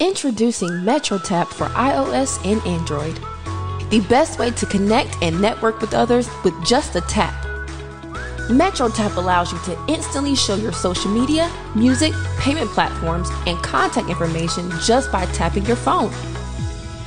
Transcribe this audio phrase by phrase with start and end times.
[0.00, 3.16] Introducing MetroTap for iOS and Android.
[3.90, 7.34] The best way to connect and network with others with just a tap.
[8.48, 14.70] MetroTap allows you to instantly show your social media, music, payment platforms, and contact information
[14.84, 16.10] just by tapping your phone.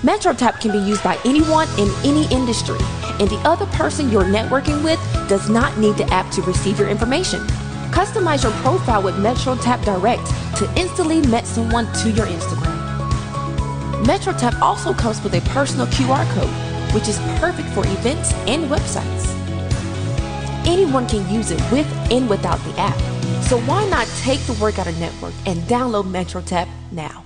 [0.02, 2.80] MetroTap can be used by anyone in any industry,
[3.22, 5.00] and the other person you're networking with
[5.30, 7.40] does not need the app to receive your information.
[7.94, 10.26] Customize your profile with MetroTap Direct
[10.58, 12.71] to instantly match someone to your Instagram.
[14.04, 19.28] MetroTap also comes with a personal QR code, which is perfect for events and websites.
[20.66, 22.98] Anyone can use it with and without the app.
[23.44, 27.24] So why not take the work out of network and download MetroTap now?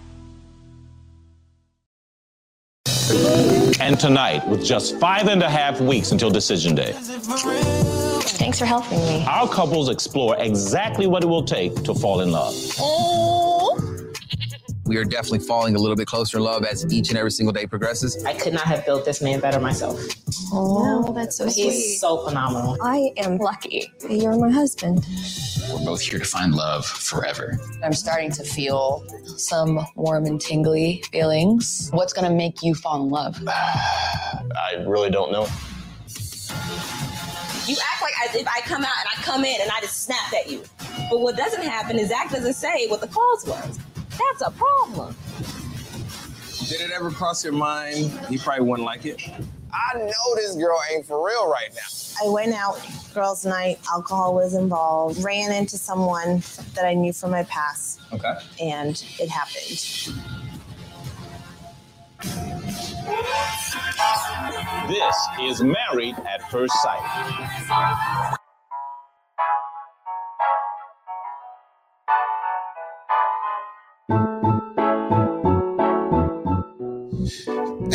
[3.79, 8.99] And tonight, with just five and a half weeks until decision day, Thanks for helping
[8.99, 9.23] me.
[9.27, 12.53] our couples explore exactly what it will take to fall in love.
[14.85, 17.51] We are definitely falling a little bit closer in love as each and every single
[17.51, 18.23] day progresses.
[18.23, 19.99] I could not have built this man better myself.
[20.53, 21.97] Oh, that's so He's sweet.
[21.97, 22.77] so phenomenal.
[22.81, 23.91] I am lucky.
[24.07, 25.03] You're my husband.
[25.71, 27.57] We're both here to find love forever.
[27.83, 29.03] I'm starting to feel
[29.37, 31.89] some warm and tingly feelings.
[31.91, 33.41] What's gonna make you fall in love?
[33.47, 35.47] I really don't know.
[37.65, 40.03] You act like as if I come out and I come in and I just
[40.03, 40.61] snapped at you.
[41.09, 43.79] But what doesn't happen is Zach doesn't say what the cause was.
[44.17, 45.15] That's a problem.
[46.69, 49.21] Did it ever cross your mind you probably wouldn't like it?
[49.73, 52.25] I know this girl ain't for real right now.
[52.25, 52.79] I went out,
[53.13, 56.41] girls' night, alcohol was involved, ran into someone
[56.75, 58.33] that I knew from my past, Okay.
[58.61, 60.13] and it happened.
[64.87, 68.35] This is Married at First Sight.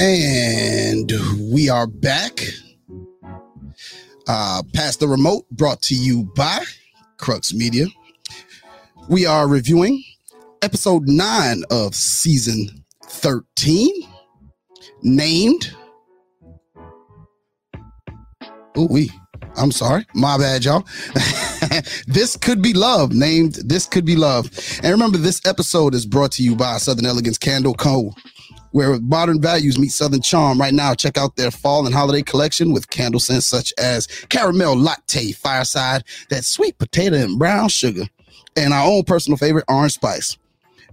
[0.03, 1.12] And
[1.53, 2.41] we are back.
[4.27, 6.65] Uh, Past the Remote, brought to you by
[7.19, 7.84] Crux Media.
[9.10, 10.03] We are reviewing
[10.62, 13.91] episode 9 of season 13,
[15.03, 15.77] named.
[18.77, 19.10] Oh, we.
[19.55, 20.06] I'm sorry.
[20.15, 20.87] My bad, y'all.
[22.06, 24.49] this could be love, named This Could Be Love.
[24.83, 28.15] And remember, this episode is brought to you by Southern Elegance Candle Co
[28.72, 30.60] where modern values meet southern charm.
[30.60, 34.76] Right now, check out their fall and holiday collection with candle scents such as caramel
[34.76, 38.04] latte, fireside, that sweet potato and brown sugar,
[38.56, 40.36] and our own personal favorite, orange spice.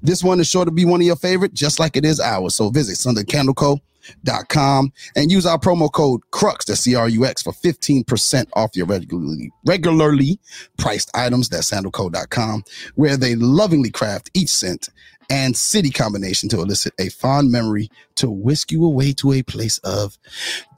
[0.02, 2.56] This one is sure to be one of your favorite, just like it is ours.
[2.56, 8.86] So visit southern.candleco.com and use our promo code CRUX, that's C-R-U-X, for 15% off your
[8.86, 10.40] regularly regularly
[10.78, 11.50] priced items.
[11.50, 12.64] That's sandalco.com,
[12.96, 14.90] where they lovingly craft each scent
[15.30, 19.78] and city combination to elicit a fond memory to whisk you away to a place
[19.80, 20.18] of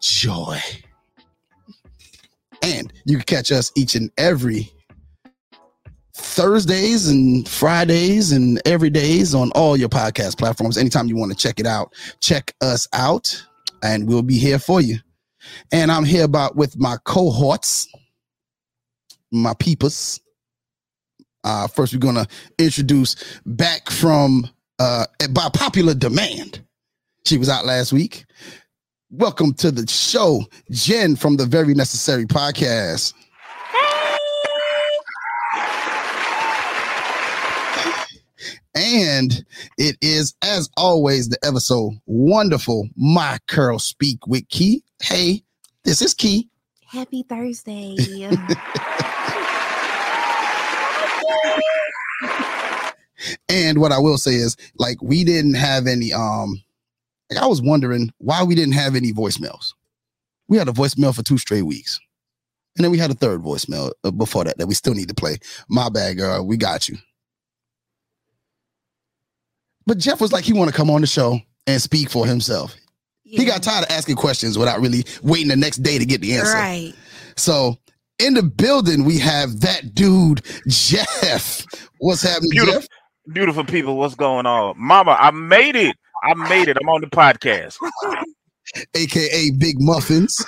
[0.02, 0.60] joy.
[2.62, 4.72] And you can catch us each and every
[6.14, 10.78] Thursdays and Fridays and every days on all your podcast platforms.
[10.78, 13.42] Anytime you want to check it out, check us out
[13.82, 14.98] and we'll be here for you.
[15.72, 17.88] And I'm here about with my cohorts,
[19.32, 20.20] my peepers.
[21.44, 22.28] Uh, first, we're gonna
[22.58, 26.62] introduce back from uh, by popular demand.
[27.26, 28.26] She was out last week.
[29.12, 33.14] Welcome to the show, Jen from the Very Necessary Podcast.
[38.76, 39.44] And
[39.78, 44.84] it is, as always, the ever so wonderful My Curl Speak with Key.
[45.02, 45.44] Hey,
[45.84, 46.48] this is Key.
[46.88, 47.96] Happy Thursday.
[53.50, 56.14] And what I will say is, like, we didn't have any.
[56.14, 56.64] Um,
[57.30, 59.74] like I was wondering why we didn't have any voicemails.
[60.48, 62.00] We had a voicemail for two straight weeks,
[62.76, 65.14] and then we had a third voicemail uh, before that that we still need to
[65.14, 65.38] play.
[65.68, 66.46] My bad, girl.
[66.46, 66.98] We got you.
[69.86, 72.76] But Jeff was like, he want to come on the show and speak for himself.
[73.24, 76.34] He got tired of asking questions without really waiting the next day to get the
[76.34, 76.54] answer.
[76.54, 76.94] Right.
[77.36, 77.78] So
[78.20, 81.66] in the building, we have that dude, Jeff.
[82.00, 82.90] What's happening, Beautiful, Jeff?
[83.34, 83.98] beautiful people.
[83.98, 85.18] What's going on, Mama?
[85.20, 85.96] I made it.
[86.24, 86.78] I made it.
[86.82, 87.78] I'm on the podcast.
[88.94, 90.46] AKA Big Muffins.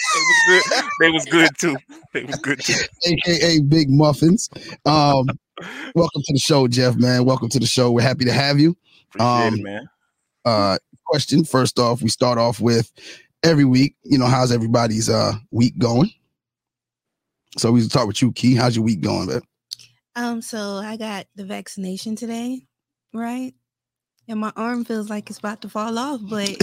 [0.00, 0.84] They was good.
[1.00, 1.76] They was good too.
[2.12, 2.74] They was good too.
[3.06, 4.48] AKA Big Muffins.
[4.86, 5.26] Um,
[5.94, 7.24] welcome to the show, Jeff, man.
[7.24, 7.90] Welcome to the show.
[7.90, 8.76] We're happy to have you.
[9.14, 9.88] Appreciate it, man.
[10.44, 12.90] Uh, question first off, we start off with
[13.42, 16.10] every week, you know, how's everybody's uh week going?
[17.56, 18.54] So we start with you, Key.
[18.54, 19.42] How's your week going, man?
[20.16, 22.62] um, so I got the vaccination today,
[23.14, 23.54] right?
[24.30, 26.20] and my arm feels like it's about to fall off.
[26.22, 26.50] But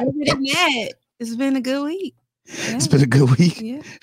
[0.00, 2.14] other than that, it's been a good week.
[2.44, 3.60] It's been a good week.
[3.60, 3.82] Yeah.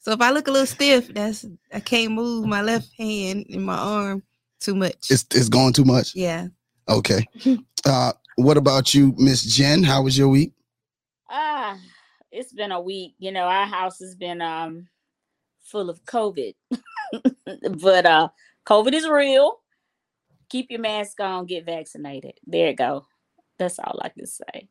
[0.00, 3.64] so if I look a little stiff, that's I can't move my left hand and
[3.64, 4.22] my arm
[4.60, 5.10] too much.
[5.10, 6.14] It's it's going too much.
[6.14, 6.48] yeah.
[6.88, 7.26] Okay.
[7.86, 9.82] Uh, what about you, Miss Jen?
[9.82, 10.52] How was your week?
[11.30, 11.78] Ah,
[12.30, 13.14] it's been a week.
[13.18, 14.88] You know, our house has been um
[15.62, 16.54] full of COVID.
[17.80, 18.28] but uh
[18.66, 19.60] COVID is real.
[20.48, 22.34] Keep your mask on, get vaccinated.
[22.46, 23.06] There you go.
[23.58, 24.68] That's all I can say.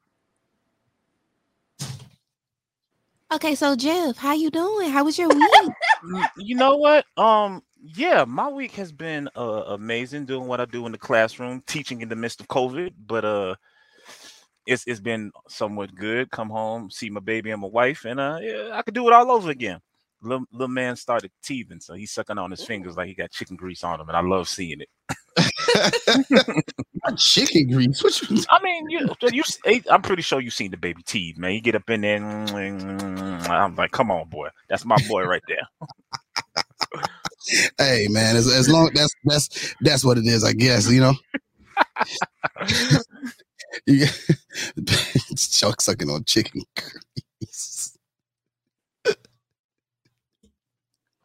[3.31, 4.89] Okay, so Jeff, how you doing?
[4.89, 5.49] How was your week?
[6.37, 7.05] You know what?
[7.17, 11.61] Um, yeah, my week has been uh, amazing doing what I do in the classroom,
[11.67, 12.93] teaching in the midst of COVID.
[13.05, 13.55] But uh,
[14.69, 16.29] it's it's been somewhat good.
[16.31, 19.13] Come home, see my baby and my wife, and uh, yeah, I could do it
[19.13, 19.79] all over again.
[20.21, 23.55] Little, little man started teething, so he's sucking on his fingers like he got chicken
[23.55, 24.89] grease on him, and I love seeing it.
[27.17, 28.03] Chicken grease.
[28.03, 28.43] What you?
[28.49, 29.43] I mean, you, you,
[29.89, 31.53] I'm pretty sure you've seen the baby teeth, man.
[31.53, 35.43] You get up in there, and I'm like, come on, boy, that's my boy right
[35.47, 35.67] there.
[37.79, 40.91] Hey man, as, as long that's that's that's what it is, I guess.
[40.91, 41.13] You know.
[43.85, 44.19] you get
[45.37, 47.97] Chuck sucking on chicken grease.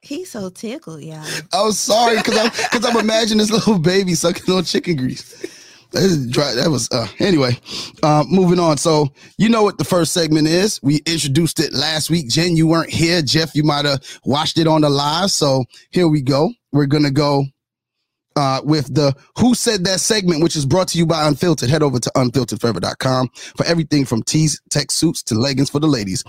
[0.03, 1.25] He's so tickled, y'all.
[1.53, 5.47] I'm sorry because I'm because I'm imagining this little baby sucking on chicken grease.
[5.93, 7.59] That, is dry, that was uh anyway.
[8.03, 8.77] Uh, moving on.
[8.79, 9.09] So
[9.39, 10.81] you know what the first segment is.
[10.83, 12.29] We introduced it last week.
[12.29, 13.23] Jen, you weren't here.
[13.23, 15.31] Jeff, you might have watched it on the live.
[15.31, 16.51] So here we go.
[16.73, 17.47] We're gonna go
[18.37, 21.71] uh, with the Who Said That segment, which is brought to you by Unfiltered.
[21.71, 26.25] Head over to unfilteredforever.com for everything from tees, tech suits to leggings for the ladies.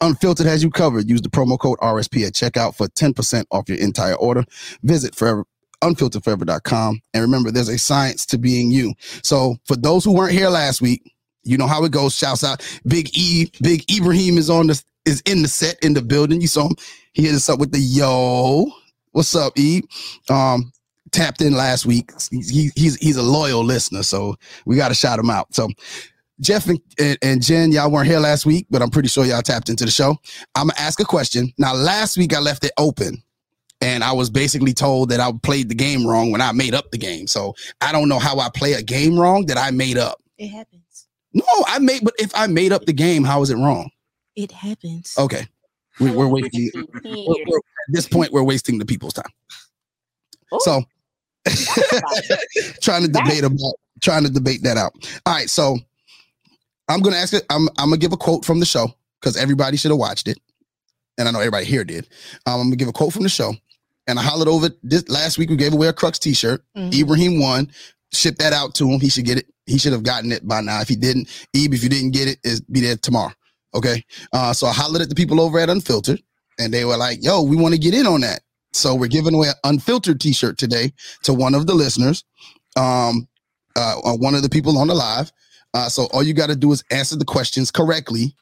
[0.00, 1.08] Unfiltered has you covered.
[1.08, 4.44] Use the promo code RSP at checkout for 10% off your entire order.
[4.82, 5.44] Visit forever
[5.82, 7.00] unfilteredforever.com.
[7.14, 8.94] And remember, there's a science to being you.
[9.22, 11.02] So for those who weren't here last week,
[11.42, 12.14] you know how it goes.
[12.14, 12.62] Shouts out.
[12.86, 16.40] Big E, Big Ibrahim is on the is in the set in the building.
[16.40, 16.76] You saw him.
[17.12, 18.70] He hit us up with the yo.
[19.12, 19.82] What's up, E?
[20.28, 20.70] Um,
[21.12, 22.10] tapped in last week.
[22.30, 24.36] He, he's he's a loyal listener, so
[24.66, 25.54] we got to shout him out.
[25.54, 25.68] So
[26.40, 26.80] Jeff and,
[27.22, 29.90] and, Jen, y'all weren't here last week, but I'm pretty sure y'all tapped into the
[29.90, 30.16] show.
[30.54, 31.52] I'm gonna ask a question.
[31.58, 33.22] Now, last week I left it open.
[33.82, 36.90] And I was basically told that I played the game wrong when I made up
[36.90, 37.26] the game.
[37.26, 40.22] So I don't know how I play a game wrong that I made up.
[40.36, 41.08] It happens.
[41.32, 43.90] No, I made, but if I made up the game, how is it wrong?
[44.36, 45.14] It happens.
[45.16, 45.46] Okay.
[45.98, 49.30] We, we're wasting, we're, we're, at this point, we're wasting the people's time.
[50.52, 50.58] Oh.
[50.62, 50.82] So
[52.82, 54.92] trying to debate about, trying to debate that out.
[55.26, 55.48] All right.
[55.50, 55.76] So
[56.88, 57.44] I'm going to ask it.
[57.50, 60.28] I'm, I'm going to give a quote from the show because everybody should have watched
[60.28, 60.38] it.
[61.18, 62.08] And I know everybody here did.
[62.46, 63.54] Um, I'm going to give a quote from the show.
[64.06, 65.50] And I hollered over this last week.
[65.50, 66.64] We gave away a Crux t-shirt.
[66.76, 66.94] Mhm.
[66.98, 67.70] Ibrahim won.
[68.12, 68.98] Shipped that out to him.
[69.00, 69.46] He should get it.
[69.66, 70.80] He should have gotten it by now.
[70.80, 73.32] If he didn't, Ebe, if you didn't get it, is be there tomorrow.
[73.72, 74.02] Okay.
[74.32, 76.20] Uh, so I hollered at the people over at Unfiltered,
[76.58, 78.40] and they were like, "Yo, we want to get in on that."
[78.72, 80.92] So we're giving away an unfiltered T-shirt today
[81.24, 82.24] to one of the listeners,
[82.76, 83.26] um,
[83.76, 85.32] uh, one of the people on the live.
[85.74, 88.34] Uh, so all you got to do is answer the questions correctly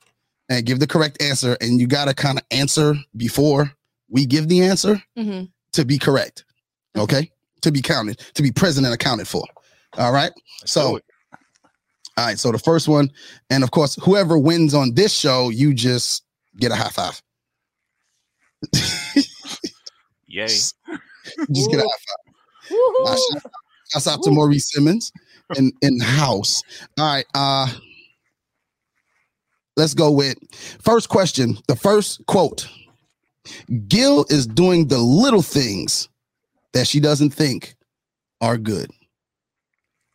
[0.50, 3.70] and give the correct answer, and you got to kind of answer before
[4.10, 5.44] we give the answer Mm-hmm.
[5.72, 6.44] to be correct.
[6.96, 9.44] Okay, to be counted, to be present and accounted for.
[9.98, 10.32] All right.
[10.64, 11.00] So,
[12.16, 12.38] all right.
[12.38, 13.10] So the first one,
[13.50, 16.24] and of course, whoever wins on this show, you just
[16.56, 17.22] get a high five.
[20.38, 20.46] Yay.
[21.52, 23.18] Just get a high five.
[23.42, 23.52] Shout-
[23.92, 25.10] Shouts out to Maurice Simmons
[25.56, 26.62] in in the house.
[26.98, 27.24] All right.
[27.34, 27.66] Uh
[29.76, 30.36] let's go with
[30.82, 31.56] first question.
[31.68, 32.68] The first quote.
[33.88, 36.08] Gil is doing the little things
[36.74, 37.74] that she doesn't think
[38.42, 38.90] are good.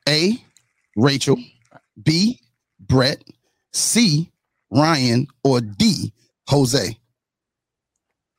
[0.08, 0.38] A.
[0.96, 1.38] Rachel.
[2.04, 2.40] B.
[2.80, 3.24] Brett.
[3.72, 4.30] C.
[4.70, 5.26] Ryan.
[5.44, 6.14] Or D.
[6.50, 6.96] Jose.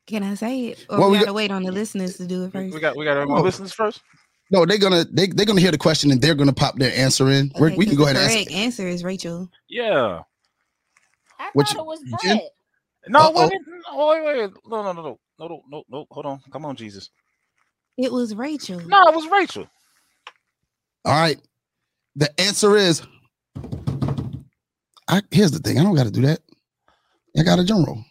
[0.07, 0.87] Can I say it?
[0.91, 2.75] Or well, we, we gotta got, wait on the listeners to do it first.
[2.75, 3.41] We got we got our oh.
[3.41, 4.03] listeners first.
[4.51, 7.31] No, they're gonna they they're gonna hear the question and they're gonna pop their answer
[7.31, 7.51] in.
[7.57, 8.17] Okay, we can go ahead.
[8.17, 8.53] and answer.
[8.53, 9.49] answer is Rachel.
[9.69, 10.23] Yeah.
[11.39, 12.43] I what thought you, it was Brett.
[13.09, 13.51] No, wait,
[14.25, 16.07] wait, wait, no, no, no, no, no, no, no.
[16.11, 17.11] Hold on, come on, Jesus.
[17.97, 18.81] It was Rachel.
[18.81, 19.67] No, it was Rachel.
[21.05, 21.39] All right.
[22.17, 23.03] The answer is.
[25.09, 25.79] I here's the thing.
[25.79, 26.41] I don't got to do that.
[27.39, 28.05] I got a drum roll.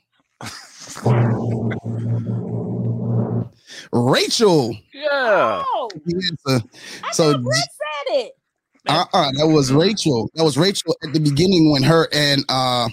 [3.92, 4.76] Rachel.
[4.94, 5.64] Yeah.
[5.66, 6.16] Oh, the
[6.48, 6.68] answer.
[7.12, 8.34] So Brett said it.
[8.88, 10.30] uh-uh, that was Rachel.
[10.36, 12.90] That was Rachel at the beginning when her and uh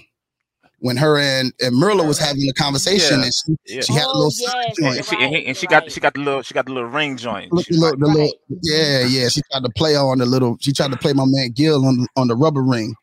[0.83, 3.80] when her and, and Myrla was having a conversation Yeah, and she, yeah.
[3.83, 4.97] she had a little Oh, yes, joint.
[4.97, 6.88] And she, and, he- and she got she got the little she got the little
[6.88, 7.52] ring joint.
[7.52, 9.28] Look, the little, the little, yeah, yeah.
[9.28, 10.57] She tried to play on the little.
[10.61, 12.95] She tried to play my man Gil on on the rubber ring.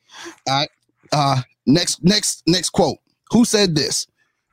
[0.47, 0.69] All right.
[1.11, 2.97] Uh, next, next, next quote.
[3.31, 4.07] Who said this?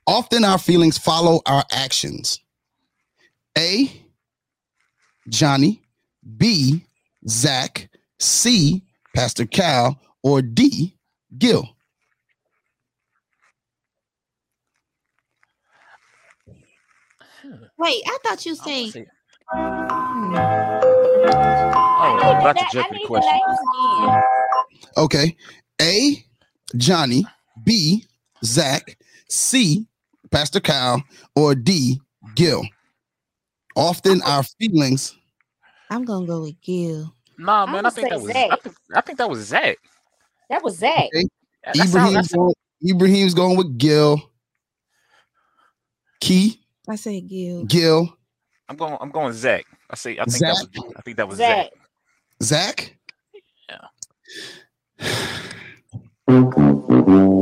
[0.07, 2.41] Often our feelings follow our actions.
[3.57, 3.91] A.
[5.29, 5.83] Johnny.
[6.37, 6.85] B.
[7.29, 7.89] Zach.
[8.19, 8.83] C.
[9.15, 9.99] Pastor Cal.
[10.23, 10.97] Or D.
[11.39, 11.69] Gil.
[17.79, 19.07] Wait, I thought you said.
[19.53, 19.59] Oh,
[22.07, 23.41] I that's need a the- Jeopardy the question.
[24.97, 25.37] Okay.
[25.81, 26.25] A.
[26.77, 27.27] Johnny.
[27.65, 28.05] B.
[28.45, 28.97] Zach.
[29.29, 29.87] C.
[30.35, 31.01] Pastor Kyle.
[31.37, 32.01] Or D.
[32.35, 32.65] Gil.
[33.77, 35.17] Often our feelings.
[35.91, 37.15] I'm gonna go with Gil.
[37.39, 38.51] Nah, I'm man, I gonna think that was Zach.
[38.51, 39.77] I think, I think that was Zach.
[40.51, 41.07] That was Zach.
[41.15, 41.25] Okay.
[41.65, 44.21] That Ibrahim's that's- going, Ibrahim's going with Gil.
[46.21, 46.61] Key.
[46.89, 47.65] I say Gil.
[47.65, 48.17] Gil.
[48.69, 48.97] I'm going.
[49.01, 49.65] I'm going Zach.
[49.91, 50.19] I say.
[50.19, 50.55] I think Zach?
[50.57, 50.93] that was.
[50.97, 51.71] I think that was Zach.
[52.43, 52.97] Zach.
[53.71, 53.91] Zach.
[56.27, 57.31] Oh,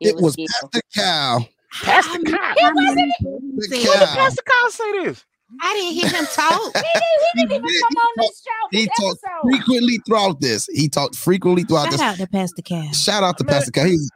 [0.00, 0.46] It, was, Gil.
[0.62, 1.46] Pastor Cow.
[1.82, 2.54] Pastor Kyle.
[2.56, 3.12] It wasn't.
[3.20, 5.24] Pastor When did Pastor Kyle say this?
[5.62, 6.60] I didn't hear him talk.
[6.74, 8.68] He didn't, he didn't even come on this show.
[8.70, 9.50] He This talked episode.
[9.50, 10.66] frequently throughout this.
[10.72, 12.00] He talked frequently throughout Shout this.
[12.02, 12.90] out to Pastor Cow.
[12.92, 13.54] Shout out to Man.
[13.54, 13.84] Pastor Cow.
[13.84, 14.10] He's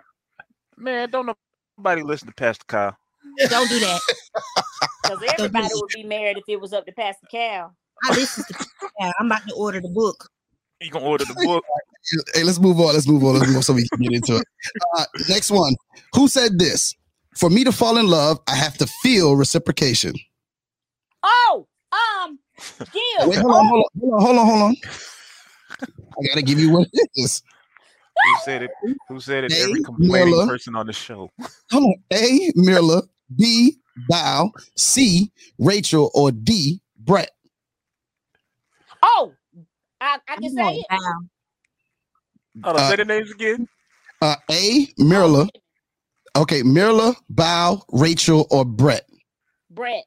[0.76, 1.34] Man, don't
[1.78, 2.94] nobody listen to Pastor Cow.
[3.48, 4.00] Don't do that.
[5.04, 7.72] Because everybody would be married if it was up to Pastor Cow.
[8.04, 8.70] I listen to Pastor
[9.00, 9.12] Cal.
[9.18, 10.28] I'm about to order the book.
[10.80, 11.64] You gonna order the book?
[12.34, 12.94] hey, let's move on.
[12.94, 13.34] Let's move on.
[13.34, 14.46] Let's move on so we can get into it.
[14.96, 15.74] Uh, next one.
[16.14, 16.94] Who said this?
[17.36, 20.14] For me to fall in love, I have to feel reciprocation.
[21.22, 22.38] Oh, um,
[22.92, 23.28] Gil.
[23.28, 24.76] Wait, hold on, hold on, hold on, hold on, hold on.
[25.80, 27.42] I gotta give you what it is.
[28.24, 28.70] Who said it?
[29.08, 29.52] Who said it?
[29.52, 30.46] Every complaining Miller.
[30.46, 31.30] person on the show.
[31.70, 31.94] Hold on.
[32.12, 32.52] A.
[32.56, 33.02] Myrla.
[33.36, 33.78] B.
[34.10, 34.50] Bao.
[34.76, 35.32] C.
[35.58, 36.10] Rachel.
[36.14, 36.80] Or D.
[36.98, 37.30] Brett.
[39.02, 39.32] Oh,
[40.00, 40.86] I, I can I'm say it.
[40.90, 41.28] Bao.
[42.64, 43.68] Hold on, Uh, say the names again.
[44.20, 44.86] Uh, A.
[44.98, 45.48] Myrla.
[46.36, 49.06] Okay, Myrla, Bao, Rachel, or Brett.
[49.70, 50.04] Brett.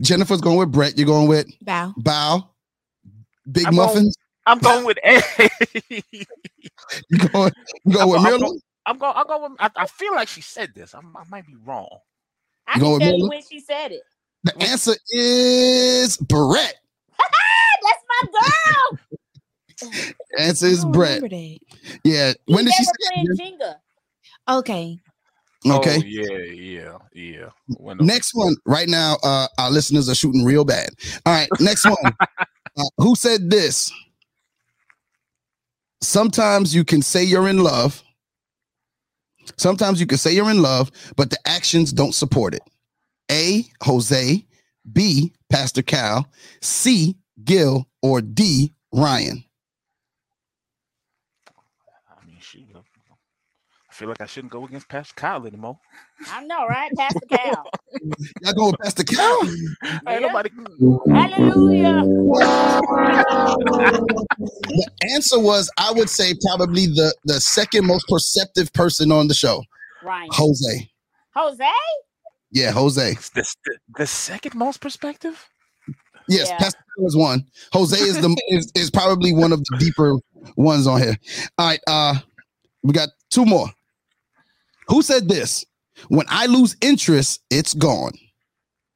[0.00, 0.96] Jennifer's going with Brett.
[0.98, 1.94] You're going with Bao.
[1.96, 2.48] Bao.
[3.50, 4.16] Big I'm going- muffins.
[4.46, 5.20] I'm going with A.
[7.10, 7.52] You going?
[7.84, 8.40] You going I'm, with go- I'm, Myrla?
[8.40, 9.12] go- I'm going.
[9.16, 9.42] I'm going.
[9.52, 10.94] With, I, I feel like she said this.
[10.94, 11.88] I'm, I might be wrong.
[12.68, 14.02] I You can going with tell you when she said it.
[14.44, 16.76] The answer is Brett.
[17.18, 18.98] That's my girl.
[20.38, 21.20] Answer is I Brett.
[21.20, 21.58] that.
[22.04, 22.32] Yeah.
[22.46, 22.90] He When did she say?
[23.14, 23.26] playing
[23.60, 23.74] Jenga.
[24.48, 24.98] Okay.
[25.68, 25.96] Okay.
[25.98, 26.38] Oh, yeah.
[26.52, 26.98] Yeah.
[27.14, 27.48] Yeah.
[27.78, 28.56] When Next one.
[28.66, 30.90] Right now, uh, our listeners are shooting real bad.
[31.24, 31.48] All right.
[31.60, 31.96] Next one.
[32.30, 33.92] uh, who said this?
[36.00, 38.02] Sometimes you can say you're in love.
[39.56, 42.62] Sometimes you can say you're in love, but the actions don't support it.
[43.30, 43.64] A.
[43.82, 44.44] Jose.
[44.92, 45.32] B.
[45.50, 46.28] Pastor Cal.
[46.60, 47.16] C.
[47.44, 47.88] Gil.
[48.02, 48.72] Or D.
[48.92, 49.42] Ryan.
[51.48, 52.64] I mean, shoot.
[52.74, 55.78] I feel like I shouldn't go against Pastor Kyle anymore.
[56.30, 56.92] I know, right?
[56.98, 57.70] Pastor Kyle.
[58.42, 59.42] Y'all going with Pastor Cal?
[60.06, 60.50] Ain't nobody.
[61.08, 62.02] Hallelujah.
[64.68, 69.34] The answer was, I would say, probably the the second most perceptive person on the
[69.34, 69.64] show,
[70.04, 70.28] Right.
[70.30, 70.90] Jose.
[71.34, 71.70] Jose?
[72.50, 73.14] Yeah, Jose.
[73.34, 75.48] The, the, the second most perspective.
[76.28, 76.58] Yes, Yeah.
[76.58, 77.46] Pastor Cal is one.
[77.72, 80.16] Jose is the is, is probably one of the deeper
[80.56, 81.16] ones on here.
[81.56, 82.16] All right, uh,
[82.82, 83.68] we got two more.
[84.88, 85.64] Who said this?
[86.08, 88.12] When I lose interest, it's gone.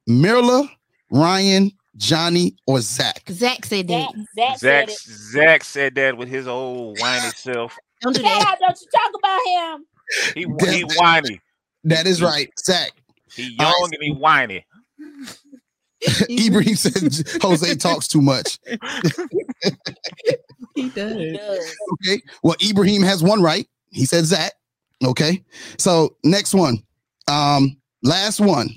[0.07, 0.69] Myrla,
[1.11, 3.23] Ryan, Johnny, or Zach?
[3.29, 4.11] Zach said that.
[4.35, 4.97] Zach, Zach said it.
[4.99, 7.77] Zach said that with his old whiny self.
[8.01, 8.47] Don't do Shout that.
[8.53, 9.85] out, don't you talk about him.
[10.35, 11.41] He That- he whiny.
[11.83, 12.91] That is right, Zach.
[13.33, 13.91] He All young right.
[13.93, 14.65] and he whiny.
[16.29, 18.57] Ibrahim said Jose talks too much.
[18.65, 18.77] He
[20.75, 21.37] He does.
[21.37, 21.75] does.
[21.93, 22.21] Okay.
[22.43, 23.67] Well, Ibrahim has one right.
[23.89, 24.53] He said Zach.
[25.03, 25.43] Okay.
[25.77, 26.83] So next one.
[27.27, 28.69] Um, last one.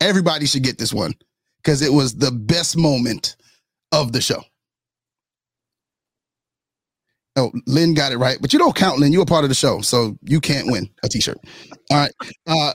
[0.00, 1.14] Everybody should get this one
[1.62, 3.36] because it was the best moment
[3.92, 4.42] of the show.
[7.38, 9.12] Oh, Lynn got it right, but you don't count, Lynn.
[9.12, 11.38] You're a part of the show, so you can't win a t-shirt.
[11.90, 12.12] All right.
[12.46, 12.72] Uh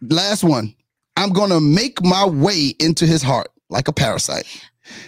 [0.00, 0.74] last one.
[1.16, 4.46] I'm gonna make my way into his heart like a parasite.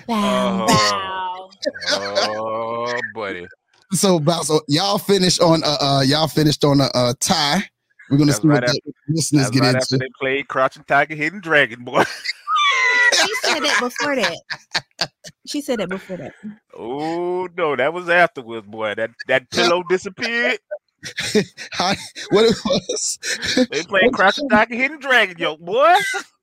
[0.08, 0.68] Bao.
[0.68, 1.50] Wow.
[1.90, 3.46] Oh, buddy.
[3.92, 7.62] So about so y'all finish on uh, uh y'all finished on a, a tie.
[8.10, 9.78] We're gonna That's see right what the listeners That's get right into.
[9.78, 12.04] after they played Crouching Tiger, Hidden Dragon, boy.
[13.12, 15.10] she said that before that.
[15.46, 16.34] She said that before that.
[16.74, 18.94] Oh no, that was afterwards, boy.
[18.94, 20.58] That that pillow disappeared.
[21.72, 21.96] Hi,
[22.30, 23.66] what it was?
[23.70, 25.94] They playing Crouch and Dock and Hidden Dragon, yo, boy.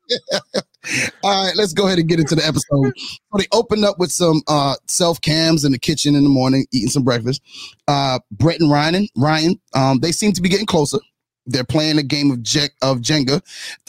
[1.23, 2.93] All right, let's go ahead and get into the episode.
[2.97, 6.65] So they opened up with some uh self cams in the kitchen in the morning,
[6.71, 7.41] eating some breakfast.
[7.87, 10.99] Uh Brett and Ryan, Ryan, um, they seem to be getting closer.
[11.45, 13.41] They're playing a game of Je- of Jenga.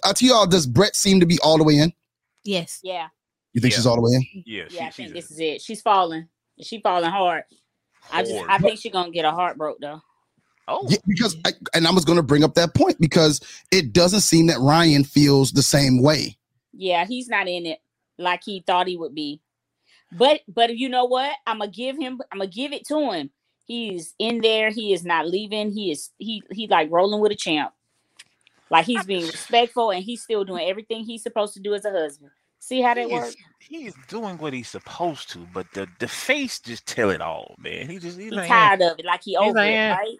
[0.05, 1.93] Uh, to y'all, does Brett seem to be all the way in?
[2.45, 2.81] Yes.
[2.83, 3.09] Yeah.
[3.53, 4.43] You think she's all the way in?
[4.45, 5.63] Yeah, Yeah, I think this is it.
[5.63, 6.29] She's falling.
[6.61, 7.45] She falling hard.
[8.13, 10.03] I just I think she's gonna get a heart broke though.
[10.69, 13.93] Oh, Yeah, because I, and I was going to bring up that point because it
[13.93, 16.37] doesn't seem that Ryan feels the same way.
[16.77, 17.81] Yeah, he's not in it
[18.19, 19.41] like he thought he would be.
[20.13, 21.33] But but you know what?
[21.47, 22.21] I'm gonna give him.
[22.33, 23.31] I'm gonna give it to him.
[23.65, 24.71] He's in there.
[24.71, 25.73] He is not leaving.
[25.73, 27.73] He is he he like rolling with a champ.
[28.71, 31.91] Like he's being respectful and he's still doing everything he's supposed to do as a
[31.91, 32.31] husband.
[32.59, 33.37] See how that He is- works?
[33.61, 37.89] He's doing what he's supposed to, but the the face just tell it all, man.
[37.91, 39.05] He just he's, He's like, tired of it.
[39.05, 39.97] Like he He's over like, it, yeah.
[39.97, 40.17] right?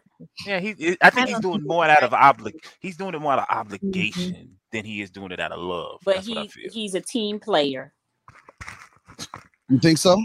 [0.47, 0.97] Yeah, he.
[1.01, 2.55] I think he's doing more out of oblig.
[2.81, 6.01] He's doing it more out of obligation than he is doing it out of love.
[6.05, 6.71] But That's what I he feel.
[6.73, 7.93] he's a team player.
[9.69, 10.23] You think so?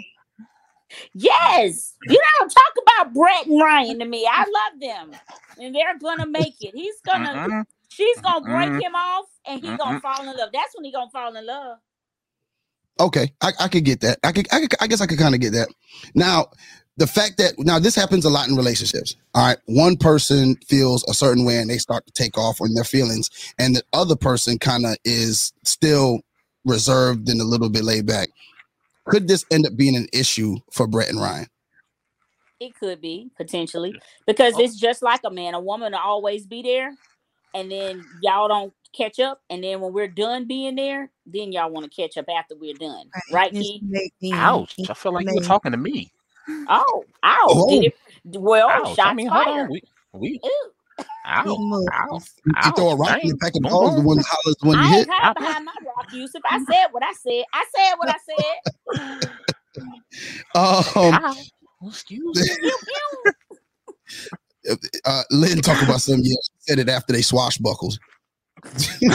[1.14, 1.96] Yes.
[2.08, 4.28] You don't talk about Brett and Ryan to me.
[4.30, 5.20] I love them.
[5.60, 6.76] And they're gonna make it.
[6.76, 7.64] He's gonna Mm-mm.
[7.90, 8.56] she's gonna uh-uh.
[8.58, 8.82] break Mm-mm.
[8.82, 10.00] him off and he's gonna uh-uh.
[10.02, 10.50] fall in love.
[10.54, 11.78] That's when he's gonna fall in love.
[13.00, 14.20] Okay, I, I could get that.
[14.24, 15.70] I could, I could, I guess I could kind of get that.
[16.14, 16.48] Now,
[16.98, 19.16] the fact that now this happens a lot in relationships.
[19.34, 22.74] All right, one person feels a certain way and they start to take off on
[22.74, 26.22] their feelings, and the other person kind of is still
[26.66, 28.30] reserved and a little bit laid back.
[29.06, 31.48] Could this end up being an issue for Brett and Ryan?
[32.60, 35.56] It could be potentially because it's just like a man.
[35.56, 36.94] A woman will always be there,
[37.56, 39.42] and then y'all don't catch up.
[39.50, 42.76] And then when we're done being there, then y'all want to catch up after we're
[42.76, 43.82] done, right, Key?
[44.34, 44.76] Ouch!
[44.88, 46.12] I feel like you were talking to me.
[46.68, 47.38] Oh, ow!
[47.48, 47.70] Oh.
[47.70, 47.96] Did it?
[48.40, 48.96] Well, Ouch.
[48.96, 49.70] shots I mean, hold on.
[49.70, 49.82] We,
[50.14, 50.50] we, Ooh.
[51.26, 54.26] ow, ow, You, you throw a rock in the pack of dogs, the one that
[54.30, 55.00] hollers when you I hit.
[55.00, 56.42] ain't hiding behind my rock, Yusuf.
[56.46, 57.44] I said what I said.
[57.54, 58.60] I said what I said.
[60.56, 61.36] Um,
[61.88, 62.40] Excuse
[64.66, 64.76] me.
[65.06, 66.20] uh, Lynn talk about some.
[66.22, 67.98] Yeah, she said it after they swashbuckled.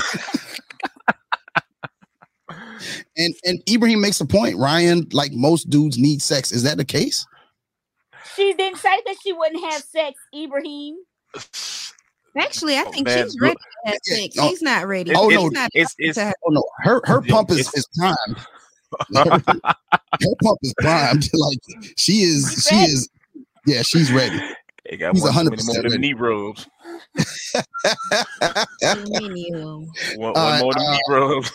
[3.17, 4.57] and and Ibrahim makes a point.
[4.57, 6.53] Ryan, like most dudes, need sex.
[6.53, 7.27] Is that the case?
[8.35, 10.97] She didn't say that she wouldn't have sex, Ibrahim.
[12.39, 14.37] Actually, I think man, she's ready to have Yeah, sex.
[14.37, 14.49] no.
[14.49, 15.13] She's not ready.
[15.15, 16.35] Oh, no, not it's- talking to her.
[16.47, 18.39] Oh no, her her pump is It's- is primed.
[19.15, 21.29] her pump is primed.
[21.35, 21.59] Like
[21.97, 23.09] she is, she is.
[23.67, 24.39] Yeah, she's ready.
[24.89, 25.99] They got He's one 100% many more than ready.
[25.99, 26.69] knee rubs.
[28.83, 29.91] Many of them.
[30.17, 31.51] One, one Uh, more than uh, knee rubs.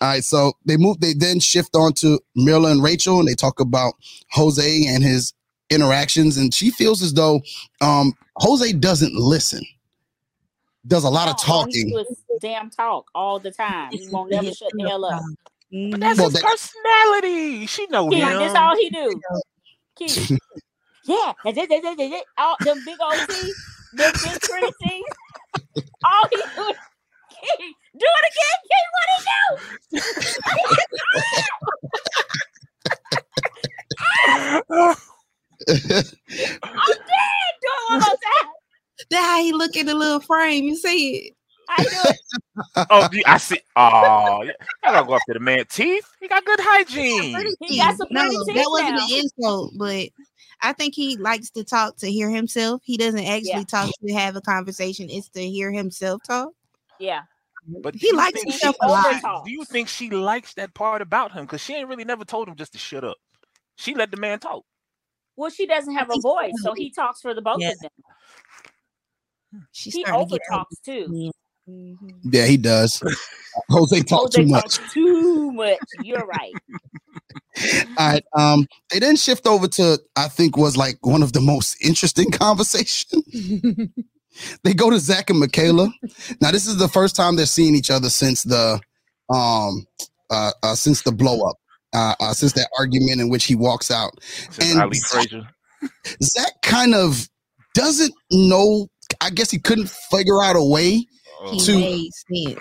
[0.00, 1.00] All right, so they move.
[1.00, 3.94] They then shift on to Myrla and Rachel, and they talk about
[4.32, 5.32] Jose and his
[5.70, 6.36] interactions.
[6.36, 7.40] And she feels as though
[7.80, 9.62] um, Jose doesn't listen.
[10.86, 11.88] Does a lot of Oh, All talking.
[11.90, 12.04] do
[12.40, 13.90] damn talk all the time.
[13.92, 15.22] He won't never shut the hell up.
[15.70, 17.66] But that's Well, his that- personality.
[17.66, 18.38] She knows Keith, him.
[18.38, 19.20] that's all he do.
[19.96, 20.38] Keith.
[21.04, 21.32] yeah,
[22.38, 23.56] all them big old teeth,
[23.92, 25.04] them big pretty teeth.
[26.04, 26.76] All he do is
[27.58, 28.90] Keith, do it again, Keith.
[28.94, 29.34] What he do?
[36.62, 37.52] I'm dead.
[37.60, 38.16] Do it one more.
[39.10, 40.64] That how he look in the little frame.
[40.64, 41.34] You see it?
[41.68, 42.16] I do it.
[42.90, 43.60] oh, I see.
[43.76, 44.42] Oh.
[44.42, 44.52] I
[44.84, 46.08] gotta go after the man teeth.
[46.20, 47.56] He got good hygiene.
[47.60, 49.04] He got some no, pretty teeth that wasn't now.
[49.04, 50.08] an insult, but
[50.62, 52.82] I think he likes to talk to hear himself.
[52.84, 53.64] He doesn't actually Yeah.
[53.64, 55.08] talk to have a conversation.
[55.10, 56.52] It's to hear himself talk.
[56.98, 57.22] Yeah.
[57.68, 57.82] Mm-hmm.
[57.82, 59.04] But He likes himself a lot.
[59.06, 59.44] overtalks.
[59.44, 61.44] Do you think she likes that part about him?
[61.44, 63.16] Because she ain't really never told him just to shut up.
[63.76, 64.64] She let the man talk.
[65.36, 66.70] Well, she doesn't have a voice, so.
[66.70, 67.70] so he talks for the both Yeah.
[67.70, 67.90] of them.
[69.54, 69.58] Hmm.
[69.72, 71.30] She's He starting to get overtalks too.
[71.68, 72.08] Mm-hmm.
[72.32, 73.02] Yeah, he does.
[73.70, 74.62] Jose talks Jose too much.
[74.78, 75.78] talks too much.
[76.02, 76.52] You're right.
[77.98, 78.24] All right.
[78.36, 82.30] Um, they then shift over to I think was like one of the most interesting
[82.32, 83.22] conversations.
[84.64, 85.90] They go to Zach and Michaela.
[86.40, 88.80] Now, this is the first time they're seeing each other since the
[89.30, 89.86] um
[90.30, 91.56] uh, uh since the blow up.
[91.94, 94.10] Uh, uh since that argument in which he walks out.
[94.22, 95.48] Since And Ali Zach- Frazier.
[96.22, 97.28] Zach kind of
[97.74, 98.88] doesn't know.
[99.20, 101.06] I guess he couldn't figure out a way
[101.50, 101.72] He to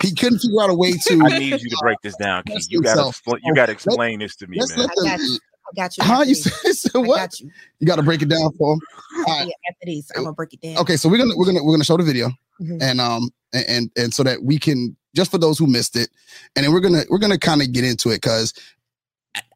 [0.02, 2.82] he couldn't figure out a way to I need you to break this down, You
[2.82, 3.12] gotta
[3.44, 4.88] you gotta explain this to me, let's man.
[4.88, 5.40] let I got the you.
[5.69, 6.03] I got you.
[6.03, 6.82] huh you this.
[6.82, 7.51] said I what got you.
[7.80, 8.80] you got to break it down for him.
[9.17, 9.47] All right.
[9.47, 10.77] Yeah, after this, I'm gonna break it down.
[10.77, 12.30] Okay, so we're gonna we're gonna we're gonna show the video
[12.62, 12.82] Mhm.
[12.82, 16.10] and um and and, and so that we can just for those who missed it,
[16.56, 18.53] and then we're gonna we're gonna kind of get into it because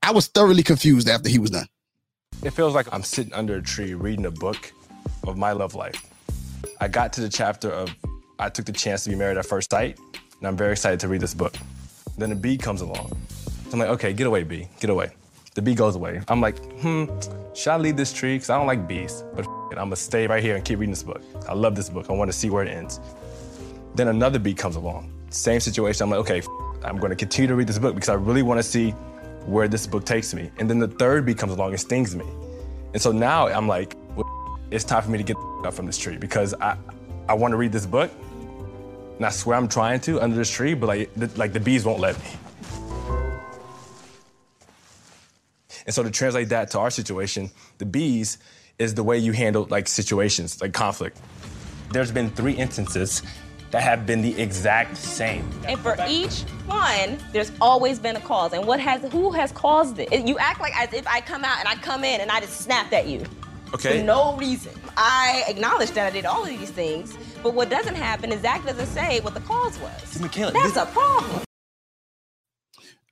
[0.03, 1.67] I was thoroughly confused after he was done.
[2.43, 4.71] It feels like I'm sitting under a tree reading a book
[5.27, 6.03] of my love life.
[6.79, 7.89] I got to the chapter of
[8.39, 9.99] I took the chance to be married at first sight,
[10.39, 11.55] and I'm very excited to read this book.
[12.17, 13.15] Then a bee comes along.
[13.71, 15.11] I'm like, okay, get away, bee, get away.
[15.53, 16.21] The bee goes away.
[16.29, 17.05] I'm like, hmm,
[17.53, 18.35] should I leave this tree?
[18.35, 19.23] Because I don't like bees.
[19.35, 21.21] But it, I'm gonna stay right here and keep reading this book.
[21.47, 22.09] I love this book.
[22.09, 23.01] I want to see where it ends.
[23.95, 25.11] Then another bee comes along.
[25.29, 26.03] Same situation.
[26.03, 26.41] I'm like, okay,
[26.85, 28.91] I'm gonna continue to read this book because I really want to see
[29.45, 30.51] where this book takes me.
[30.57, 32.25] And then the third bee comes along and stings me.
[32.93, 33.97] And so now I'm like,
[34.69, 35.35] it's time for me to get
[35.65, 36.77] up from this tree because I,
[37.27, 38.09] I want to read this book.
[39.17, 41.85] And I swear I'm trying to under this tree, but like, the, like the bees
[41.85, 42.25] won't let me.
[45.85, 48.37] And so to translate that to our situation, the bees
[48.79, 51.19] is the way you handle like situations, like conflict.
[51.91, 53.21] There's been three instances
[53.71, 55.49] that have been the exact same.
[55.67, 58.53] And for each one, there's always been a cause.
[58.53, 60.27] And what has who has caused it?
[60.27, 62.61] You act like as if I come out and I come in and I just
[62.61, 63.23] snapped at you.
[63.73, 63.99] Okay.
[63.99, 64.73] For no reason.
[64.97, 68.65] I acknowledge that I did all of these things, but what doesn't happen is Zach
[68.65, 70.19] doesn't say what the cause was.
[70.19, 71.43] Michaela, That's a problem.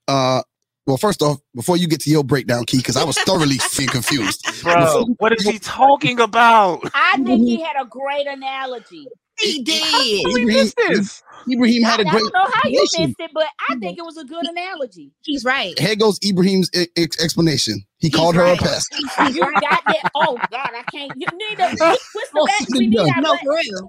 [0.08, 0.42] Uh,
[0.90, 4.44] well, first off, before you get to your breakdown, Key, because I was thoroughly confused.
[4.64, 6.82] Bro, what is he talking about?
[6.96, 9.08] I think he had a great analogy.
[9.40, 9.84] He did.
[10.26, 11.06] Ibrahim,
[11.50, 14.00] Ibrahim had a I great I don't know how you missed it, but I think
[14.00, 15.12] it was a good analogy.
[15.22, 15.78] He's right.
[15.80, 17.86] Here goes Ibrahim's e- ex- explanation.
[18.00, 18.94] He called her a pest.
[19.00, 20.10] You got that?
[20.16, 21.14] Oh God, I can't.
[21.16, 22.98] You need to what's the best we need?
[22.98, 23.88] that No, for real.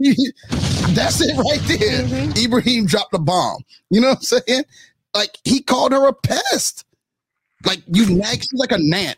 [0.00, 0.34] He did.
[0.94, 2.02] That's it right there.
[2.02, 2.38] Mm-hmm.
[2.44, 3.62] Ibrahim dropped a bomb.
[3.90, 4.64] You know what I'm saying?
[5.16, 6.84] Like he called her a pest.
[7.64, 9.16] Like you nag, she's like a gnat,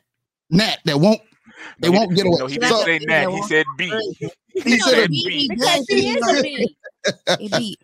[0.49, 1.21] gnat that won't,
[1.81, 2.37] they won't get away.
[2.39, 3.29] No, he didn't So- say that.
[3.31, 3.91] He said B.
[4.55, 5.49] He said a B.
[5.51, 7.77] Because she is a bee.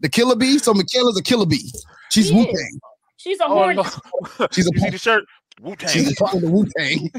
[0.00, 0.58] the killer bee.
[0.58, 1.70] So Michaela's a killer bee.
[2.10, 2.44] She's She Wu.
[2.46, 2.80] Tang.
[3.16, 3.76] She's a Oh, hornet.
[4.38, 4.46] no.
[4.52, 5.24] She's a you see the shirt?
[5.60, 5.88] Wu Tang.
[5.90, 7.10] She's a part of the Wu Tang.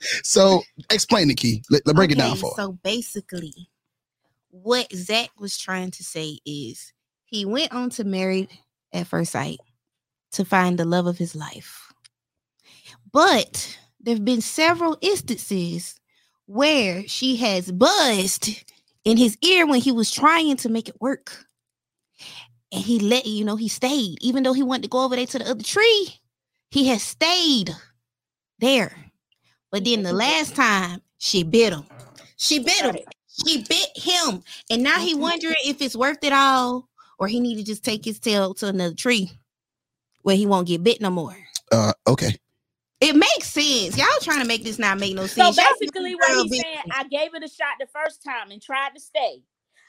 [0.22, 1.62] so explain it, Key.
[1.70, 2.62] Let, let break it down for her.
[2.62, 3.68] So basically,
[4.50, 6.92] what Zach was trying to say is
[7.26, 8.48] he went on to married
[8.94, 9.58] at first sight
[10.32, 11.92] to find the love of his life.
[13.12, 16.00] But there have been several instances
[16.46, 18.64] where she has buzzed
[19.04, 21.46] in his ear when he was trying to make it work.
[22.72, 25.26] And he let you know he stayed, even though he wanted to go over there
[25.26, 26.20] to the other tree.
[26.70, 27.70] He has stayed
[28.58, 28.92] there.
[29.70, 31.84] But then the last time she bit him.
[32.36, 32.96] She bit him.
[33.46, 34.42] She bit him.
[34.70, 35.22] And now he mm-hmm.
[35.22, 36.88] wondering if it's worth it all
[37.24, 39.30] or he need to just take his tail to another tree
[40.22, 41.34] where he won't get bit no more.
[41.72, 42.36] Uh, okay.
[43.00, 43.96] It makes sense.
[43.96, 45.56] Y'all trying to make this not make no So sense.
[45.56, 48.90] Y'all basically, what he's saying, I gave it a shot the first time and tried
[48.94, 49.42] to stay.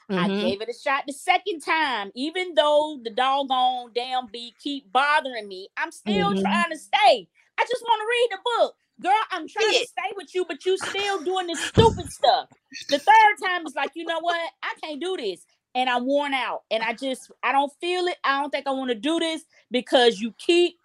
[0.08, 0.40] I Mhm.
[0.40, 5.46] gave it a shot the second time, even though the doggone damn bee keep bothering
[5.46, 5.68] me.
[5.76, 6.40] I'm still Mhm.
[6.40, 7.28] trying to stay.
[7.58, 9.24] I just want to read the book, girl.
[9.30, 12.48] I'm trying to stay with you, but you still doing this stupid stuff.
[12.88, 14.40] The third time is like, you know what?
[14.62, 15.44] I can't do this,
[15.76, 18.16] and I'm worn out, and I just I don't feel it.
[18.24, 20.78] I don't think I want to do this because you keep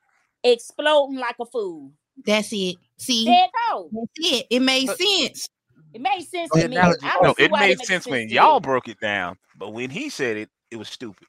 [0.43, 1.91] exploding like a fool.
[2.25, 2.75] That's it.
[2.97, 3.89] See, There it go.
[3.93, 4.47] that's it.
[4.49, 5.49] It made uh, sense.
[5.93, 6.75] It made sense oh, to me.
[6.75, 8.59] analogy- I don't no, it made makes sense when y'all you.
[8.59, 11.25] broke it down, but when he said it, it was stupid.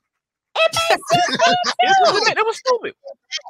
[0.56, 1.38] It made sense
[1.80, 2.94] It was, it was stupid.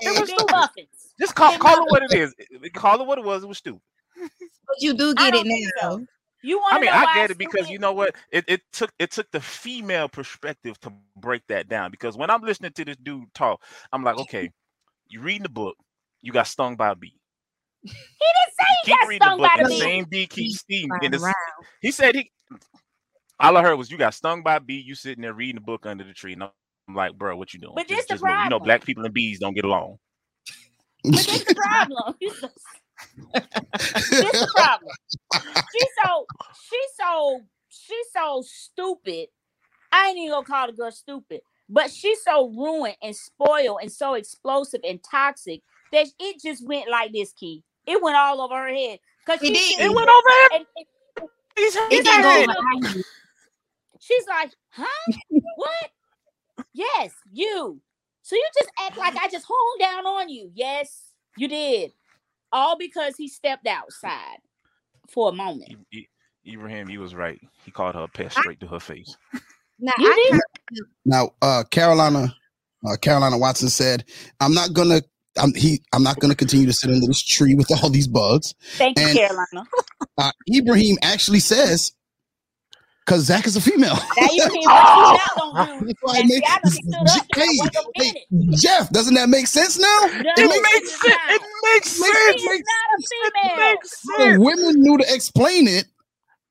[0.03, 0.89] It was stupid.
[1.19, 2.35] Just call, call it what it is.
[2.75, 3.43] Call it what it was.
[3.43, 3.81] It was stupid.
[4.19, 5.81] But you do get it now.
[5.81, 6.07] so.
[6.43, 7.73] You want I mean, know I get it's it because stupid?
[7.73, 8.15] you know what?
[8.33, 11.91] It, it took it took the female perspective to break that down.
[11.91, 14.51] Because when I'm listening to this dude talk, I'm like, okay,
[15.09, 15.77] you reading the book,
[16.23, 17.19] you got stung by a bee.
[17.85, 19.81] He didn't say he Keep got reading the stung book, by and the the bee.
[19.81, 20.89] same bee keeps stinging.
[20.89, 21.67] flying And it's- around.
[21.81, 22.31] he said he.
[23.41, 24.81] All I heard was you got stung by a bee.
[24.85, 26.35] You sitting there reading the book under the tree.
[26.35, 26.51] And I'm
[26.95, 27.75] like, bro, what you doing?
[27.77, 28.45] But Just, this the just move.
[28.45, 29.99] You know, black people and bees don't get along.
[31.05, 32.15] But this the problem.
[34.21, 34.93] this the problem.
[35.73, 39.29] She's so she's so she's so stupid.
[39.93, 43.93] I ain't even gonna call the girl stupid, but she's so ruined and spoiled and
[43.93, 45.61] so explosive and toxic
[45.93, 47.33] that it just went like this.
[47.33, 48.99] Key, it went all over her head.
[49.27, 49.81] Cause It she did.
[49.81, 50.49] It went over him.
[50.53, 50.87] and, and
[51.57, 52.49] He's It head.
[54.01, 55.13] she's like, huh?
[55.57, 55.91] what?
[56.73, 57.81] Yes, you.
[58.23, 60.51] So you just act like I just honed down on you.
[60.55, 61.93] Yes, you did.
[62.53, 64.39] All because he stepped outside
[65.09, 65.73] for a moment.
[65.95, 66.07] I- I-
[66.53, 67.41] Ibrahim, you was right.
[67.65, 69.17] He called her a pest straight to her face.
[69.79, 70.41] Now, You I?
[71.05, 72.35] Now, uh, Carolina,
[72.87, 74.05] uh, Carolina Watson said,
[74.41, 75.03] "I'm not gonna,
[75.39, 78.55] I'm he, I'm not gonna continue to sit under this tree with all these bugs."
[78.77, 79.65] Thank you, Carolina.
[80.19, 81.93] Uh, Ibrahim actually says,
[83.05, 83.95] Because Zach is a female.
[84.17, 85.87] Now you can't gonna do.
[85.87, 87.27] That's why it makes- I done stood.
[87.35, 87.59] Hey,
[87.97, 88.27] hey.
[88.57, 89.87] Jeff, doesn't that make sense now?
[90.03, 91.17] No, it it makes makes sense.
[91.31, 91.43] It
[91.75, 92.43] makes She sense.
[92.43, 94.37] is not a female.
[94.37, 95.87] The women knew to explain it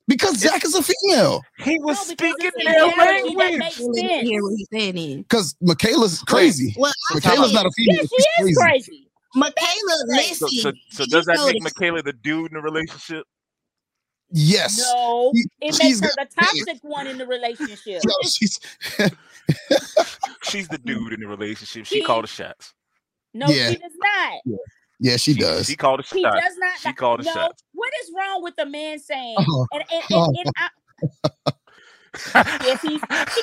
[0.10, 1.42] because Zach is a female.
[1.60, 3.60] He was speaking it's their an analogy that language.
[3.60, 3.98] makes sense.
[4.28, 5.18] hear what he's saying.
[5.20, 6.76] Because Michaela's crazy.
[6.78, 7.96] Well, Michaela's not a female.
[7.96, 9.08] Yeah, she's she is crazy.
[9.36, 10.50] Michaela, So, listen.
[10.50, 11.64] so, so you does that make.
[11.64, 13.24] Michaela the dude in the relationship?
[14.32, 14.78] Yes.
[14.80, 18.02] No, She- it she's makes her the toxic one in the relationship.
[18.06, 18.60] No, she's
[20.44, 21.86] She's the dude in the relationship.
[21.86, 22.74] She He- called the shots.
[23.34, 23.70] No, Yeah.
[23.72, 24.60] she does not.
[25.00, 25.68] yeah, she does.
[25.68, 26.42] She called the He shots.
[26.42, 26.80] does not.
[26.80, 27.64] She called the no, shots.
[27.74, 29.36] what is wrong with the man saying?
[29.40, 29.68] Oh.
[29.74, 31.52] And, and, and, and uh-huh.
[32.36, 33.02] I, yes, he's.
[33.02, 33.42] He.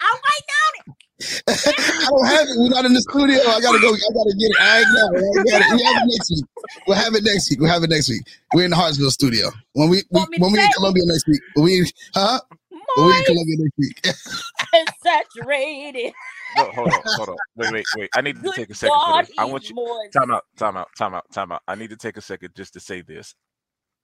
[0.00, 0.77] I'm waiting on it.
[1.20, 2.54] I don't have it.
[2.58, 3.38] We're not in the studio.
[3.38, 3.90] I gotta go.
[3.90, 4.60] I gotta get it.
[4.60, 5.24] I ain't got it.
[5.24, 5.74] I got it.
[5.74, 6.44] We have it next week.
[6.86, 7.60] We'll have it next week.
[7.60, 8.22] We'll have it next week.
[8.54, 9.50] We're in the Hartsville studio.
[9.72, 11.40] When we, we Want me to when we in Columbia next week.
[11.54, 12.40] When we huh?
[12.70, 14.06] When we in Moist Columbia next week.
[14.74, 16.12] and saturated.
[16.56, 17.36] No, hold on, hold on.
[17.56, 18.10] Wait, wait, wait.
[18.14, 19.32] I need to Good take a second for this.
[19.38, 19.74] I want you.
[19.74, 20.12] moist.
[20.12, 21.62] Time out, time out, time out, time out.
[21.66, 23.34] I need to take a second just to say this.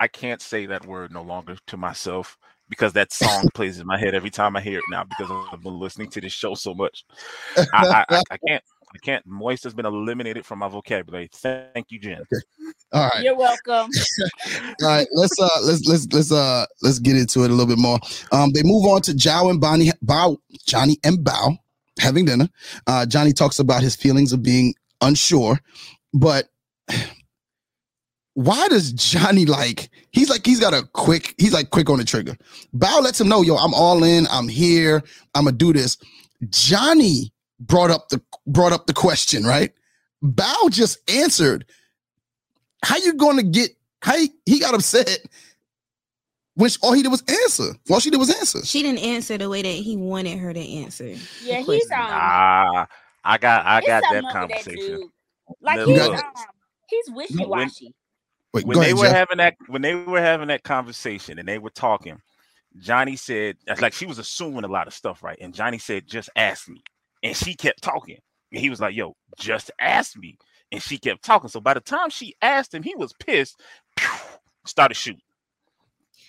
[0.01, 2.37] I can't say that word no longer to myself
[2.69, 5.63] because that song plays in my head every time I hear it now because I've
[5.63, 7.05] been listening to this show so much.
[7.57, 8.65] I, I, I, I can't.
[8.95, 9.27] I can't.
[9.27, 11.29] Moist has been eliminated from my vocabulary.
[11.33, 12.23] Thank you, Jen.
[12.93, 13.25] All right.
[13.25, 13.91] You're welcome.
[14.83, 17.79] All right, let's uh let's let's let's uh let's get into it a little bit
[17.79, 17.99] more.
[18.31, 21.59] Um they move on to Jow and Bonnie Bao Johnny and Bao
[21.99, 22.49] having dinner.
[22.87, 25.59] Uh Johnny talks about his feelings of being unsure,
[26.13, 26.49] but
[28.35, 32.05] why does Johnny like he's like he's got a quick he's like quick on the
[32.05, 32.37] trigger.
[32.77, 35.03] Bao lets him know, yo, I'm all in, I'm here,
[35.35, 35.97] I'm gonna do this.
[36.51, 39.73] Johnny brought up the brought up the question, right?
[40.23, 41.65] Bao just answered
[42.83, 43.71] how you going to get
[44.03, 45.21] how he, he got upset
[46.55, 49.39] when she- all he did was answer all she did was answer She didn't answer
[49.39, 51.07] the way that he wanted her to answer.
[51.43, 51.93] Yeah, he's question.
[51.93, 52.07] um.
[52.11, 52.87] Ah,
[53.25, 53.65] I got.
[53.65, 55.01] I got that conversation.
[55.01, 55.11] dude.
[55.61, 56.21] Like Now, he's um,
[56.89, 57.95] he's wishy washy.
[58.55, 59.15] Wait, when they ahead, were Jeff.
[59.15, 62.19] having that when they were having that conversation and they were talking,
[62.79, 65.39] Johnny said like she was assuming a lot of stuff, right?
[65.41, 66.83] And Johnny said, "Just ask me,"
[67.23, 68.19] and she kept talking,
[68.53, 70.39] and he was like, "Yo, just ask me,"
[70.73, 71.51] and she kept talking.
[71.51, 73.61] So by the time she asked him, he was pissed.
[74.67, 75.21] Started shooting.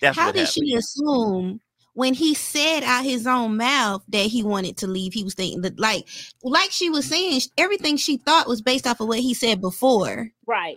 [0.00, 0.68] That's How what did happened.
[0.68, 1.60] she assume
[1.94, 5.14] when he said out his own mouth that he wanted to leave?
[5.14, 6.06] He was thinking that, like,
[6.42, 10.28] like she was saying, everything she thought was based off of what he said before.
[10.46, 10.76] Right.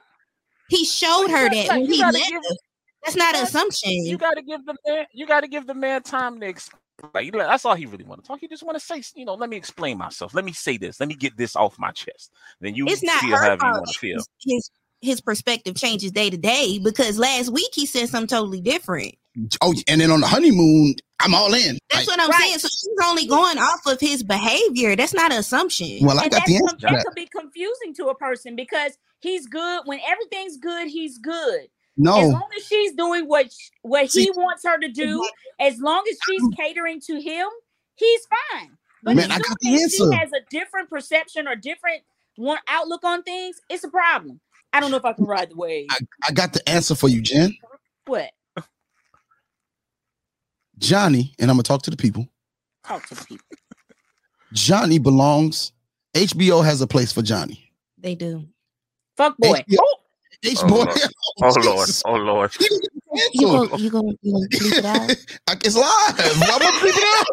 [0.70, 2.18] He showed her gotta- that when he left.
[2.18, 2.56] give- her.
[3.06, 3.92] That's not an assumption.
[3.92, 5.06] You got to give the man.
[5.14, 6.80] You got to give the man time to explain.
[7.14, 8.42] Like, that's all he really want to talk.
[8.42, 10.34] He just want to say, you know, let me explain myself.
[10.34, 11.00] Let me say this.
[11.00, 12.34] Let me get this off my chest.
[12.60, 13.74] Then you it's not feel her however you fault.
[13.76, 14.18] want to feel.
[14.18, 18.60] His, his his perspective changes day to day because last week he said something totally
[18.60, 19.16] different.
[19.62, 22.60] oh and then on the honeymoon i'm all in That's Like, what I'm saying.
[22.60, 24.98] So she's only going off of his behavior.
[24.98, 26.00] That's not an assumption.
[26.06, 28.16] well i and got the that's answer com- that that could be confusing to a
[28.16, 30.88] person because he's good when everything's good.
[30.88, 31.68] He's good.
[31.98, 32.18] No.
[32.20, 35.28] As long as she's doing what sh- what he wants her to do,
[35.60, 37.48] as long as she's catering to him,
[37.96, 38.70] he's fine.
[39.04, 39.96] But Man, as I soon got the as answer.
[40.12, 42.02] she has a different perception or different
[42.38, 44.40] one outlook on things, it's a problem.
[44.72, 45.88] I don't know if I can ride the wave.
[45.92, 47.56] I, I got the answer for you jen
[48.06, 48.32] what?
[50.78, 52.28] johnny and i'm gonna talk to the people
[52.86, 53.46] Talk to the people.
[54.54, 55.74] johnny belongs
[56.16, 58.48] hbo has a place for johnny They do.
[59.20, 59.62] Fuck boy.
[59.68, 59.96] HBO Oh,
[60.44, 60.96] h Oh, boy Lord.
[61.44, 61.90] Oh lord.
[62.06, 62.56] Oh lord.
[63.34, 65.12] You gonna oh, you gonna you gonna bleep it out?
[65.66, 67.28] it's live i'm gonna bleep it out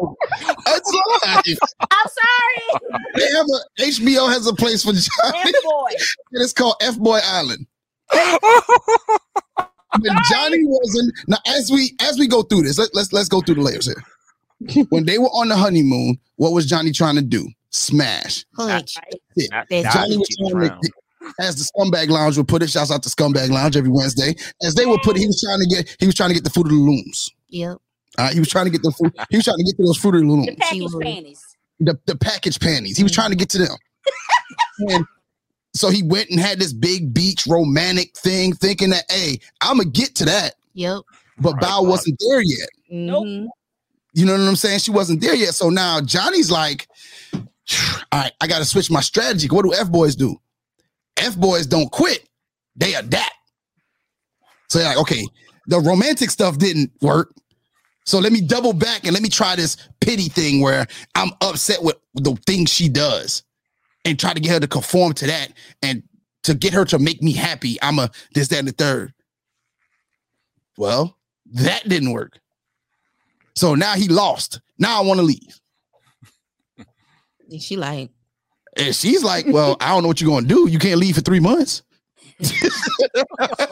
[0.67, 0.91] it's
[1.23, 1.57] live
[1.89, 2.63] I'm sorry.
[3.15, 5.91] they have a hbo has a place for johnny F boy.
[6.33, 7.65] and it's called F Boy Island.
[8.11, 8.37] when
[10.29, 13.55] Johnny wasn't now as we as we go through this, let, let's let's go through
[13.55, 14.03] the layers here.
[14.89, 17.47] when they were on the honeymoon, what was Johnny trying to do?
[17.69, 18.43] Smash.
[18.57, 18.95] Hush.
[19.35, 19.49] It.
[19.69, 20.83] That's Johnny was trying to drowned.
[21.39, 22.69] As the scumbag lounge would put it.
[22.69, 24.35] Shouts out to Scumbag Lounge every Wednesday.
[24.63, 26.43] As they would put it, he was trying to get he was trying to get
[26.43, 27.29] the fruit of the looms.
[27.49, 27.77] Yep.
[28.17, 29.83] All right, he was trying to get the fruit, he was trying to get to
[29.83, 30.47] those fruit of the looms.
[30.47, 31.41] The package panties.
[31.79, 32.97] the, the package panties.
[32.97, 33.75] He was trying to get to them.
[34.89, 35.05] and
[35.73, 39.89] so he went and had this big beach romantic thing, thinking that, hey, I'm gonna
[39.89, 40.55] get to that.
[40.73, 41.01] Yep.
[41.39, 41.87] But Right, Bao Bob.
[41.87, 42.69] wasn't there yet.
[42.89, 43.25] Nope.
[43.25, 43.45] Mhm.
[44.13, 44.79] You know what I'm saying?
[44.79, 45.53] She wasn't there yet.
[45.53, 46.87] So now Johnny's like,
[47.33, 47.41] all
[48.11, 49.47] right, I gotta switch my strategy.
[49.47, 50.37] What do F boys do?
[51.17, 52.27] F boys don't quit,
[52.75, 53.31] they adapt.
[54.69, 55.25] So like, okay,
[55.67, 57.33] the romantic stuff didn't work.
[58.05, 61.83] So let me double back and let me try this pity thing where I'm upset
[61.83, 63.43] with the things she does
[64.05, 65.51] and try to get her to conform to that
[65.81, 66.03] and
[66.43, 67.77] to get her to make me happy.
[67.81, 69.13] I'm a this, that, and the third.
[70.77, 71.17] Well,
[71.53, 72.39] That didn't work.
[73.55, 74.61] So now he lost.
[74.77, 75.59] Now I want to leave.
[77.59, 78.11] She like,
[78.79, 80.67] And she's like, Well, I don't know what you're gonna do.
[80.69, 81.83] You can't leave for three months.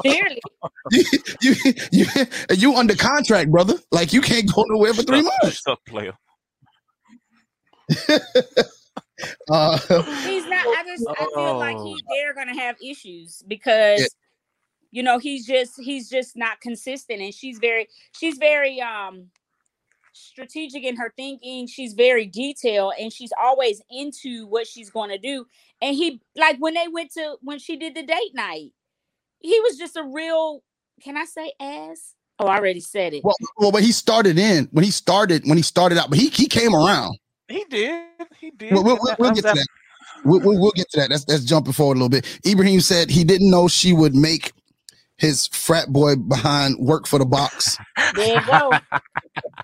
[0.01, 0.41] Clearly.
[0.91, 1.03] you,
[1.41, 1.53] you,
[1.91, 2.05] you,
[2.51, 3.75] you under contract, brother.
[3.91, 5.61] Like you can't go nowhere for three months.
[5.63, 6.13] Suck player.
[9.49, 9.77] Uh,
[10.23, 14.07] he's not i just i feel like he they're gonna have issues because Yeah.
[14.91, 19.27] you know he's just he's just not consistent and she's very she's very um
[20.15, 25.17] strategic in her thinking she's very detailed and she's always into what she's going to
[25.17, 25.45] do
[25.81, 28.71] and he like when they went to when she did the date night
[29.39, 30.63] he was just a real
[31.03, 34.69] can i say ass oh i already said it well, well, but he started in
[34.71, 37.17] when he started when he started out, but he he came around.
[37.47, 38.05] He did.
[38.39, 38.73] He did.
[38.73, 39.67] We'll, we'll, we'll, we'll get to that.
[40.23, 41.09] We'll, we'll, we'll get to that.
[41.09, 42.39] That's that's jumping forward a little bit.
[42.45, 44.51] Ibrahim said he didn't know she would make
[45.17, 47.77] his frat boy behind work for the box.
[48.15, 48.71] there you go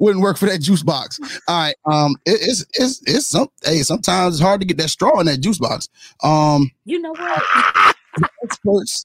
[0.00, 1.18] Wouldn't work for that juice box.
[1.48, 1.74] All right.
[1.84, 3.48] Um, it, it's it's it's some.
[3.62, 5.88] Hey, sometimes it's hard to get that straw in that juice box.
[6.22, 7.96] Um, you know what
[8.42, 9.04] experts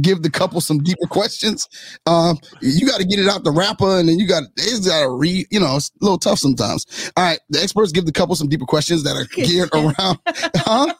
[0.00, 1.68] give the couple some deeper questions.
[2.06, 5.02] Um, you got to get it out the wrapper, and then you got it's got
[5.02, 5.46] to read.
[5.50, 7.10] You know, it's a little tough sometimes.
[7.16, 10.18] All right, the experts give the couple some deeper questions that are geared around.
[10.56, 10.92] huh?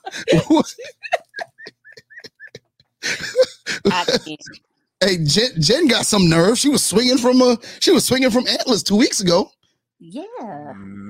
[5.00, 6.58] hey, Jen, Jen got some nerve.
[6.58, 9.50] She was swinging from a she was swinging from Atlas two weeks ago.
[9.98, 10.22] yeah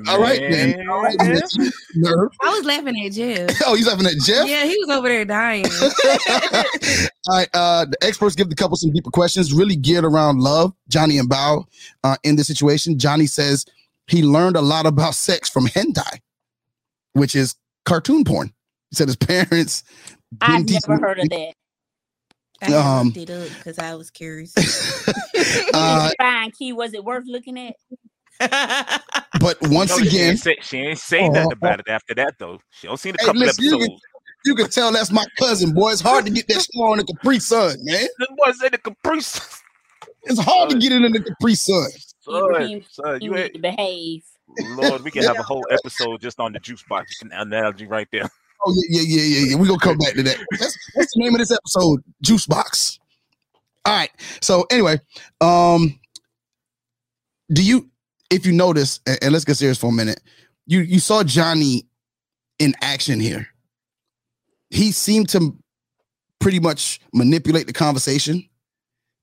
[0.08, 0.88] All right, then.
[0.88, 1.40] All right, then.
[1.94, 2.30] nerve.
[2.42, 3.50] I was laughing at Jeff.
[3.66, 4.46] Oh, he's laughing at Jeff.
[4.48, 5.64] Yeah, he was over there dying.
[7.28, 10.72] All right, uh, the experts give the couple some deeper questions, really geared around love.
[10.88, 11.64] Johnny and Bao
[12.04, 12.98] uh, in this situation.
[12.98, 13.64] Johnny says
[14.06, 16.20] he learned a lot about sex from hentai,
[17.14, 18.52] which is cartoon porn.
[18.90, 19.82] He said his parents.
[20.40, 21.54] i've never heard of that
[22.62, 24.54] I Um, looked it up because I was curious.
[25.74, 27.74] Uh, fine key was it worth looking at
[29.40, 31.88] but once No, she again, ain't say, she ain't say Oh, nothing oh, about it
[31.88, 32.58] after that though.
[32.70, 33.86] She don't seen a hey, couple listen, you episodes.
[33.88, 33.98] can,
[34.44, 35.92] you can tell that's my cousin, boy.
[35.92, 38.06] It's hard to get that straw in the Capri Sun, man.
[38.18, 39.46] The boy said the Capri Sun.
[40.24, 41.90] It's hard to get it in the Capri Sun.
[42.20, 44.22] Son, Ibrahim, son, you you need ain't, to behave
[44.70, 48.28] Lord, we can have a whole episode just on the juice box analogy right there.
[48.66, 49.56] Oh yeah, yeah, yeah, yeah, yeah.
[49.56, 50.36] We're gonna come back to that.
[50.58, 52.98] That's, that's the name of this episode, Juice Box.
[53.84, 54.10] All right.
[54.42, 55.00] So anyway,
[55.40, 55.98] um,
[57.52, 57.88] do you
[58.30, 60.20] if you notice, and, and let's get serious for a minute,
[60.66, 61.86] you you saw Johnny
[62.58, 63.46] in action here.
[64.70, 65.56] He seemed to
[66.40, 68.48] pretty much manipulate the conversation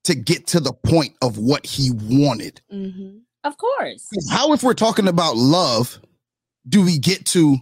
[0.05, 2.61] to get to the point of what he wanted.
[2.71, 3.17] Mm-hmm.
[3.43, 5.99] of course How, if we're talking about love,
[6.67, 7.57] do we get to?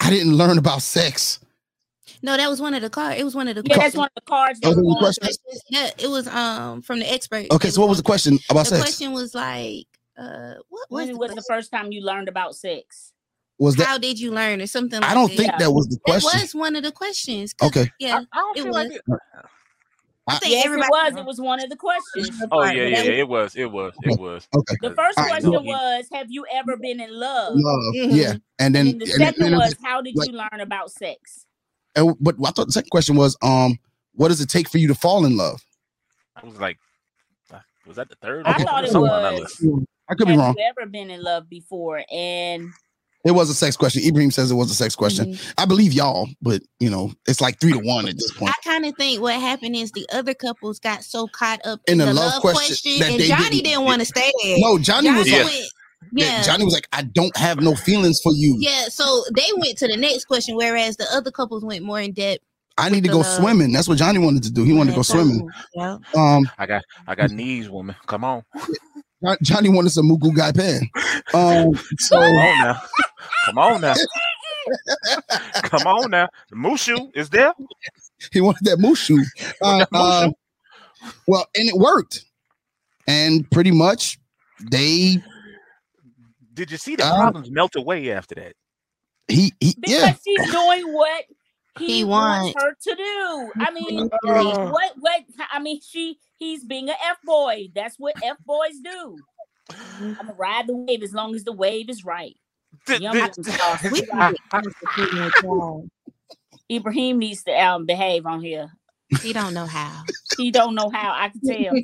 [0.00, 1.40] I didn't learn about sex.
[2.22, 3.20] No, that was one of the cards.
[3.20, 4.96] It was one of the yeah that's one of the cards Oh, that there was
[4.96, 5.14] a were on.
[5.14, 5.62] question?
[5.70, 7.46] Yeah, it was um from the expert.
[7.52, 8.78] Okay, so what was the question about the sex?
[8.80, 9.86] The question was like,
[10.18, 13.12] uh, what was when the was the first time you learned about sex
[13.58, 15.00] Was that How did you learn or something?
[15.00, 15.36] Like I don't that.
[15.36, 16.40] think that was the That question.
[16.40, 17.52] was one of the questions.
[17.54, 17.90] 'cause- Okay.
[17.98, 18.74] Yeah, I don't it feel was.
[18.88, 19.02] like it.
[20.30, 20.86] I think yes everybody.
[20.86, 23.70] it was it was one of the questions Oh yeah, yeah, yeah, it was, it
[23.70, 24.48] was, it was.
[24.56, 24.76] Okay.
[24.82, 27.94] the first All right, question so- was have you ever been in love Love.
[27.94, 28.08] Mhm.
[28.16, 28.34] Yeah.
[28.58, 30.60] And then, and then the and second and then- was how did like- you learn
[30.60, 31.44] about sex
[31.96, 33.78] and- but I thought the second question was, um,
[34.14, 35.60] what does it take for you to fall in love?
[36.36, 36.78] I was like,
[37.52, 38.46] uh, was that the third?
[38.46, 39.66] I or thought it somewhere on that was?
[40.08, 40.54] I could be have wrong.
[40.58, 42.70] you ever been in love before and
[43.24, 44.02] It was a sex question.
[44.02, 45.34] Ibrahim says it was a sex question.
[45.34, 45.52] Mhm.
[45.58, 48.50] I believe y'all, but you know, it's like three to one at this point.
[48.50, 51.92] I kind of think what happened is the other couples got so caught up In
[51.94, 54.06] in, the the, love love, question question, that and they Johnny didn't- didn't, want to
[54.06, 54.56] stay there.
[54.58, 55.44] No, Johnny was Yes.
[55.44, 55.66] like, went,
[56.12, 56.24] yeah.
[56.38, 58.56] yeah, Johnny was like, I don't have no feelings for you.
[58.58, 58.88] yeah.
[58.88, 62.42] So they went to the next question, whereas the other couples went more in depth.
[62.78, 63.26] I need to go love.
[63.42, 63.72] swimming.
[63.72, 64.64] That's what Johnny wanted to do.
[64.64, 65.46] He wanted to go swimming.
[65.74, 65.98] Yeah.
[66.14, 67.94] Um, I got, I got knees, woman.
[68.06, 68.62] Come on, Jo-
[69.42, 70.82] Johnny wanted some Moo Goo Gai Pan.
[71.34, 72.82] Um, so come on now,
[73.46, 73.94] come on now,
[75.62, 76.28] come on now.
[76.50, 77.52] The Mushu is there.
[78.32, 79.18] he wanted that Mushu.
[79.62, 80.30] Uh, uh,
[81.26, 82.24] well, and it worked.
[83.06, 84.18] And pretty much
[84.70, 85.22] they
[86.54, 88.54] Did you see the Uh, problems melt away after that?
[89.28, 90.14] he he because yeah.
[90.24, 91.24] she's doing what
[91.78, 92.62] he, He wants wants.
[92.62, 93.52] her to do.
[93.64, 94.70] I mean, Uh.
[94.70, 97.68] what what I mean, she he's being a f boy.
[97.74, 99.18] That's what f boys do.
[99.70, 102.34] I'm gonna ride the wave as long as the wave is right.
[102.86, 103.82] Th- Young th- young sauce.
[103.90, 105.88] We can get honest opinion.
[106.72, 108.70] Ibrahim needs to um, behave on here.
[109.22, 110.04] He don't know how.
[110.36, 111.12] He don't know how.
[111.12, 111.74] I can tell.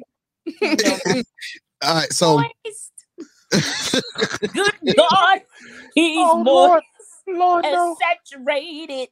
[0.45, 1.23] He don't know.
[1.83, 2.41] All right, so
[3.51, 5.41] Good God,
[5.95, 6.85] he's Oh, moist
[7.27, 7.99] Lord, Lord,
[8.35, 9.09] saturated.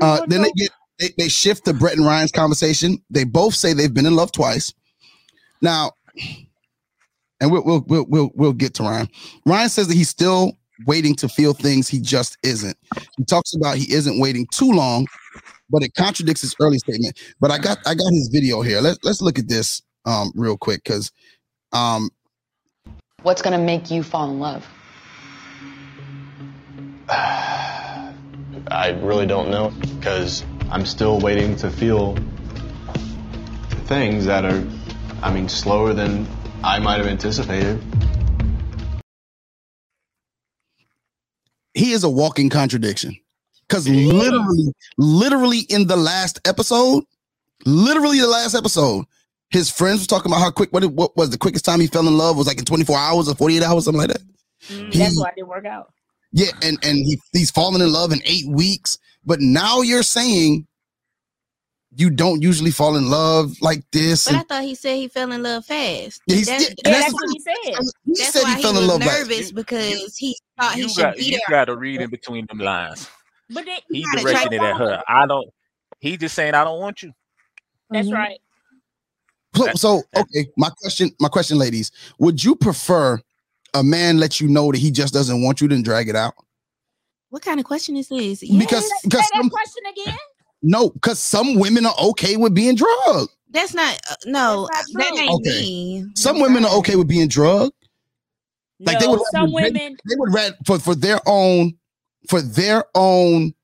[0.00, 0.70] uh, then they get
[1.02, 3.02] they, they shift to Brett and Ryan's conversation.
[3.10, 4.72] They both say they've been in love twice.
[5.60, 5.92] Now,
[7.40, 9.08] and we'll we'll we'll we'll, we'll get to Ryan.
[9.44, 10.52] Ryan says that he's still
[10.86, 12.76] waiting to feel things he just isn't.
[13.16, 15.06] He talks about he isn't waiting too long,
[15.70, 17.20] but it contradicts his early statement.
[17.40, 18.80] But I got I got his video here.
[18.80, 21.10] Let's let's look at this um real quick because
[21.72, 22.10] um
[23.22, 24.66] What's going to make you fall in love?
[28.68, 32.16] I really don't know because I'm still waiting to feel
[33.84, 34.66] things that are,
[35.22, 36.26] I mean, slower than
[36.64, 37.80] I might have anticipated.
[41.74, 43.16] he is a walking contradiction.
[43.68, 47.04] Because literally, literally in the last episode,
[47.64, 49.06] literally the last episode,
[49.50, 52.06] his friends were talking about how quick what, what was the quickest time he fell
[52.06, 54.20] in love was like in 24 hours or 48 hours, something like that.
[54.68, 55.92] Mm, He- That's why it didn't work out.
[56.32, 58.96] Yeah, and and he he's fallen in love in eight weeks.
[59.24, 60.66] But now you're saying
[61.94, 64.24] you don't usually fall in love like this.
[64.26, 66.22] But I thought he said he fell in love fast.
[66.26, 67.54] Yeah, he's- that's, yeah, and that's what he said.
[68.06, 69.28] he that's said why he fell in love fast.
[69.28, 71.40] nervous because he thought he You should got be you there.
[71.50, 73.08] got to read in between them lines.
[73.50, 75.02] But they, He gotta directing it at her.
[75.06, 75.48] I don't.
[76.00, 77.12] He just saying I don't want you.
[77.90, 78.16] That's Mm-hmm.
[78.16, 78.38] right.
[79.54, 83.20] So, so okay, my question, my question, ladies, would you prefer
[83.74, 86.32] a man let you know that he just doesn't want you than drag it out?
[87.32, 88.40] What kind of question is this?
[88.40, 90.16] Because Say because that some, question again.
[90.62, 93.30] no, because some women are okay with being drugged.
[93.48, 94.68] That's not uh, no.
[94.92, 95.48] that ain't Okay.
[95.62, 96.06] me.
[96.14, 97.72] Some women are okay with being drugged.
[98.80, 101.72] Like they would some rather- they- women- they would rather for for their own
[102.28, 103.54] for their own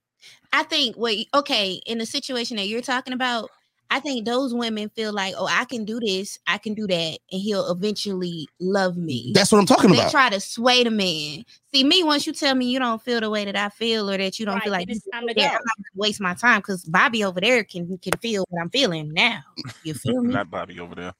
[0.54, 3.50] I think wait, okay, in the situation that you're talking about,
[3.91, 7.18] I think those women feel like, oh, I can do this, I can do that,
[7.32, 9.32] and he'll eventually love me.
[9.34, 10.07] That's what I'm talking they about.
[10.07, 11.45] They try to sway the man.
[11.72, 14.18] See, me, once you tell me you don't feel the way that I feel, or
[14.18, 15.43] that you don't feel like then it's time to go.
[15.43, 18.70] I'm not gonna waste my time because Bobby over there can can feel what I'm
[18.70, 19.41] feeling now.
[19.82, 20.34] You feel me?
[20.34, 21.14] Not Bobby over there.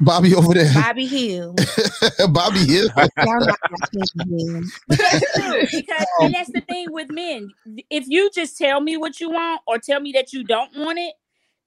[0.00, 0.72] Bobby over there.
[0.74, 1.54] Bobby Hill.
[2.30, 2.88] Bobby Hill.
[2.96, 4.72] Y'all not watching him.
[4.88, 7.50] But that's true because and that's the thing with men.
[7.90, 10.98] If you just tell me what you want or tell me that you don't want
[10.98, 11.14] it,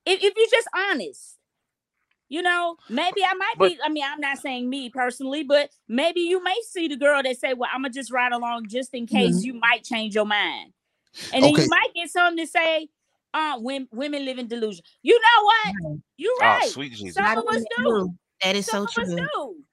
[0.05, 1.37] if, if you're just honest,
[2.29, 3.77] you know, maybe I might be.
[3.83, 7.37] I mean, I'm not saying me personally, but maybe you may see the girl that
[7.37, 9.43] say, "Well, I'm gonna just ride along just in case Mhm.
[9.43, 10.73] you might change your mind,"
[11.31, 11.63] and then Okay.
[11.63, 12.89] you might get something to say.
[13.33, 14.81] Uh, women, women live in delusion.
[15.03, 15.75] You know what?
[16.15, 16.59] You're right.
[16.67, 17.15] Oh, sweet Jesus.
[17.15, 18.15] Some of us do.
[18.41, 19.64] That is so Some of us true.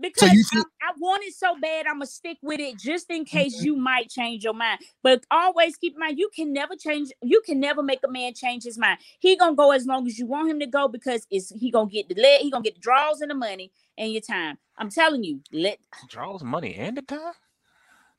[0.00, 0.08] Do.
[0.08, 0.44] Because you
[0.82, 3.64] I, I want it so bad, I'm gonna stick with it just in case Mm-hmm.
[3.64, 4.80] you might change your mind.
[5.02, 7.10] But always keep in mind, you can never change.
[7.22, 8.98] You can never make a man change his mind.
[9.20, 11.88] He gonna go as long as you want him to go because it's he gonna
[11.90, 14.58] get the leg, he gonna get the draws and the money and your time.
[14.78, 15.78] I'm telling you, let
[16.08, 17.32] Draws money and the time.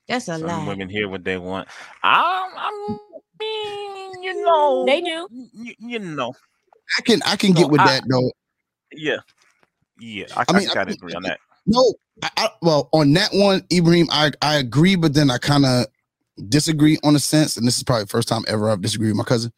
[0.07, 0.49] That's a lot.
[0.49, 0.67] Some lie.
[0.69, 1.67] women hear what they want.
[2.01, 2.97] I'm, I
[3.39, 5.27] mean, you know, they do.
[5.53, 6.33] You, you know,
[6.97, 8.31] I can I can get with I- that though.
[8.93, 9.17] yeah,
[9.99, 10.25] yeah.
[10.35, 11.39] I, I I, mean, I gotta think- agree on that.
[11.67, 11.93] No,
[12.23, 15.85] I, I, well, on that one, Ibrahim, I, I agree, but then I kind of
[16.49, 19.17] disagree on a sense, and this is probably the first time ever I've disagreed with
[19.17, 19.51] my cousin.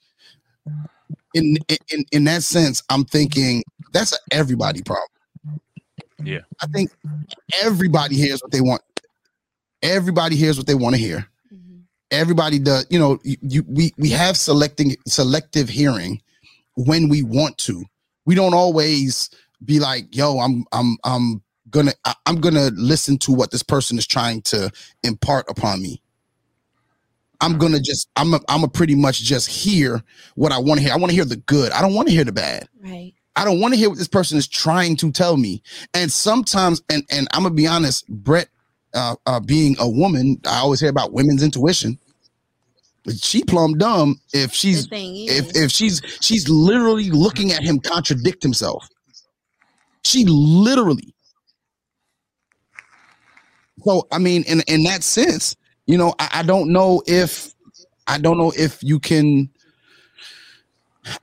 [1.36, 5.08] In in in that sense, I'm thinking that's a everybody problem.
[6.24, 6.42] Yeah.
[6.62, 6.92] I think
[7.62, 8.82] everybody hears what they want.
[9.82, 11.28] Everybody hears what they want to hear.
[11.54, 11.80] Mm-hmm.
[12.12, 12.86] Everybody does.
[12.90, 16.22] You know, you, you we we have selecting selective hearing
[16.76, 17.84] when we want to.
[18.26, 19.30] We don't always
[19.64, 23.98] be like, "Yo, I'm I'm I'm gonna I- I'm gonna listen to what this person
[23.98, 24.72] is trying to
[25.04, 26.02] impart upon me."
[27.42, 30.04] I'm gonna just I'm a, I'm a pretty much just hear
[30.36, 30.94] what I want to hear.
[30.94, 31.72] I want to hear the good.
[31.72, 32.68] I don't want to hear the bad.
[32.84, 33.14] Right.
[33.36, 35.62] I don't want to hear what this person is trying to tell me.
[35.94, 38.50] And sometimes, and and I'm gonna be honest, Brett,
[38.94, 41.98] uh, uh, being a woman, I always hear about women's intuition.
[43.06, 44.86] But she plumb dumb if she's
[45.30, 48.90] if if she's she's literally looking at him contradict himself.
[50.04, 51.14] She literally.
[53.84, 55.56] So I mean, in in that sense,
[55.86, 57.54] you know, I, I don't know if
[58.08, 59.50] I don't know if you can.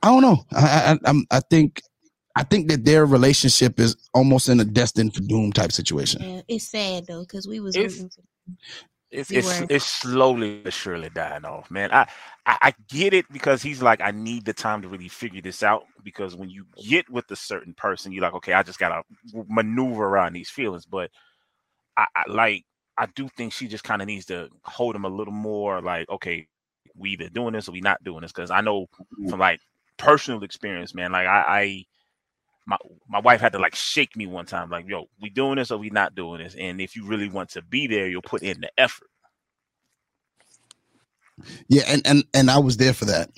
[0.03, 0.45] I don't know.
[0.53, 1.81] I I, I'm, I think
[2.35, 6.21] I think that their relationship is almost in a destined for doom type situation.
[6.21, 8.11] Yeah, it's sad though because we was It's- rooting
[9.09, 9.67] It's We it's were.
[9.69, 11.91] it's slowly but surely dying off, man.
[11.93, 12.07] I,
[12.45, 15.63] I I get it because he's like, I need the time to really figure this
[15.63, 15.85] out.
[16.03, 19.03] Because when you get with a certain person, you're like, okay, I just gotta
[19.47, 20.85] maneuver around these feelings.
[20.85, 21.09] But
[21.97, 22.65] I, I like
[22.97, 25.81] I do think she just kind of needs to hold him a little more.
[25.81, 26.47] Like, okay,
[26.95, 28.31] we either doing this or we not doing this.
[28.31, 28.87] Because I know
[29.29, 29.59] from like
[29.97, 31.11] personal experience, man.
[31.11, 31.85] Like I, I
[32.65, 32.77] my
[33.07, 35.77] my wife had to like shake me one time, like, yo, we doing this or
[35.77, 36.55] we not doing this.
[36.55, 39.07] And if you really want to be there, you'll put in the effort.
[41.67, 43.29] Yeah, and and and I was there for that.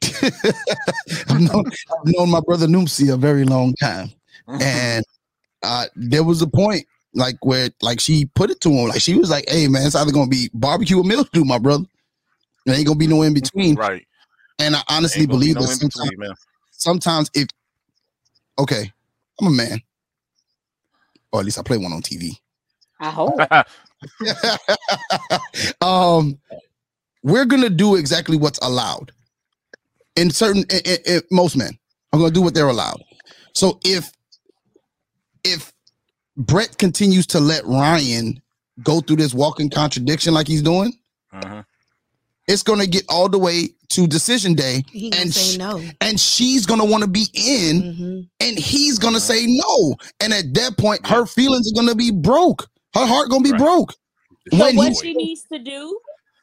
[1.28, 4.10] I've known, I've known my brother Noomsi a very long time.
[4.60, 5.04] and
[5.62, 9.14] uh, there was a point like where like she put it to him, like she
[9.14, 11.84] was like, "Hey man, it's either gonna be barbecue or mildew, my brother.
[12.66, 14.06] There ain't gonna be no in between." Right.
[14.58, 16.34] And I honestly Ain't gonna be believe no that sometimes, between, man.
[16.70, 17.48] sometimes if
[18.58, 18.92] okay,
[19.40, 19.80] I'm a man,
[21.32, 22.38] or at least I play one on TV.
[23.00, 23.34] I hope.
[25.82, 26.38] um,
[27.22, 29.12] we're gonna do exactly what's allowed
[30.16, 31.76] in certain in, in- in- most men
[32.12, 33.02] are gonna do what they're allowed.
[33.54, 34.12] So if
[35.42, 35.72] if
[36.36, 38.40] Brett continues to let Ryan
[38.82, 40.92] go through this walking contradiction like he's doing,
[41.32, 41.62] Uh-huh.
[42.48, 45.80] it's gonna get all the way to decision day, He and say sh- no.
[46.00, 48.20] and she's gonna want to be in, Mm-hmm.
[48.40, 52.68] and he's gonna say no, and at that point, her feelings are gonna be broke.
[52.94, 53.92] Her heart gonna be broke.
[54.52, 55.98] So When what he- she needs to do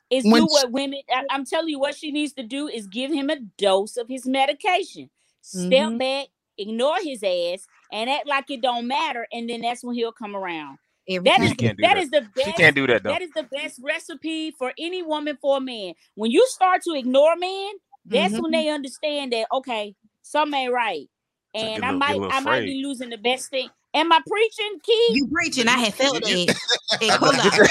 [0.10, 1.02] is When do she- what women.
[1.14, 4.08] I, I'm telling you, what she needs to do is give him a dose of
[4.08, 5.10] his medication.
[5.42, 5.98] Step Mhm.
[6.00, 6.28] back,
[6.58, 10.36] ignore his ass, and act like it don't matter, and then that's when he'll come
[10.36, 10.78] around.
[11.10, 11.44] Every That time.
[11.46, 12.04] is She can't do that that.
[12.04, 12.32] is the best.
[12.38, 12.58] She best.
[12.58, 13.12] can't do that, though.
[13.12, 15.94] That is the best recipe for any woman for a man.
[16.16, 17.72] When you start to ignore men,
[18.06, 18.54] that's when Mhm.
[18.54, 21.08] they understand that okay, something ain't right,
[21.54, 23.70] and get a I little- get might little I might be losing the best thing.
[23.94, 25.08] Am I preaching, Key?
[25.16, 25.68] You preaching?
[25.68, 26.48] I had felt it.
[26.48, 27.00] that.
[27.02, 27.68] Hey, hold on.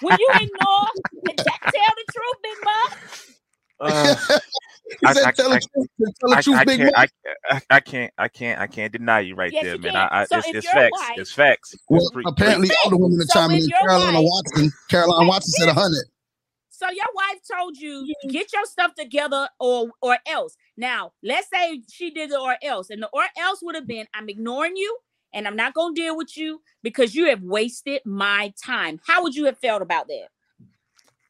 [0.00, 0.88] When you ignore,
[1.36, 2.88] tell the truth, Big Mom.
[3.80, 4.34] Uh, He
[5.04, 5.88] I- said, I- "Tell the truth,
[6.20, 7.08] tell the I, truth, I big can't, man."
[7.50, 9.92] I, I, I can't, I can't, I can't deny you right Yes, there, you man.
[9.92, 10.00] can.
[10.10, 10.98] I, I, So it's, it's facts.
[10.98, 11.76] wife- It's facts.
[11.88, 13.70] Well, pre- apparently It's all the women are So chiming if in.
[13.70, 16.04] Carolina wife- Watson, Caroline Watson said a hundred.
[16.70, 20.56] So your wife told you get your stuff together or or else.
[20.78, 24.06] Now let's say she did the or else, and the or else would have been
[24.14, 24.96] I'm ignoring you
[25.34, 28.98] and I'm not gonna deal with you because you have wasted my time.
[29.06, 30.28] How would you have felt about that?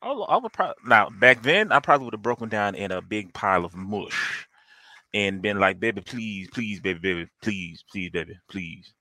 [0.03, 2.93] I would, I would probably now back then I probably would have broken down in
[2.93, 4.47] a big pile of mush
[5.15, 8.93] and been like, baby, please, please, baby, baby, please, please, baby, please.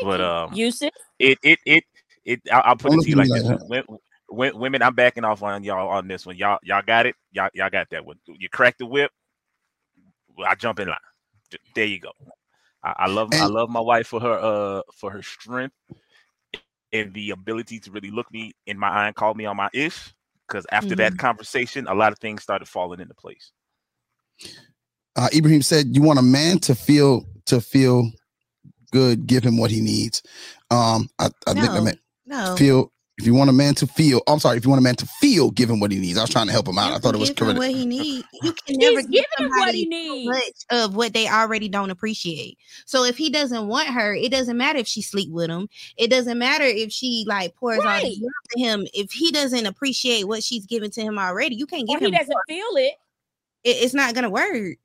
[0.00, 0.92] but um, Yusuf?
[1.18, 1.84] it it it
[2.24, 2.40] it.
[2.52, 4.00] I'll, I'll put Don't it to you like me this: like Wo-
[4.30, 6.36] wo- women, I'm backing off on y'all on this one.
[6.36, 7.16] Y'all y'all got it.
[7.32, 8.18] Y'all y'all got that one.
[8.26, 9.10] You crack the whip.
[10.46, 10.98] I jump in line.
[11.74, 12.12] There you go.
[12.84, 15.74] I, I love I love my wife for her uh for her strength
[16.92, 19.70] and the ability to really look me in my eye and call me on my
[19.72, 20.14] ish.
[20.52, 23.52] Because after that conversation, a lot of things started falling into place.
[25.16, 28.10] Uh, Ibrahim said, "You want a man to feel to feel
[28.90, 29.26] good.
[29.26, 30.22] Give him what he needs."
[30.70, 32.54] Um, I, I think I meant no.
[32.56, 32.92] feel.
[33.22, 34.56] If you want a man to feel, I'm sorry.
[34.56, 36.18] If you want a man to feel, give him what he needs.
[36.18, 36.92] I was trying to help him out.
[36.92, 37.56] I thought it was give correct.
[37.56, 38.26] what he needs.
[38.42, 40.28] You can He's never give him what he needs.
[40.28, 42.58] much of what they already don't appreciate.
[42.84, 45.68] So if he doesn't want her, it doesn't matter if she sleep with him.
[45.96, 48.02] It doesn't matter if she like pours all Right.
[48.02, 48.86] this love to him.
[48.92, 52.10] If he doesn't appreciate what she's giving to him already, you can't give Or give
[52.10, 52.42] he doesn't more.
[52.48, 52.94] feel it.
[53.62, 54.78] It- it's not gonna work.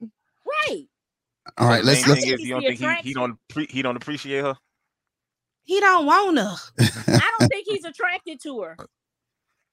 [0.45, 0.85] Right.
[1.57, 2.23] All right, let's main let's.
[2.23, 4.55] thing is He's you don't think he, he don't appre- he don't appreciate her.
[5.67, 6.55] He don't want her.
[6.79, 8.77] I don't think he's attracted to her.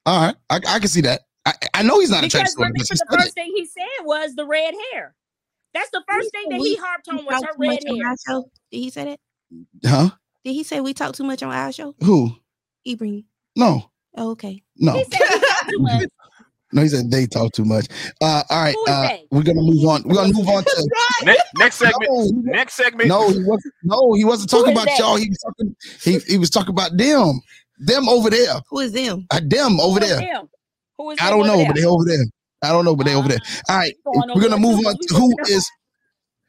[0.05, 1.23] All right, I, I can see that.
[1.47, 3.35] I, I know he's not attracted Because to her because the said first it.
[3.35, 5.15] thing he said was the red hair.
[5.73, 8.07] That's the first thing that he harped on was her red hair.
[8.09, 8.51] our show.
[8.73, 9.21] Did he say that?
[9.89, 10.11] Huh?
[10.45, 11.95] Did he say we talk too much on our show?
[12.03, 12.31] Who?
[12.87, 13.25] Ibrahim.
[13.57, 14.63] No, Oh, okay.
[14.77, 16.09] no, He said he too much.
[16.75, 16.83] No.
[16.83, 17.87] He said they talk too much.
[18.21, 20.03] Uh, all right, Who is uh, we're gonna move on.
[20.05, 20.91] We're gonna move on to.
[21.25, 22.11] Ne- next segment.
[22.11, 23.09] No, Next segment.
[23.09, 23.75] No, he wasn't.
[23.85, 24.99] No, he wasn't talking about that?
[24.99, 25.17] y'all.
[25.17, 25.77] He was talking.
[26.03, 27.41] He, he was talking about them.
[27.79, 28.55] Them over there.
[28.71, 29.27] Who is them?
[29.31, 30.21] Uh, them over Who is there.
[30.21, 30.49] him?
[30.99, 31.67] Who is I don't know, there?
[31.67, 32.25] but they over there.
[32.63, 33.41] I don't know, but they over there.
[33.69, 35.07] All right, we're gonna move on too.
[35.09, 35.51] to We who looking up.
[35.51, 35.71] is.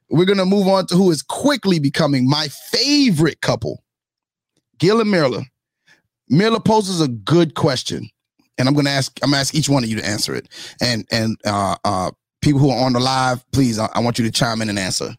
[0.10, 3.84] We're gonna move on to who is quickly becoming my favorite couple,
[4.80, 5.44] Gil and Myrla.
[6.32, 8.08] Myrla poses a good question,
[8.58, 9.18] and I'm gonna ask.
[9.24, 10.48] I'm gonna ask each one of you to answer it.
[10.82, 14.26] And and uh, uh, people who are on the live, please, I, I want you
[14.26, 15.16] to chime in and answer.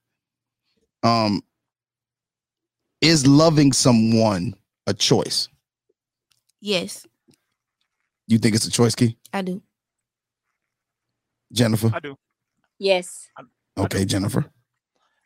[1.03, 1.43] Um,
[3.01, 4.55] is loving someone
[4.87, 5.49] a choice?
[6.61, 7.07] Yes,
[8.27, 9.17] You think it's a choice, Key?
[9.33, 9.63] I do.
[11.53, 11.91] Jennifer.
[11.95, 12.17] I do.
[12.79, 13.29] Yes.
[13.79, 14.45] Okay, Jennifer.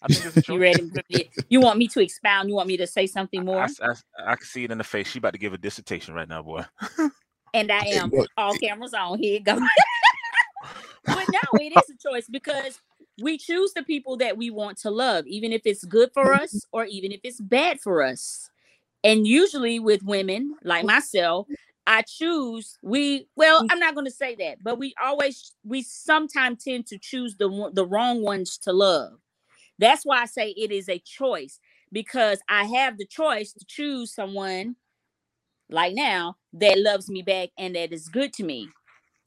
[0.02, 0.54] I think it's a choice.
[0.54, 1.30] You ready?
[1.48, 2.48] You want me to expound?
[2.50, 3.62] You want me to say something more?
[3.62, 3.94] I, I,
[4.32, 5.08] I can see it in the face.
[5.08, 6.64] She about to give a dissertation right now, boy.
[7.53, 8.12] And I am.
[8.36, 9.18] All cameras on.
[9.18, 9.55] Here you go.
[11.07, 12.80] but no, it is a choice because
[13.20, 16.66] we choose the people that we want to love, even if it's good for us
[16.72, 18.51] or even if it's bad for us.
[19.03, 21.46] And usually with women like myself,
[21.86, 26.62] I choose we well, I'm not going to say that, but we always we sometimes
[26.62, 29.14] tend to choose the the wrong ones to love.
[29.78, 31.59] That's why I say it is a choice
[31.90, 34.76] because I have the choice to choose someone
[35.70, 38.68] like now that loves me back and that is good to me.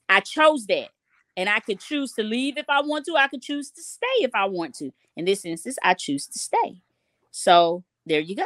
[0.10, 0.90] I chose that.
[1.36, 3.16] And I could choose to leave if I want to.
[3.16, 4.92] I could choose to stay if I want to.
[5.16, 6.82] In this instance, I choose to stay.
[7.32, 8.46] So there you go.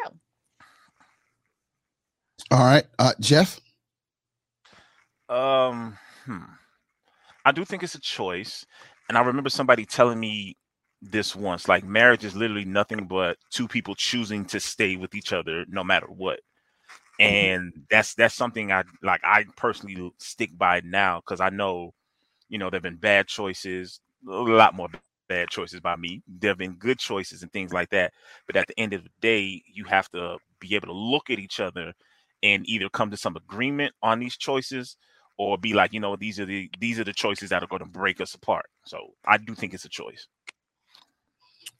[2.49, 3.59] All right, uh, Jeff.
[5.27, 6.43] Um, hmm.
[7.43, 8.65] I do think it's a choice,
[9.09, 10.55] and I remember somebody telling me
[11.01, 11.67] this once.
[11.67, 15.83] Like marriage is literally nothing but two people choosing to stay with each other no
[15.83, 16.39] matter what.
[17.19, 19.21] And that's that's something I like.
[19.23, 21.93] I personally stick by now because I know,
[22.49, 24.89] you know, there've been bad choices, a lot more
[25.27, 26.21] bad choices by me.
[26.27, 28.13] There have been good choices and things like that.
[28.45, 31.39] But at the end of the day, you have to be able to look at
[31.39, 31.93] each other
[32.43, 34.97] and either come to some agreement on these choices
[35.37, 37.83] or be like, you know, these are the these are the choices that are going
[37.83, 38.65] to break us apart.
[38.85, 40.27] So I do think it's a choice.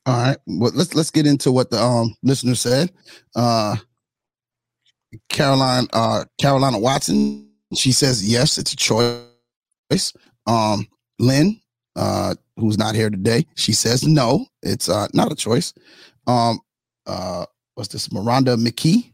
[0.06, 0.38] All right.
[0.46, 2.92] Well, let's let's get into what the um listener said.
[3.36, 3.76] Uh
[5.30, 10.14] Caroline uh Carolina Watson, she says yes, it's a choice.
[10.46, 10.88] Um
[11.20, 11.60] Lynn,
[11.96, 15.74] uh, who's not here today, she says no, it's uh not a choice.
[16.26, 16.60] Um
[17.06, 17.46] uh
[17.76, 18.12] what's this?
[18.12, 19.14] Miranda McKee.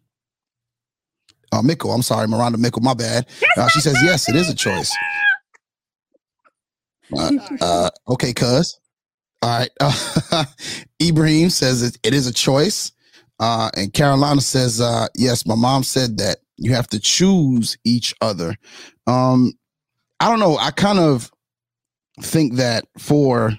[1.52, 3.28] Uh, Mickle, I'm sorry, Miranda Mickle, my bad.
[3.56, 4.92] Uh, she says yes, it is a choice.
[7.16, 7.32] Uh,
[7.62, 8.80] uh, okay, cuz.
[9.44, 9.70] All right.
[9.80, 10.46] Uh,
[11.02, 12.92] Ibrahim says it, it is a choice.
[13.40, 18.14] Uh, and Carolina says, uh, yes, my mom said that you have to choose each
[18.22, 18.56] other.
[19.08, 19.54] Um,
[20.20, 20.58] I don't know.
[20.58, 21.32] I kind of
[22.22, 23.58] think that for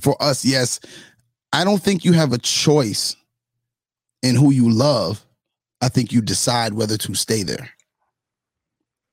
[0.00, 0.80] for us, yes,
[1.52, 3.16] I don't think you have a choice
[4.22, 5.24] in who you love.
[5.80, 7.70] I think you decide whether to stay there.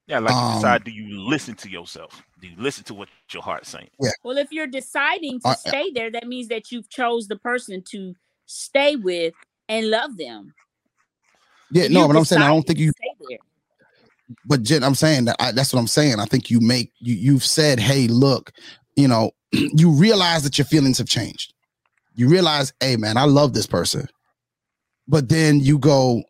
[0.08, 2.24] Yeah, like Um, you decide, do you listen to yourself?
[2.40, 3.90] Do you listen to what your heart's saying?
[4.00, 4.12] Yeah.
[4.24, 7.84] Well, if you're deciding to Uh, stay there, that means that you've chose the person
[7.92, 8.16] to
[8.46, 9.34] stay with
[9.70, 10.54] and love them.
[11.72, 13.38] Yeah, no, you but I'm saying I don't think you stay there.
[14.46, 16.20] but Jen, I'm saying that I, that's what I'm saying.
[16.20, 18.52] I think you make you you've said, hey, look,
[18.96, 21.54] you know, you realize that your feelings have changed.
[22.14, 24.08] You realize, hey, man, I love this person,
[25.08, 26.24] but then you go,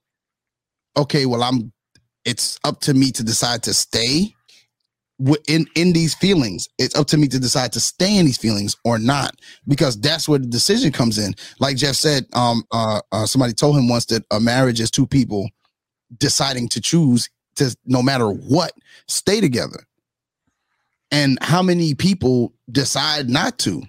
[0.97, 1.71] okay, well, I'm.
[2.23, 4.33] It's up to me to decide to stay
[5.47, 6.67] in in these feelings.
[6.77, 9.35] It's up to me to decide to stay in these feelings or not,
[9.67, 11.33] because that's where the decision comes in.
[11.59, 15.07] Like Jeff said, um, uh, uh somebody told him once that a marriage is two
[15.07, 15.49] people
[16.17, 18.73] deciding to choose to no matter what
[19.07, 19.85] stay together
[21.11, 23.81] and how many people decide not to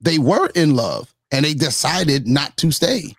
[0.00, 3.14] they were in love and they decided not to stay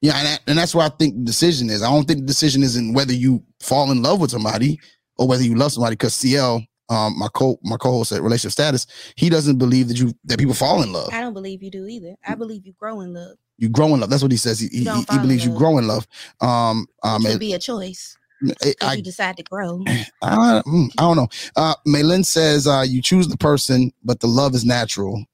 [0.00, 2.62] yeah and, and that's where i think the decision is i don't think the decision
[2.62, 4.78] is in whether you fall in love with somebody
[5.18, 8.86] or whether you love somebody because cl um my co my co-host at relationship status
[9.16, 11.86] he doesn't believe that you that people fall in love I don't believe you do
[11.86, 12.14] either.
[12.26, 13.36] I believe you grow in love.
[13.58, 15.86] you grow in love that's what he says he, he, he believes you grow in
[15.86, 16.06] love
[16.40, 18.16] um um It and- be a choice.
[18.42, 19.82] it- If I, you decide to grow.
[20.22, 21.28] I, mm, I don't know.
[21.56, 25.24] Uh, Maylin says uh, you choose the person, but the love is natural.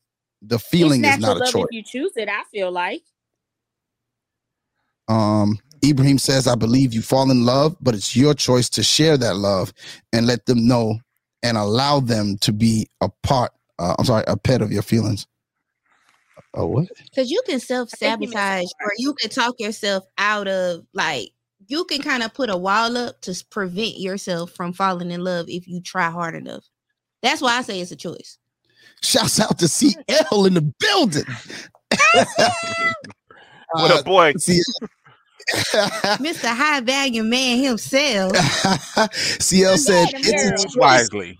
[0.40, 1.64] The feeling is not a choice.
[1.64, 2.28] if you choose it.
[2.28, 3.02] I feel like
[5.08, 9.16] Um, Ibrahim says, I believe you fall in love, but it's your choice to share
[9.16, 9.72] that love
[10.12, 10.98] and let them know
[11.42, 13.52] and allow them to be a part.
[13.78, 15.26] Uh, I'm sorry, a pet of your feelings.
[16.54, 16.88] Oh, what?
[17.04, 21.30] Because you can self sabotage or you can talk yourself out of like
[21.66, 25.46] you can kind of put a wall up to prevent yourself from falling in love
[25.48, 26.64] if you try hard enough.
[27.22, 28.38] That's why I say it's a choice.
[29.02, 31.24] Shouts out to CL in the building.
[33.74, 34.34] What a boy?
[36.20, 36.54] Mr.
[36.54, 38.36] High Value Man himself.
[39.12, 40.76] CL said it's a choice.
[40.76, 41.38] Wisely.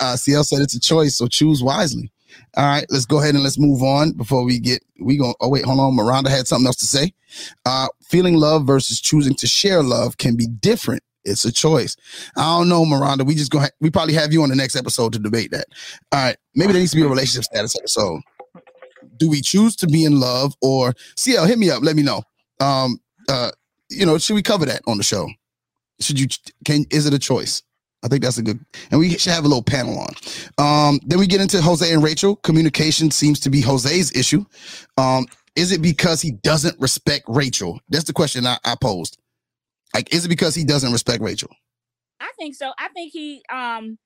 [0.00, 2.10] Uh, CL said it's a choice, so choose wisely.
[2.56, 5.34] All right, let's go ahead and let's move on before we get we go.
[5.40, 5.94] Oh wait, hold on.
[5.94, 7.12] Miranda had something else to say.
[7.64, 11.02] Uh, feeling love versus choosing to share love can be different.
[11.24, 11.96] It's a choice.
[12.36, 13.24] I don't know, Miranda.
[13.24, 13.60] We just go.
[13.60, 15.66] Ha- we probably have you on the next episode to debate that.
[16.12, 18.20] All right, maybe there needs to be a relationship status episode.
[19.16, 21.46] Do we choose to be in love or CL?
[21.46, 21.82] Hit me up.
[21.82, 22.22] Let me know.
[22.60, 22.98] Um,
[23.28, 23.50] uh,
[23.90, 25.28] you know, should we cover that on the show?
[26.00, 26.26] Should you
[26.64, 26.84] can?
[26.90, 27.62] Is it a choice?
[28.02, 28.60] I think that's a good,
[28.90, 30.14] and we should have a little panel on.
[30.58, 32.36] Um, then we get into Jose and Rachel.
[32.36, 34.44] Communication seems to be Jose's issue.
[34.98, 37.80] Um, is it because he doesn't respect Rachel?
[37.88, 39.18] That's the question I, I posed.
[39.94, 41.50] Like, is it because he doesn't respect Rachel?
[42.20, 42.72] I think so.
[42.78, 43.98] I think he um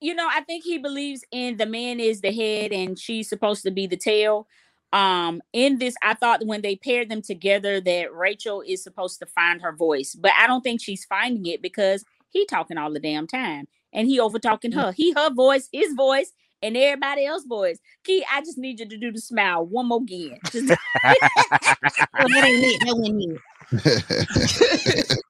[0.00, 3.62] you know, I think he believes in the man is the head and she's supposed
[3.64, 4.46] to be the tail.
[4.92, 9.26] Um in this I thought when they paired them together that Rachel is supposed to
[9.26, 13.00] find her voice, but I don't think she's finding it because he talking all the
[13.00, 14.92] damn time and he over talking her.
[14.92, 16.32] He her voice, his voice
[16.62, 17.78] and everybody else voice.
[18.04, 20.38] Key, I just need you to do the smile one more again.
[20.50, 20.68] Just
[22.18, 22.80] Well, that ain't it.
[22.80, 23.40] That wasn't
[24.82, 25.18] it.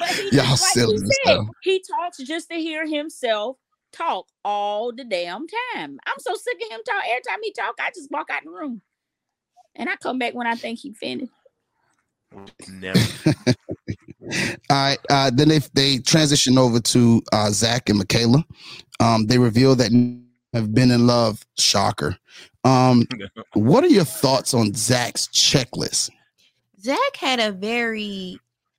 [0.00, 3.58] But he Y'all like silly he said, he talks just to hear himself
[3.92, 5.98] talk all the damn time.
[6.06, 7.02] I'm so sick of him talk.
[7.08, 8.82] Every time he talk, I just walk out the room.
[9.74, 11.32] And I come back when I think he finished.
[12.68, 12.98] Never.
[14.70, 14.98] All right.
[15.08, 18.44] Uh, then they they transition over to uh, Zach and Michaela.
[19.00, 19.90] Um, they reveal that
[20.52, 21.44] have been in love.
[21.58, 22.16] Shocker.
[22.64, 23.06] Um,
[23.54, 26.10] what are your thoughts on Zach's checklist?
[26.80, 28.38] Zach had a very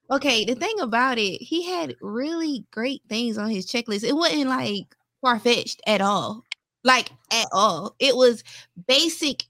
[0.09, 0.45] okay.
[0.45, 4.03] The thing about it, he had really great things on his checklist.
[4.03, 6.43] It wasn't like far fetched at all,
[6.83, 7.95] like at all.
[7.99, 8.43] It was
[8.87, 9.43] basic,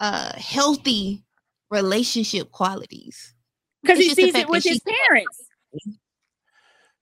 [0.00, 1.24] uh, healthy
[1.70, 3.34] relationship qualities.
[3.82, 5.42] Because he sees it with his parents.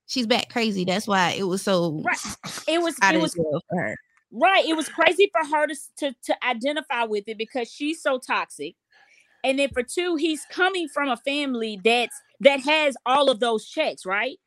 [0.07, 0.85] She's back crazy.
[0.85, 2.03] That's why it was so.
[2.05, 2.18] Right.
[2.66, 3.95] It was it was for her.
[4.33, 4.64] right.
[4.64, 8.75] It was crazy for her to, to to identify with it because she's so toxic.
[9.45, 13.68] And then for two, he's coming from a family that's that has all of those
[13.68, 14.39] checks, right?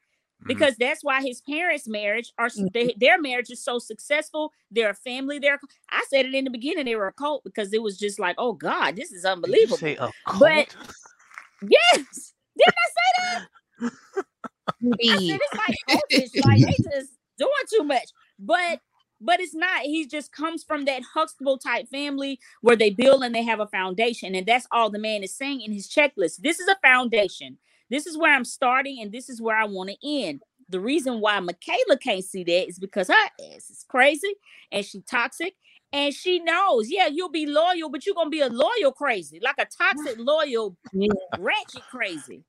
[0.44, 0.48] Mm-hmm.
[0.48, 3.00] Because that's why his parents' marriage are they, mm-hmm.
[3.00, 4.52] their marriage is so successful.
[4.72, 5.40] They're a family.
[5.40, 6.86] They're I said it in the beginning.
[6.86, 9.78] They were a cult because it was just like, oh God, this is unbelievable.
[9.78, 10.76] say a But
[11.62, 13.48] yes, didn't I say that?
[14.84, 18.10] I said it's like cultish, like they just doing too much.
[18.38, 18.80] But
[19.22, 19.84] but it's not.
[19.84, 23.68] He just comes from that Huxtable type family where they build and they have a
[23.68, 26.42] foundation, and that's all the man is saying in his checklist.
[26.42, 27.58] This is a foundation.
[27.94, 30.42] This is where I'm starting, and this is where I want to end.
[30.68, 34.34] The reason why Michaela can't see that is because her ass is crazy
[34.72, 35.54] and she toxic.
[35.92, 39.60] And she knows, yeah, you'll be loyal, but you're gonna be a loyal crazy, like
[39.60, 40.76] a toxic loyal,
[41.38, 42.44] ratchet crazy.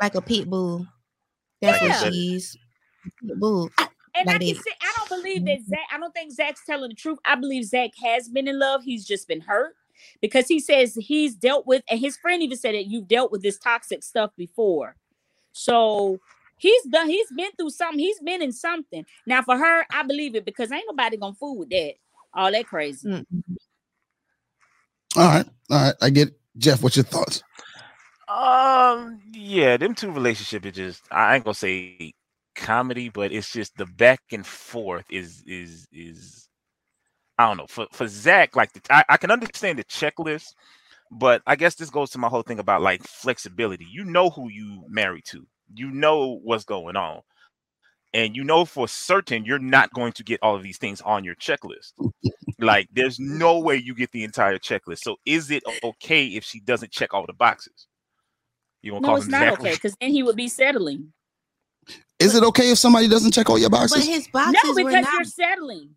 [0.00, 0.86] like a pit bull.
[1.60, 1.88] That's Yeah.
[2.04, 2.56] what she is.
[3.36, 3.68] Bull.
[4.14, 5.70] And I can say I don't believe that mm-hmm.
[5.70, 5.88] Zach.
[5.92, 7.18] I don't think Zach's telling the truth.
[7.24, 8.84] I believe Zach has been in love.
[8.84, 9.74] He's just been hurt
[10.20, 13.42] because he says he's dealt with, and his friend even said that you've dealt with
[13.42, 14.96] this toxic stuff before.
[15.52, 16.18] So
[16.56, 17.08] he's done.
[17.08, 17.98] He's been through something.
[17.98, 19.04] He's been in something.
[19.26, 21.94] Now for her, I believe it because ain't nobody gonna fool with that.
[22.32, 23.08] All that crazy.
[23.08, 23.26] Mm.
[25.16, 25.46] All right.
[25.70, 25.94] All right.
[26.00, 26.40] I get it.
[26.56, 27.42] Jeff, what's your thoughts?
[28.28, 32.12] Um, yeah, them two relationship is just I ain't gonna say
[32.54, 36.48] comedy, but it's just the back and forth is is is
[37.40, 40.54] I don't know for for Zach like the, I, I can understand the checklist,
[41.10, 43.86] but I guess this goes to my whole thing about like flexibility.
[43.90, 47.22] You know who you married to, you know what's going on,
[48.14, 51.24] and you know for certain you're not going to get all of these things on
[51.24, 51.92] your checklist.
[52.60, 55.00] like there's no way you get the entire checklist.
[55.00, 57.88] So is it okay if she doesn't check all the boxes?
[58.82, 59.54] You gonna No, call it's him not Zach?
[59.54, 61.12] okay because then he would be settling.
[62.20, 63.96] Is it okay if somebody doesn't check all your boxes?
[63.96, 65.12] But his boxes no, were because not.
[65.12, 65.96] you're settling.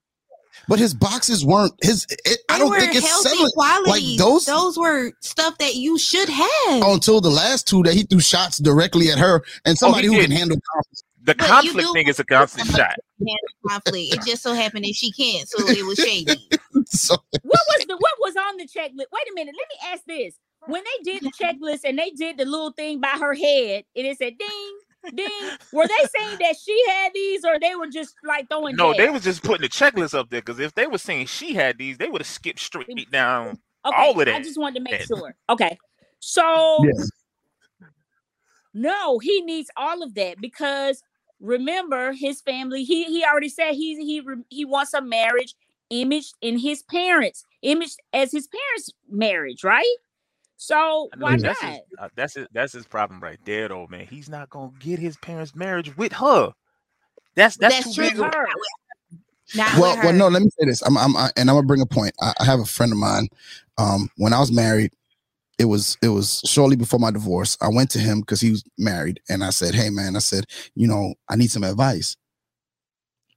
[0.67, 2.05] But his boxes weren't his.
[2.25, 3.51] It, I don't think it's healthy settling.
[3.53, 4.09] qualities.
[4.09, 6.83] Like those, those were stuff that you should have.
[6.83, 10.13] until the last two that he threw shots directly at her and oh, somebody who
[10.15, 10.29] did.
[10.29, 11.03] can handle conflict.
[11.25, 12.95] The But conflict thing is a constant shot.
[13.17, 13.37] Handle
[13.67, 14.13] conflict.
[14.13, 16.49] It just so happened that she can't, so it was shady.
[16.87, 19.05] So What was the what was on the checklist?
[19.11, 20.35] Wait a minute, let me ask this.
[20.65, 24.05] When they did the checklist and they did the little thing by her head, and
[24.07, 24.77] it said ding,
[25.15, 28.93] ding, were they saying that she had these or they were just like throwing No,
[28.93, 29.13] they jabs?
[29.13, 31.97] was just putting the checklist up there because if they were saying she had these,
[31.97, 34.35] they would have skipped straight down Okay, all of that.
[34.35, 35.07] I just wanted to make that.
[35.07, 35.35] sure.
[35.49, 35.77] Okay.
[36.19, 37.03] So Yeah.
[38.73, 41.03] no, he needs all of that because
[41.39, 45.55] remember his family, he he already said he he he wants a marriage
[45.89, 49.95] imaged in his parents, imaged as his parents' marriage, right?
[50.57, 51.71] So I know why that's not?
[51.71, 54.07] his, uh, that's his, that's his problem right there, though, man.
[54.07, 56.53] He's not gonna get his parents' marriage with her.
[57.35, 58.09] That's that's, That's too true.
[58.09, 58.17] big.
[58.17, 58.47] Her.
[59.55, 60.27] Not well, well, no.
[60.29, 60.81] Let me say this.
[60.81, 62.13] I'm, I'm, I, and I'm gonna bring a point.
[62.21, 63.27] I, I have a friend of mine.
[63.77, 64.91] Um, when I was married,
[65.59, 67.57] it was, it was shortly before my divorce.
[67.61, 70.45] I went to him because he was married, and I said, "Hey, man," I said,
[70.75, 72.15] "You know, I need some advice."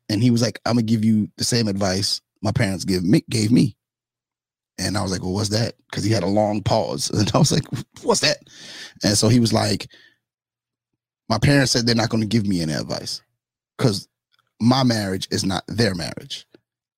[0.08, 3.24] And he was like, "I'm gonna give you the same advice my parents give me,
[3.28, 3.76] gave me."
[4.78, 7.38] And I was like, "Well, what's that?" Because he had a long pause, and I
[7.38, 7.64] was like,
[8.02, 8.38] "What's that?"
[9.02, 9.88] And so he was like,
[11.28, 13.22] "My parents said they're not going to give me any advice
[13.76, 14.08] because
[14.60, 16.46] my marriage is not their marriage.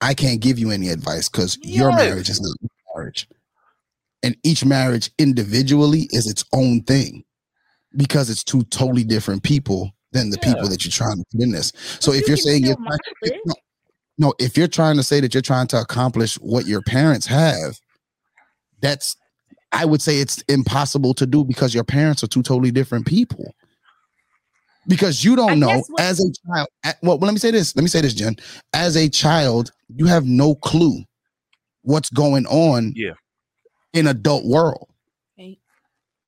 [0.01, 3.29] I can't give you any advice because your marriage is not my marriage.
[4.23, 7.25] And each marriage individually is its own thing
[7.97, 11.53] because it's two totally different people than the people that you're trying to put in
[11.53, 11.73] this.
[12.01, 12.77] So if you you're saying you're.
[14.19, 17.27] No, no, if you're trying to say that you're trying to accomplish what your parents
[17.27, 17.79] have,
[18.81, 19.17] that's
[19.73, 23.55] I would say it's impossible to do because your parents are two totally different people.
[24.87, 26.69] Because you don't I know what- as a child.
[26.87, 27.77] a- Well, let me say this.
[27.77, 28.37] Let me say this, Jen.
[28.73, 31.05] As a child, you have no clue
[31.83, 33.13] what's going on Yeah.
[33.93, 34.89] in adult world.
[35.39, 35.59] Okay.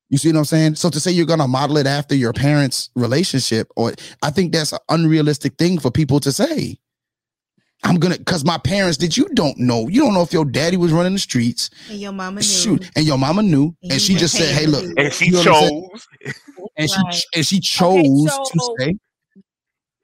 [0.09, 0.75] You see what I'm saying?
[0.75, 4.73] So to say you're gonna model it after your parents' relationship, or I think that's
[4.73, 6.77] an unrealistic thing for people to say.
[7.83, 9.17] I'm gonna because my parents did.
[9.17, 9.87] You don't know.
[9.87, 11.69] You don't know if your daddy was running the streets.
[11.89, 12.45] And your mama knew.
[12.45, 15.31] Shoot, and your mama knew, and, you she just said, "Hey, look," And she you
[15.31, 15.89] know what I'm saying?
[15.91, 16.07] chose.
[16.77, 17.13] and Right.
[17.13, 18.95] she and she chose so- to say,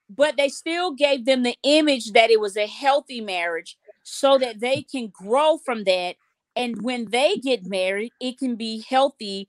[0.09, 4.59] but they still gave them the image that it was a healthy marriage so that
[4.59, 6.15] they can grow from that
[6.55, 9.47] and when they get married it can be healthy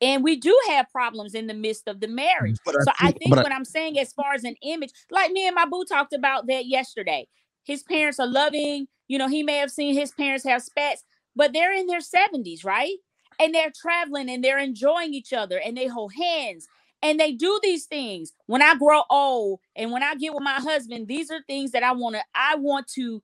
[0.00, 3.18] and we do have problems in the midst of the marriage But so i think-
[3.18, 5.66] think but I- what i'm saying as far as an image like me and my
[5.66, 7.28] boo talked about that yesterday
[7.64, 11.04] his parents are loving you know he may have seen his parents have spats
[11.34, 12.96] but they're in their 70s right?
[13.40, 16.68] And they're traveling and they're enjoying each other and they hold hands
[17.02, 18.32] and they do these things.
[18.46, 21.82] When i grow old and when i get with my husband these are things that
[21.82, 23.22] i want to i want to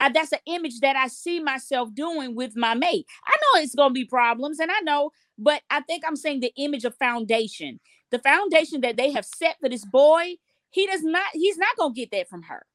[0.00, 3.06] I, that's an image that i see myself doing with my mate.
[3.26, 6.40] I know it's going to be problems and i know but i think i'm saying
[6.40, 7.80] the image of foundation.
[8.10, 10.36] The foundation that they have set for this boy
[10.70, 12.66] he does not he's not going to get that from her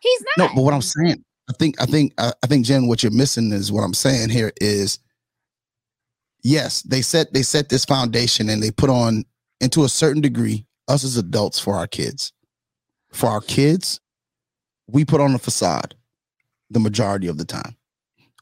[0.00, 3.02] he's "No." But what I'm saying, I think, I think, I I think, Jen, what
[3.02, 4.98] you're missing is what I'm saying here is,
[6.42, 9.24] yes, they set they set this foundation and they put on
[9.60, 12.32] into a certain degree us as adults for our kids.
[13.12, 14.00] For our kids,
[14.88, 15.94] we put on a facade
[16.70, 17.76] the majority of the time.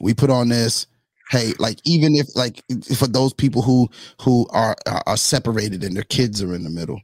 [0.01, 0.87] We put on this,
[1.31, 2.63] hey, like even if like
[2.97, 3.89] for those people who
[4.21, 7.01] who are are, are separated and their kids are in the middle,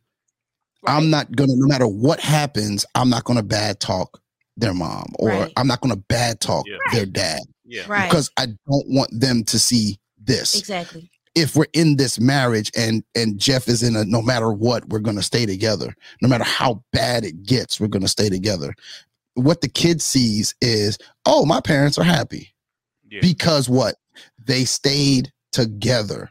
[0.86, 4.20] I'm not gonna no matter what happens, I'm not gonna bad talk
[4.57, 5.52] their mom or Right.
[5.57, 7.84] I'm not gonna bad talk their dad Yeah.
[7.88, 8.09] Right.
[8.09, 11.11] because I don't want them to see this Exactly.
[11.34, 15.00] if we're in this marriage and and Jeff is in a no matter what, we're
[15.00, 15.94] gonna stay together.
[16.22, 18.74] No matter how bad it gets, we're gonna stay together.
[19.34, 20.96] What the kid sees is,
[21.26, 22.55] oh, my parents are happy.
[23.11, 23.18] Yeah.
[23.20, 23.96] Because what?
[24.46, 26.30] They stayed together.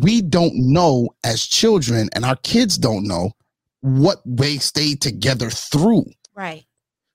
[0.00, 3.32] We don't know as children, and our kids don't know
[3.80, 6.04] what they stayed together through.
[6.34, 6.64] Right.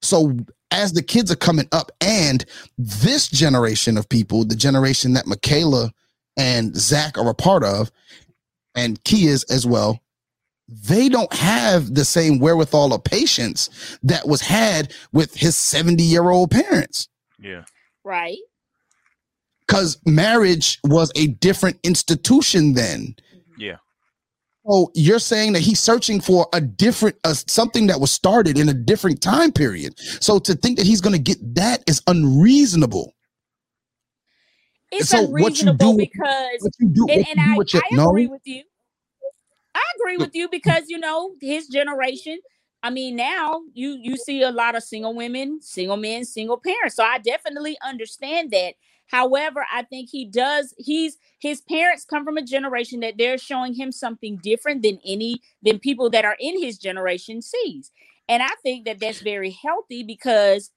[0.02, 0.38] So
[0.72, 2.46] as the kids are coming up, and
[2.78, 5.92] this generation of people, the generation that Michaela
[6.38, 7.92] and Zach are a part of,
[8.76, 10.02] and Key is as well,
[10.68, 13.70] they don't have the same wherewithal or patience
[14.04, 17.08] that was had with his 70 year old parents.
[17.40, 17.64] Yeah.
[18.04, 18.38] right
[19.68, 23.16] Because marriage was a different institution then.
[24.68, 28.70] So you're saying that he's searching for a different uh, something that was started in
[28.70, 30.00] a different time period.
[30.22, 33.14] So to think that he's going to get that is unreasonable.
[34.92, 37.82] it's so what you unreasonable do- because what you do- and, and you do I,
[37.86, 38.64] I agree with you
[39.76, 42.40] i agree with you because you know his generation
[42.84, 46.96] i mean now you you see a lot of single women single men single parents
[46.96, 48.76] so i definitely understand that
[49.08, 53.74] however i think he does he's his parents come from a generation that they're showing
[53.74, 57.92] him something different than any than people that are in his generation sees
[58.30, 60.72] and i think that that's very healthy because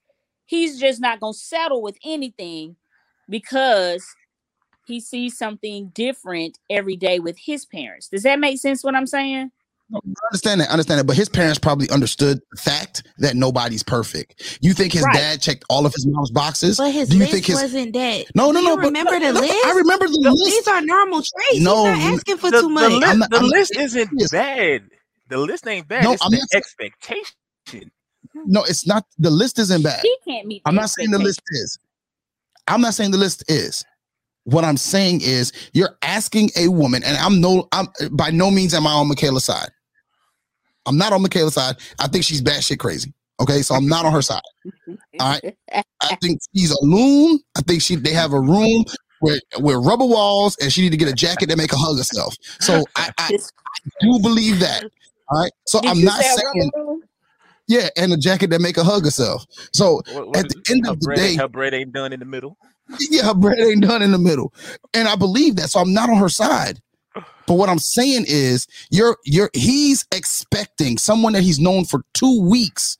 [0.47, 2.77] he's just not going to settle with anything
[3.29, 4.07] because
[4.87, 8.09] he sees something different every day with his parents.
[8.09, 9.53] Does that make sense what I'm saying?
[9.95, 9.99] I
[10.31, 14.59] understand that, I understand that, but his parents probably understood the fact that nobody's perfect.
[14.61, 15.15] You think his Right.
[15.15, 16.77] dad checked all of his mom's boxes?
[16.77, 18.27] But his Do you list think his wasn't that.
[18.35, 19.67] No, no, no, but- remember the no, list?
[19.67, 20.45] I remember the Th- list.
[20.45, 21.61] These are normal traits.
[21.65, 22.93] No, He's not asking for the, too the much.
[22.93, 24.31] list, I'm not- the I'm not list isn't this.
[24.31, 24.83] bad.
[25.31, 26.05] The list ain't bad.
[26.05, 27.91] No, it's I'm the not expectation.
[28.47, 29.05] No, it's not.
[29.19, 30.01] The list isn't bad.
[30.03, 30.63] He can't meet.
[30.67, 31.79] I'm not saying the list is.
[32.67, 33.85] I'm not saying the list is.
[34.45, 38.75] What I'm saying is you're asking a woman, and I'm no, I'm by no means
[38.75, 39.71] am I on Michaela's side.
[40.89, 41.77] I'm not on Michaela's side.
[41.99, 43.13] I think she's batshit crazy.
[43.41, 44.41] Okay, so I'm not on her side.
[45.21, 45.55] All right.
[46.01, 47.41] I think she's a loon.
[47.57, 48.85] I think she they have a room
[49.21, 51.99] with with rubber walls, and she need to get a jacket that make her hug
[51.99, 52.35] herself.
[52.61, 54.85] So I, I, I do believe that.
[55.29, 55.53] All right.
[55.67, 56.71] So Did I'm not say saying
[57.69, 59.45] yeah, and a jacket that make her hug herself.
[59.75, 62.21] So What- what at the end of the bread, day, her bread ain't done in
[62.21, 62.57] the middle.
[63.11, 64.55] yeah, her bread ain't done in the middle.
[64.95, 65.69] And I believe that.
[65.71, 66.81] So I'm not on her side.
[67.47, 72.43] But what I'm saying is you're you're he's expecting someone that he's known for two
[72.43, 72.99] weeks.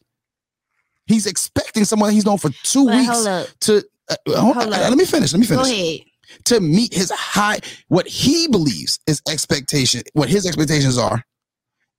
[1.07, 3.25] He's expecting someone that he's known for two But weeks
[3.61, 5.33] to uh, hold- Hold uh, let me finish.
[5.33, 5.67] Let me finish.
[5.67, 6.01] Go ahead.
[6.45, 11.25] To meet his high, what he believes is expectation, what his expectations are.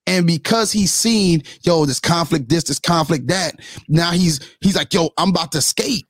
[0.06, 4.94] And because he's seen, yo, this conflict, this, this conflict, that, now he's he's like,
[4.94, 6.06] yo, I'm about to skate.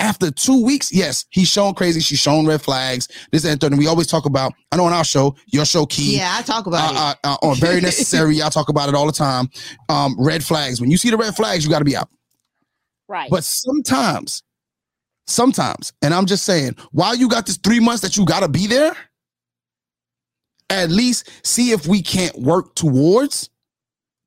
[0.00, 1.98] After two weeks, yes, he's shown crazy.
[2.00, 3.08] She's shown red flags.
[3.32, 3.66] This and that.
[3.66, 4.52] And we always talk about.
[4.70, 6.18] I know on our show, your show, Key.
[6.18, 8.36] Yeah, I talk about uh, uh, uh, on very necessary.
[8.36, 9.50] Y'all talk about it all the time.
[9.88, 10.80] Um, red flags.
[10.80, 12.08] When you see the red flags, you got to be out.
[13.08, 13.28] Right.
[13.28, 14.44] But sometimes,
[15.26, 18.48] sometimes, and I'm just saying, while you got this three months that you got to
[18.48, 18.96] be there,
[20.70, 23.50] at least see if we can't work towards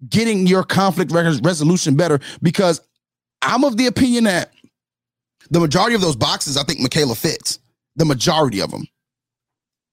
[0.09, 2.19] getting your conflict res- resolution better.
[2.41, 2.81] Because
[3.41, 4.51] I'm of the opinion that
[5.51, 7.59] the majority of those boxes, I think Michaela fits.
[7.97, 8.85] The majority of them.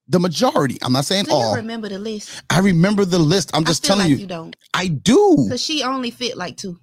[0.09, 0.79] The majority.
[0.81, 1.55] I'm not saying Do you all.
[1.57, 2.43] remember the list?
[2.49, 3.51] I remember the list.
[3.55, 4.23] I'm just I feel telling like you.
[4.23, 4.57] you don't.
[4.73, 5.37] I do.
[5.45, 6.79] Because she only fit like two.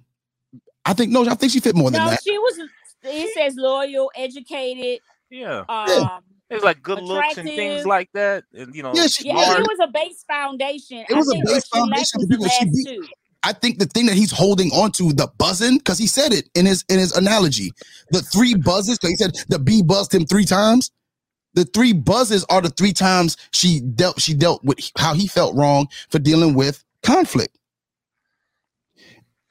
[0.84, 1.26] I think no.
[1.28, 2.20] I think she fit more than that.
[2.22, 2.60] she was.
[3.02, 5.00] It says loyal, educated.
[5.30, 5.64] Yeah.
[5.68, 6.20] Um,
[6.50, 8.44] It's like good looks and things like that.
[8.52, 9.60] And you know, Yeah, she- yeah, smart.
[9.60, 11.04] it was a base foundation.
[11.08, 13.06] It was I a think base foundation was because she beat- two.
[13.46, 16.50] I think the thing that he's holding on to, the buzzing, because he said it
[16.56, 17.72] in his in his analogy.
[18.10, 20.90] The three buzzes, 'cause he said the bee buzzed him three times.
[21.54, 25.54] The three buzzes are the three times she dealt she dealt with how he felt
[25.54, 27.56] wrong for dealing with conflict.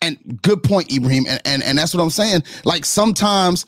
[0.01, 1.25] And good point, Ibrahim.
[1.29, 2.43] And and, and that's what I'm saying.
[2.65, 3.65] Like sometimes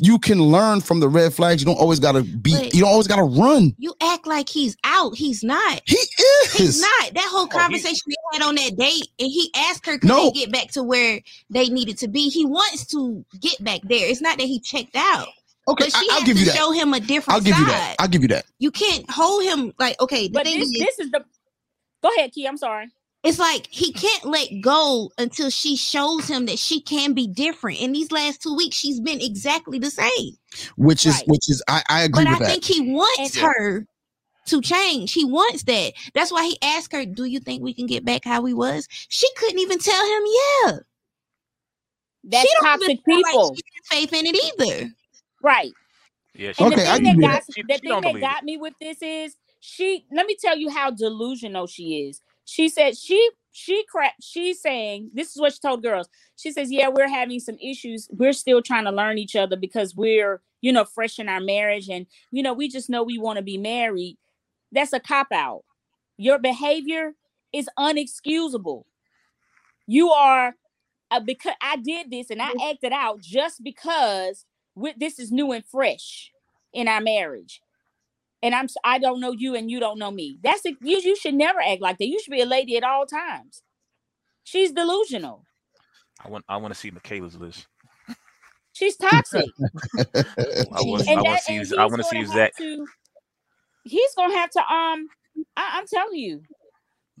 [0.00, 1.60] you can learn from the red flags.
[1.60, 3.74] You don't always gotta be, But- you don't always gotta run.
[3.78, 5.14] You act like he's out.
[5.16, 5.82] He's not.
[5.86, 6.52] He is.
[6.52, 7.14] He's not.
[7.14, 10.08] That whole Oh, he- conversation they had on that date, and he asked her, "Could
[10.08, 10.24] No.
[10.30, 11.20] they get back to where
[11.50, 14.08] they needed to be?" He wants to get back there.
[14.08, 15.28] It's not that he checked out.
[15.68, 16.56] Okay, but she I- I'll has give to you that.
[16.56, 17.60] show him a different I'll give side.
[17.60, 17.96] you that.
[17.98, 18.46] I'll give you that.
[18.58, 20.28] You can't hold him like okay.
[20.28, 21.24] The But thing this, is, this is the.
[22.02, 22.46] Go ahead, Key.
[22.46, 22.86] I'm sorry.
[23.26, 27.80] It's like he can't let go until she shows him that she can be different.
[27.80, 30.36] In these last two weeks, she's been exactly the same.
[30.76, 31.24] Which is Right.
[31.28, 32.48] which is I, I agree But I with that.
[32.48, 33.86] think he wants And- her
[34.46, 35.12] to change.
[35.12, 35.92] He wants that.
[36.14, 38.86] That's why he asked her, "Do you think we can get back how we was?"
[39.08, 40.22] She couldn't even tell him,
[40.64, 40.78] "Yeah."
[42.24, 43.54] That's she don't toxic even feel like people.
[43.56, 44.90] she has faith in it either.
[45.42, 45.72] Right.
[46.34, 47.54] Yeah, she, And Okay, the I thing that got that.
[47.54, 50.04] She- the she thing that got me with this is she.
[50.12, 52.20] Let me tell you how delusional she is.
[52.46, 54.14] She said she she crap.
[54.20, 56.08] She's saying this is what she told girls.
[56.36, 58.08] She says, "Yeah, we're having some issues.
[58.10, 61.88] We're still trying to learn each other because we're you know fresh in our marriage,
[61.88, 64.16] and you know we just know we want to be married."
[64.72, 65.64] That's a cop out.
[66.16, 67.14] Your behavior
[67.52, 68.84] is unexcusable.
[69.86, 70.54] You are
[71.10, 74.44] uh, because I did this and I acted out just because
[74.74, 76.30] with, this is new and fresh
[76.72, 77.60] in our marriage.
[78.42, 80.38] And I'm I don't know you and you don't know me.
[80.42, 82.06] That's a, you, you should never act like that.
[82.06, 83.62] You should be a lady at all times.
[84.44, 85.44] She's delusional.
[86.24, 87.66] I want I want to see Michaela's list.
[88.72, 89.46] She's toxic.
[89.98, 92.56] I want—I want to see and I he's want to see gonna have Zach.
[92.58, 92.86] to-
[93.84, 95.08] he's gonna have to um
[95.56, 96.42] I, I'm telling you,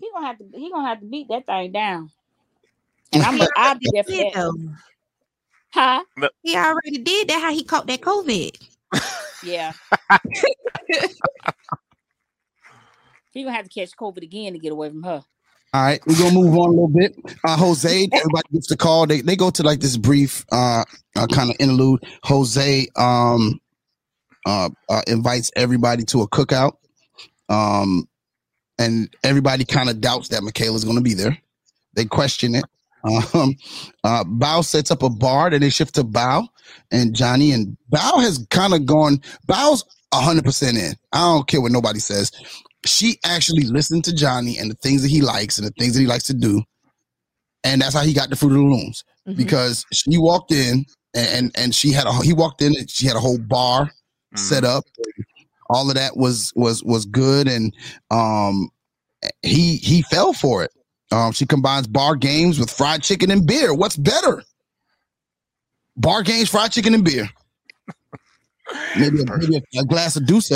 [0.00, 2.10] he's gonna have to he gonna have to beat that thing down.
[3.12, 4.34] And I'm gonna I'll be there for Did that.
[4.34, 4.54] though.
[5.70, 6.04] Huh?
[6.42, 7.40] He already did that.
[7.40, 8.56] How he caught that COVID?
[9.46, 9.72] Yeah.
[13.36, 15.22] He gonna have to catch COVID again to get away from her.
[15.74, 17.14] All right, we're gonna move on a little bit.
[17.44, 19.06] Uh Jose, everybody gets the call.
[19.06, 20.84] They they go to like this brief uh,
[21.14, 22.02] uh kind of interlude.
[22.24, 23.60] Jose um
[24.46, 26.78] uh, uh invites everybody to a cookout.
[27.50, 28.08] Um
[28.78, 31.36] and everybody kind of doubts that Michaela's gonna be there.
[31.92, 32.64] They question it.
[33.06, 33.54] Um
[34.04, 36.46] uh Bao sets up a bar, then they shift to Bao
[36.90, 40.94] and Johnny, and Bao has kind of gone, Bao's hundred percent in.
[41.12, 42.32] I don't care what nobody says
[42.86, 46.00] she actually listened to Johnny and the things that he likes and the things that
[46.00, 46.62] he likes to do.
[47.64, 49.36] And that's how he got the Fruit of the Looms Mhm.
[49.36, 50.84] because she walked in
[51.14, 53.90] and, and and she had a he walked in and she had a whole bar
[54.36, 54.84] set up.
[55.68, 57.74] All of that was was was good and
[58.10, 58.70] um
[59.42, 60.70] he he fell for it.
[61.16, 63.72] Um she combines bar games with fried chicken and beer.
[63.72, 64.42] What's better?
[65.96, 67.28] Bar games, fried chicken and beer.
[68.98, 70.50] Maybe a, maybe a, a glass of Douce.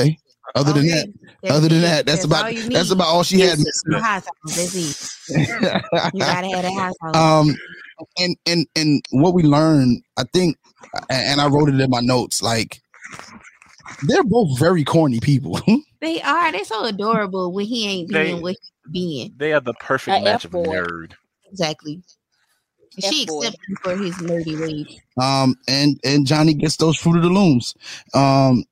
[0.57, 1.07] Other than that,
[1.43, 3.57] That's other than that, that's That's about all that's about all she had.
[3.59, 4.57] The hot sauce.
[4.57, 5.85] That's it.
[6.13, 7.57] You gotta have that hot um
[8.19, 10.57] and and and what we learned i think
[11.09, 12.80] and i wrote it in my notes like
[14.07, 15.61] they're both very corny people
[16.01, 16.51] They are.
[16.51, 19.35] They're so adorable when he ain't They- being what he's being.
[19.37, 20.75] They are the perfect A match of a F-boy.
[20.77, 21.13] nerd.
[21.51, 22.03] Exactly.
[22.97, 23.45] And She F-boy.
[23.47, 25.01] accepts him for his nerdy ways.
[25.21, 27.75] um and and johnny gets those fruit of the looms
[28.15, 28.65] um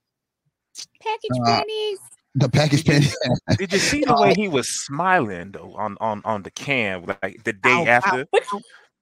[1.03, 1.99] Package Uh, pennies.
[2.35, 3.07] the package penny
[3.59, 7.45] Did you see the way he was smiling though on on on the can like
[7.45, 8.21] the day Ow, after?
[8.21, 8.27] ow.
[8.33, 8.43] But,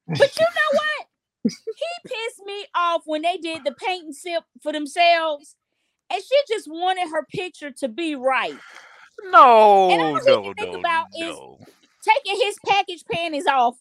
[0.09, 1.07] but you know what?
[1.45, 5.55] He pissed me off when they did the paint and sip for themselves.
[6.11, 8.57] And she just wanted her picture to be right.
[9.31, 11.59] No, And all no, think no, about no.
[11.61, 11.67] is
[12.03, 13.77] taking his package panties off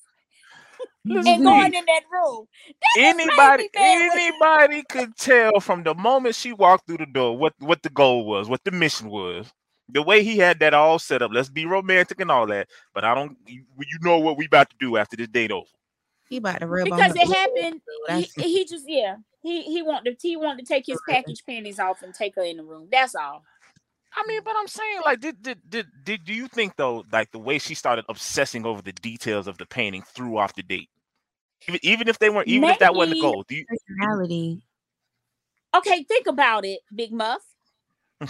[1.05, 2.47] Listen and going in that room.
[2.67, 7.83] That Anybody, anybody could tell from the moment she walked through the door what what
[7.83, 9.51] the goal was, what the mission was.
[9.89, 11.29] The way he had that all set up.
[11.31, 13.37] Let's be romantic and all that, but I don't.
[13.45, 15.67] You, you know what we about to do after this date over.
[16.29, 17.81] He about to rub because her it happened.
[18.35, 19.17] He, he just yeah.
[19.41, 22.43] He he wanted to he wanted to take his package panties off and take her
[22.43, 22.87] in the room.
[22.91, 23.43] That's all.
[24.17, 27.31] I mean, but I'm saying, like, did did did, did do you think though, like
[27.31, 30.89] the way she started obsessing over the details of the painting threw off the date?
[31.67, 34.61] even, even if they weren't, even if that wasn't the goal, do you, Personality.
[35.75, 37.41] Okay, think about it, Big Muff.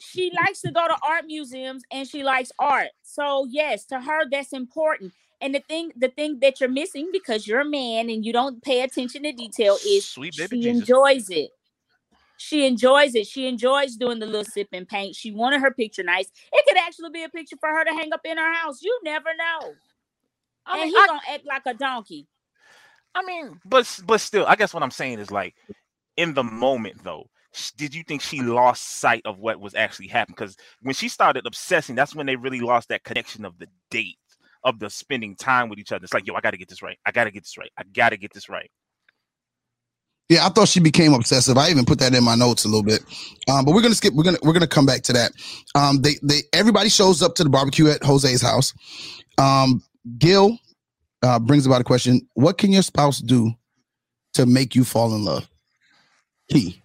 [0.00, 2.88] she likes to go to art museums and she likes art.
[3.02, 5.12] So yes, to her that's important.
[5.40, 8.62] And the thing, the thing that you're missing because you're a man and you don't
[8.62, 10.80] pay attention to detail is Sweet she baby Jesus.
[10.80, 11.50] enjoys it.
[12.38, 13.26] She enjoys it.
[13.26, 15.14] She enjoys doing the little sip and paint.
[15.16, 16.30] She wanted her picture nice.
[16.52, 18.82] It could actually be a picture for her to hang up in her house.
[18.82, 19.72] You never know.
[20.66, 22.26] I and mean, he I- gonna act like a donkey.
[23.14, 25.54] I mean, but but still, I guess what I'm saying is like,
[26.16, 27.30] in the moment though,
[27.76, 30.34] did you think she lost sight of what was actually happening?
[30.36, 34.18] Because when she started obsessing, that's when they really lost that connection of the date,
[34.64, 36.04] of the spending time with each other.
[36.04, 36.98] It's like, yo, I got to get this right.
[37.06, 37.70] I got to get this right.
[37.76, 38.70] I got to get this right.
[40.28, 41.56] Yeah, I thought she became obsessive.
[41.56, 43.00] I even put that in my notes a little bit.
[43.48, 44.12] Um, but we're gonna skip.
[44.12, 45.30] We're gonna we're gonna come back to that.
[45.76, 48.74] Um, they they everybody shows up to the barbecue at Jose's house.
[49.38, 49.84] Um,
[50.18, 50.58] Gil
[51.22, 53.52] uh, brings about a question: What can your spouse do
[54.34, 55.48] to make you fall in love?
[56.50, 56.82] Key.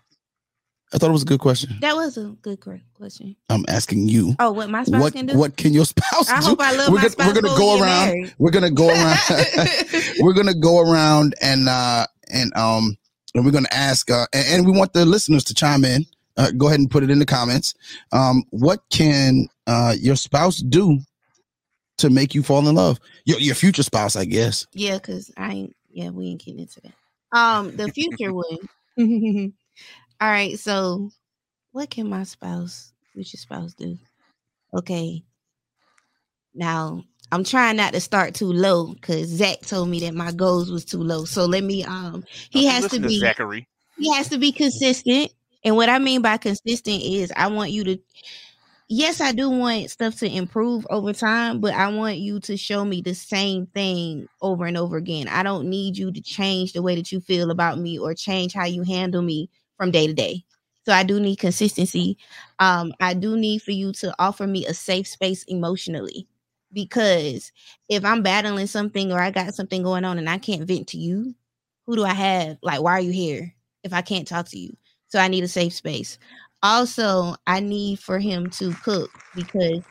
[0.94, 1.78] I thought it was a good question.
[1.80, 3.36] That was a good question.
[3.50, 4.36] I'm asking you.
[4.40, 5.38] Oh, what my spouse what can do?
[5.38, 6.48] what can your spouse I do?
[6.48, 8.08] hope I love we're my gonna, spouse we're gonna go around.
[8.08, 8.36] married.
[8.38, 9.18] We're gonna go around.
[10.20, 12.98] we're gonna go around and uh and um
[13.34, 16.06] and we're gonna ask uh and, and we want the listeners to chime in.
[16.38, 17.74] Uh, go ahead and put it in the comments.
[18.12, 21.00] Um, what can uh your spouse do
[22.00, 23.00] to make you fall in love?
[23.26, 24.68] Your your future spouse, I guess.
[24.74, 27.38] Yeah, because I ain't yeah, we ain't getting into that.
[27.38, 28.58] Um, the future one.
[30.22, 31.10] All right, so
[31.72, 33.98] what can my spouse, future spouse do?
[34.72, 35.24] Okay.
[36.54, 40.70] Now I'm trying not to start too low because Zach told me that my goals
[40.70, 41.26] was too low.
[41.26, 43.68] So let me um he has to be Zachary.
[43.98, 45.34] he has to be consistent.
[45.64, 47.98] And what I mean by consistent is I want you to
[48.90, 52.86] yes, I do want stuff to improve over time, but I want you to show
[52.86, 55.30] me the same thing over and over again.
[55.30, 58.54] I don't need you to change the way that you feel about me or change
[58.54, 59.50] how you handle me
[59.82, 60.44] from day to day.
[60.86, 62.16] So I do need consistency.
[62.60, 66.28] Um, I do need for you to offer me a safe space emotionally
[66.72, 67.52] because
[67.90, 71.00] if I'm battling something or I got something going on and I can't vent to
[71.00, 71.34] you,
[71.88, 72.58] who do I have?
[72.62, 74.78] Like, why are you here if I can't talk to you?
[75.08, 76.20] So I need a safe space.
[76.62, 79.82] Also, I need for him to cook because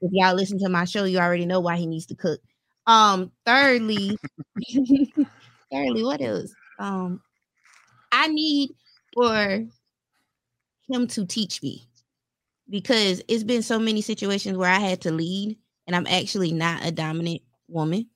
[0.00, 2.40] if y'all listen to my show, you already know why he needs to cook.
[2.86, 4.16] Um, thirdly,
[5.70, 6.54] thirdly, what else?
[6.78, 7.20] Um,
[8.10, 8.70] I need
[9.14, 9.64] for
[10.88, 11.88] him to teach me
[12.68, 16.84] because it's been so many situations where I had to lead and I'm actually not
[16.84, 18.08] a dominant woman.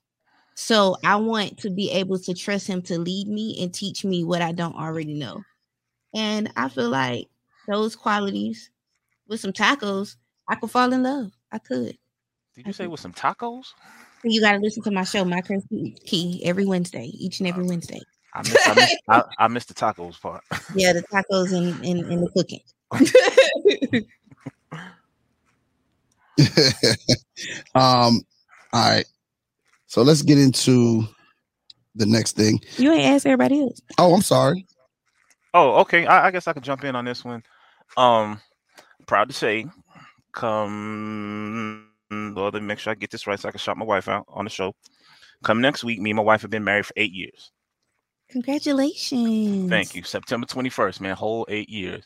[0.55, 4.25] So I want to be able to trust him to lead me and teach me
[4.25, 5.43] what I don't already know.
[6.15, 7.29] And I feel like
[7.69, 8.71] those qualities
[9.29, 10.17] with some tacos,
[10.49, 11.33] I could fall in love.
[11.53, 11.97] I could.
[12.57, 13.67] Did you say with some tacos?
[14.25, 17.65] You got to listen to my show, My Crazy Key, every Wednesday, each and every
[17.65, 18.01] Wednesday.
[18.39, 20.45] I missed, I, missed, I, I missed the tacos part.
[20.75, 22.61] Yeah, the tacos and, and, and the cooking.
[27.75, 28.23] um,
[28.73, 29.05] all right.
[29.89, 31.03] So let's get into
[31.97, 32.61] the next thing.
[32.77, 33.81] You ain't asked everybody else.
[33.99, 34.67] Oh, I'm sorry.
[35.53, 36.07] Oh, okay.
[36.07, 37.43] I, I guess I could jump in on this one.
[37.97, 38.41] Um,
[39.07, 39.67] proud to say,
[40.33, 41.87] come.
[42.11, 44.07] Lord, let me make sure I get this right so I can shout my wife
[44.07, 44.77] out on the show.
[45.43, 47.51] Come next week, me and my wife have been married for eight years.
[48.31, 49.71] Congratulations.
[49.71, 50.03] Thank you.
[50.03, 52.05] September 21st, man, whole eight years.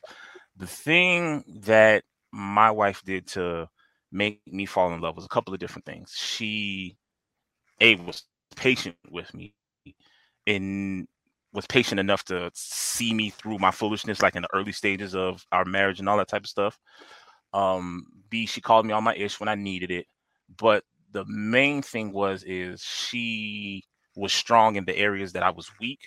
[0.56, 3.68] The thing that my wife did to
[4.12, 6.12] make me fall in love was a couple of different things.
[6.16, 6.96] She,
[7.80, 8.24] A, was
[8.56, 9.54] patient with me
[10.46, 11.08] and
[11.52, 15.44] was patient enough to see me through my foolishness, like in the early stages of
[15.52, 16.78] our marriage and all that type of stuff.
[17.52, 20.06] Um, B, she called me on my ish when I needed it.
[20.58, 23.84] But the main thing was is she
[24.16, 26.00] was strong in the areas that I was weak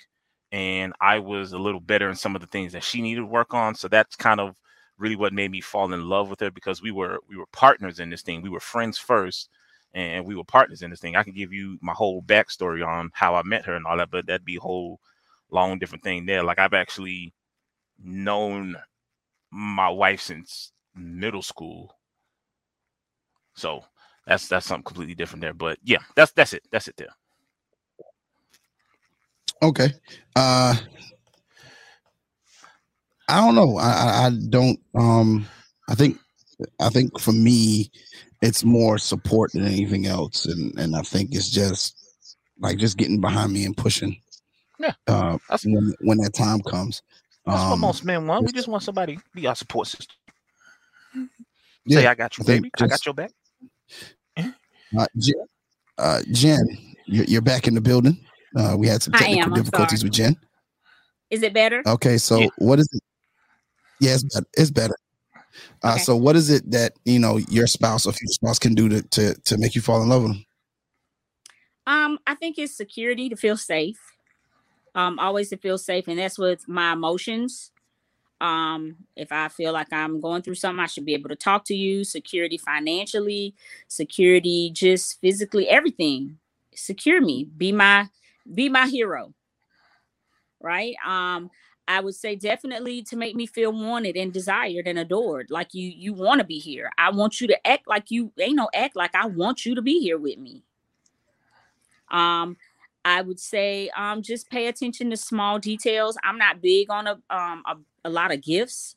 [0.52, 3.26] and I was a little better in some of the things that she needed to
[3.28, 3.76] work on.
[3.76, 4.56] So that's kind of
[4.98, 8.00] really what made me fall in love with her because we were we were partners
[8.00, 8.42] in this thing.
[8.42, 9.50] We were friends first
[9.94, 11.16] and we were partners in this thing.
[11.16, 14.12] I can give you my whole backstory on how I met her and all that,
[14.12, 15.00] but that'd be a whole
[15.52, 16.44] long different thing there.
[16.44, 17.34] Like I've actually
[18.04, 18.78] known
[19.52, 21.96] my wife since middle school.
[23.56, 23.84] So
[24.28, 25.54] that's that's something completely different there.
[25.54, 26.64] But yeah, that's that's it.
[26.72, 27.16] That's it there.
[29.66, 29.90] Okay.
[30.36, 30.76] Uh
[33.28, 33.78] I don't know.
[33.78, 35.46] I, I I don't um
[35.90, 36.20] I think
[36.80, 37.92] I think for me
[38.42, 40.46] it's more support than anything else.
[40.46, 41.96] And and I think it's just
[42.60, 44.22] like just getting behind me and pushing.
[44.80, 44.94] Yeah.
[45.08, 47.02] Uh when when that time comes.
[47.46, 48.46] That's what Um, most men want.
[48.46, 50.16] We just want somebody to be our support system.
[51.86, 52.72] yeah, Say I got you, think baby.
[52.80, 53.32] I got your back.
[54.98, 55.36] Uh, Jen,
[55.98, 56.66] uh, Jen
[57.06, 58.18] you're, you're back in the building.
[58.56, 60.36] Uh, we had some technical am, difficulties with Jen.
[61.30, 61.82] Is it better?
[61.86, 63.02] Okay, so what is it?
[64.00, 64.46] Yeah, it's better.
[64.54, 64.96] It's better.
[65.84, 66.00] Uh, Okay.
[66.00, 69.02] So what is it that you know your spouse or future spouse can do to
[69.02, 70.46] to to make you fall in love with them?
[71.88, 74.00] Um, I think it's security to feel safe.
[74.96, 77.72] Um, always to feel safe, and that's with my emotions.
[78.42, 81.66] Um, if I feel like I'm going through something, I should be able to talk
[81.66, 82.04] to you.
[82.04, 83.56] Security financially,
[83.88, 86.38] security just physically, everything.
[86.74, 87.48] Secure me.
[87.58, 88.10] Be my
[88.54, 89.34] be my hero.
[90.62, 90.96] Right?
[91.06, 91.50] Um,
[91.88, 95.52] I would say definitely to make me feel wanted and desired and adored.
[95.52, 96.92] Like you you want to be here.
[96.98, 99.82] I want you to act like you ain't no act like I want you to
[99.82, 100.64] be here with me.
[102.12, 102.58] Um,
[103.04, 106.18] I would say um, just pay attention to small details.
[106.24, 108.96] I'm not big on a um, a, a lot of gifts,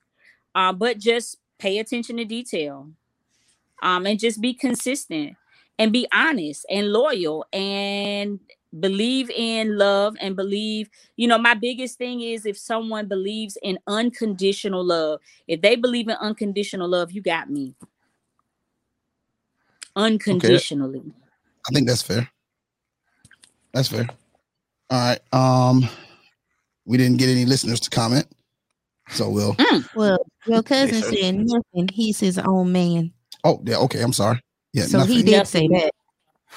[0.54, 2.88] uh, but just pay attention to detail,
[3.82, 5.36] um, and just be consistent
[5.78, 8.40] and be honest and loyal and
[8.80, 13.78] believe in love and believe you know my biggest thing is if someone believes in
[13.86, 17.74] unconditional love if they believe in unconditional love you got me
[19.96, 21.14] unconditionally
[21.68, 22.28] I think that's fair.
[23.74, 24.06] That's fair.
[24.90, 25.20] All right.
[25.32, 25.88] Um,
[26.86, 28.26] we didn't get any listeners to comment,
[29.10, 29.56] so we'll.
[29.94, 31.88] Well, your cousin said nothing.
[31.92, 33.12] He's his own man.
[33.44, 33.76] Oh, yeah.
[33.78, 34.00] Okay.
[34.00, 34.40] I'm sorry.
[34.72, 34.84] Yeah.
[34.84, 35.26] so he nothing.
[35.26, 35.90] did say that.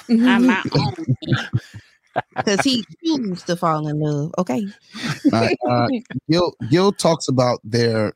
[0.08, 0.94] I'm my own
[2.36, 4.34] Because he chooses to fall in love.
[4.38, 4.66] Okay.
[5.30, 5.88] Right, uh,
[6.30, 8.12] Gil Gil talks about their.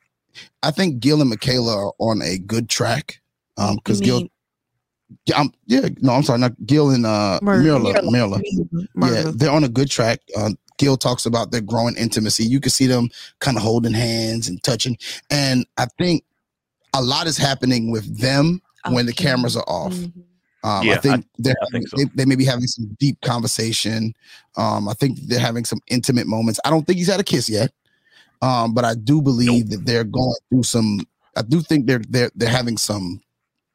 [0.62, 3.20] I think Gil and Michaela are on a good track.
[3.56, 4.28] Um, because Gil.
[5.27, 7.94] Yeah, I'm, yeah, no, I'm sorry, not Gil and uh Myrla.
[8.02, 8.43] Myrla.
[8.97, 10.20] Yeah, they're on a good track.
[10.36, 12.44] Uh, Gil talks about their growing intimacy.
[12.44, 13.09] You can see them
[13.39, 14.98] kind of holding hands and touching,
[15.31, 16.24] and I think
[16.93, 18.60] a lot is happening with them
[18.90, 19.93] when the cameras are off.
[19.94, 20.20] Mm-hmm.
[20.66, 21.97] Um, Yeah, I think I- they're I think so.
[21.97, 24.12] they, they may be having some deep conversation.
[24.56, 26.59] Um, I think they're having some intimate moments.
[26.64, 27.70] I don't think he's had a kiss yet,
[28.43, 31.01] um, but I do believe that they're going through some.
[31.36, 33.20] I do think they're they're they're having some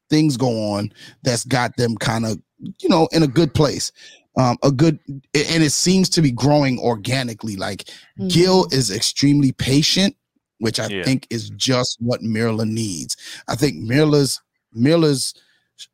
[0.10, 0.92] things go on
[1.24, 2.38] that's got them kind of
[2.80, 3.92] you know in a good place.
[4.38, 7.56] Um, a good and it seems to be growing organically.
[7.58, 7.90] Like
[8.28, 10.16] Gil is extremely patient,
[10.60, 11.04] which I Yeah.
[11.04, 13.16] think is just what Myrla needs.
[13.48, 14.42] I think Myrla's
[14.74, 15.34] Myrla's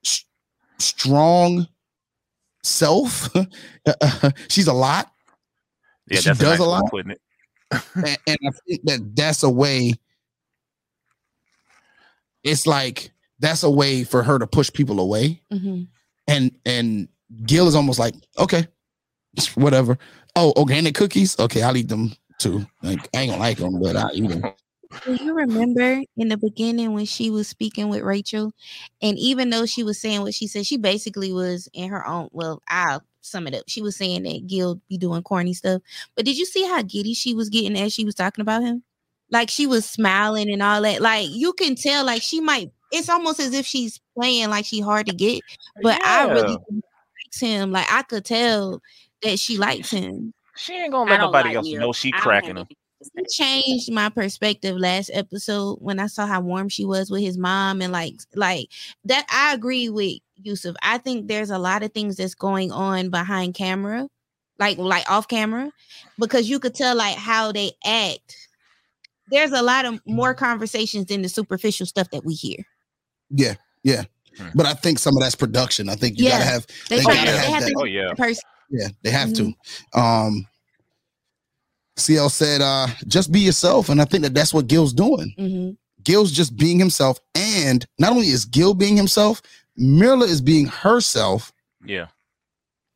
[0.05, 0.23] s-
[0.79, 1.67] strong
[2.63, 3.29] self.
[4.49, 5.11] she's a lot.
[6.09, 7.21] Yeah, she that's a does nice a lot, putting it.
[7.95, 9.93] and, and I think that that's a way.
[12.43, 15.83] It's like that's a way for her to push people away, Mm-hmm.
[16.27, 17.07] and and
[17.45, 18.67] Gil is almost like okay,
[19.55, 19.97] whatever.
[20.35, 21.37] Oh, organic cookies.
[21.39, 22.65] Okay, I'll eat them too.
[22.83, 24.43] Like I ain't gonna like them, but I eat them.
[24.91, 28.51] Do you remember in the beginning when she was speaking with Rachel,
[29.01, 32.29] and even though she was saying what she said, she basically was in her own.
[32.31, 33.63] Well, I'll sum it up.
[33.67, 35.81] She was saying that Gil be doing corny stuff,
[36.15, 38.83] but did you see how giddy she was getting as she was talking about him?
[39.31, 41.01] Like she was smiling and all that.
[41.01, 42.71] Like you can tell, like she might.
[42.91, 45.43] It's almost as if she's playing like she hard to get,
[45.81, 46.79] but I really Yeah.
[47.25, 47.71] likes him.
[47.71, 48.81] Like I could tell
[49.21, 50.33] that she likes him.
[50.55, 51.81] She ain't gonna let nobody like else Mira.
[51.81, 52.67] know she cracking have him.
[52.99, 57.37] It changed my perspective last episode when I saw how warm she was with his
[57.37, 58.69] mom and like like
[59.05, 60.75] that I agree with Yusuf.
[60.81, 64.07] I think there's a lot of things that's going on behind camera,
[64.59, 65.71] like like off camera,
[66.17, 68.35] because you could tell like how they act.
[69.29, 72.57] There's a lot of more conversations than the superficial stuff that we hear.
[73.29, 74.03] Yeah, yeah.
[74.37, 74.47] Hmm.
[74.55, 75.89] But I think some of that's production.
[75.89, 76.31] I think you Yeah.
[76.39, 77.69] gotta have They they, gotta they have have that.
[77.69, 78.13] to- Oh yeah.
[78.15, 78.43] Person.
[78.71, 79.53] Yeah, they have Mhm.
[79.93, 79.99] to.
[79.99, 80.47] Um
[81.97, 83.89] CL said, uh, just be yourself.
[83.89, 85.33] And I think that that's what Gil's doing.
[85.37, 85.71] Mm-hmm.
[86.03, 87.19] Gil's just being himself.
[87.35, 89.41] And not only is Gil being himself,
[89.77, 91.51] Myrla is being herself.
[91.83, 92.07] Yeah.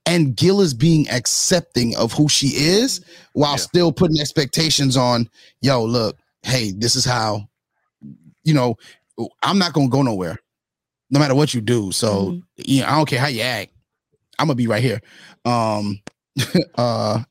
[0.05, 3.03] And Gil is being accepting of who she is
[3.33, 5.29] while still putting expectations on,
[5.61, 7.47] yo, look, hey, this is how,
[8.43, 8.75] you know,
[9.43, 10.39] I'm not going to go nowhere
[11.11, 11.91] no matter what you do.
[11.91, 13.73] So, you know, I don't care how you act.
[14.39, 15.01] I'm going to be right here.
[15.45, 15.99] Um,
[16.75, 17.21] uh,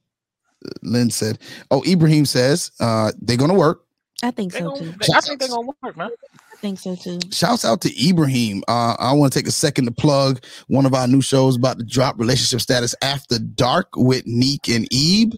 [0.83, 1.39] Lynn said,
[1.71, 3.85] oh, Ibrahim says, uh, they're going to work.
[4.23, 4.95] I think They so gonna, too.
[5.15, 6.11] I think they're gonna work, man.
[6.53, 7.21] I think so too.
[7.31, 8.63] Shouts out to Ibrahim.
[8.69, 11.79] Uh, I want to take a second to plug one of our new shows about
[11.79, 15.35] to drop relationship status after dark with Neek and Ebe.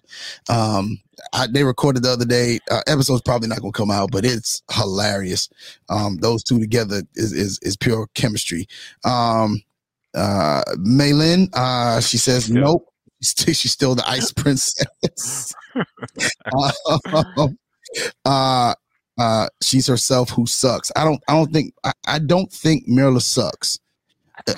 [0.48, 0.98] Um,
[1.32, 2.58] I, they recorded the other day.
[2.70, 5.48] Uh, episode's probably not gonna come out, but it's hilarious.
[5.88, 8.66] Um, those two together is is, is pure chemistry.
[9.04, 9.62] Um,
[10.14, 12.91] uh, Maylin, uh, she says nope.
[13.22, 15.54] She's she's still the ice princess.
[17.44, 17.56] Um,
[18.24, 18.74] uh,
[19.18, 20.90] uh, she's herself who sucks.
[20.96, 21.22] I don't.
[21.28, 21.74] I don't think.
[21.84, 23.78] I, I don't think Myrla sucks.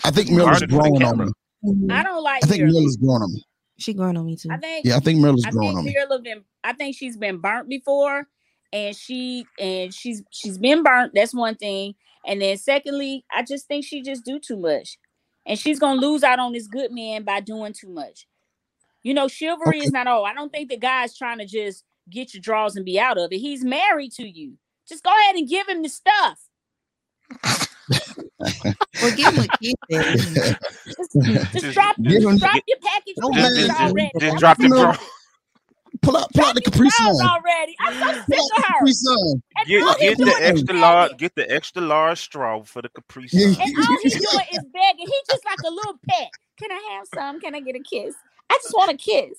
[0.04, 1.94] I think Myrla's Harder growing on me.
[1.94, 2.72] I don't like I think Mira.
[2.72, 3.44] Myrla's growing on me.
[3.78, 4.50] She growing on me too.
[4.50, 4.84] I think.
[4.84, 5.94] Yeah, I think Marilla's I growing think on me.
[5.94, 6.44] Marilla been.
[6.62, 8.26] I think she's been burnt before,
[8.72, 11.12] and she and she's she's been burnt.
[11.14, 11.94] That's one thing.
[12.26, 14.98] And then secondly, I just think she just do too much,
[15.44, 18.26] and she's gonna lose out on this good man by doing too much.
[19.04, 20.24] You know, chivalry is not all.
[20.24, 23.30] I don't think the guy's trying to just get your draws and be out of
[23.32, 23.38] it.
[23.38, 24.54] He's married to you.
[24.88, 26.40] Just go ahead and give him the stuff.
[29.02, 29.74] Or give him a kiss.
[29.88, 30.56] then.
[30.86, 34.10] Just, just drop, Give him- drop your package Don't food man, already.
[34.18, 34.76] Just I'm drop the No.
[34.82, 34.96] draw.
[36.02, 37.16] Pull out, pull out the Capri Sun.
[37.22, 37.74] already.
[37.80, 38.72] I'm so sick Pull out the of her.
[38.74, 39.42] Capri Sun.
[39.66, 41.16] Get, get the is extra large.
[41.18, 43.42] Get the extra large straw for the Capri Sun.
[43.60, 45.06] And all he's doing is begging.
[45.06, 46.30] He's just like a little pet.
[46.58, 47.40] Can I have some?
[47.40, 48.14] Can I get a kiss?
[48.50, 49.38] I just want a kiss.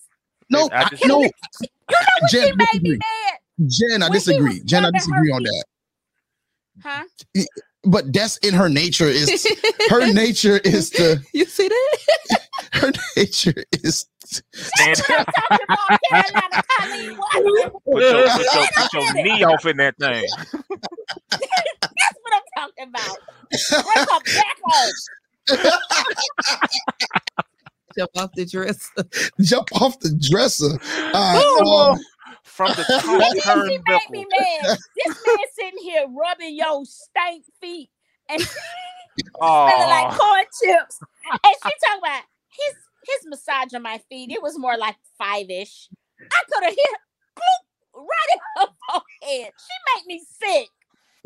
[0.50, 2.98] No, I I, just- no, You know what Jen, she made me disagree.
[2.98, 3.40] mad?
[3.68, 4.60] Jen, I When disagree.
[4.66, 5.48] Jen, I disagree on feet.
[5.48, 5.66] that.
[6.84, 7.04] Huh?
[7.88, 9.06] But that's in her nature.
[9.06, 9.46] Is
[9.90, 11.98] her nature is to You see that?
[12.74, 17.16] her nature is Stand What I'm talking about, Carolina Colleen
[17.86, 20.26] Put your, put your, put your knee off in that thing.
[21.32, 23.18] That's what I'm talking about.
[23.86, 24.92] Break her back off.
[27.98, 29.04] Jump off the dresser.
[29.42, 30.78] jump off the dresser.
[31.14, 32.00] All right, um,
[32.44, 34.78] From the top And then she turn made me mad.
[35.06, 37.90] This man sitting here rubbing your stank feet
[38.30, 38.42] and
[39.38, 41.00] smelling like corn chips.
[41.32, 44.32] And she talking about his his massage on my feet.
[44.32, 45.90] It was more like five ish.
[46.20, 47.00] I could have hit
[47.36, 49.52] cloop, right in her forehead.
[49.60, 50.70] She made me sick.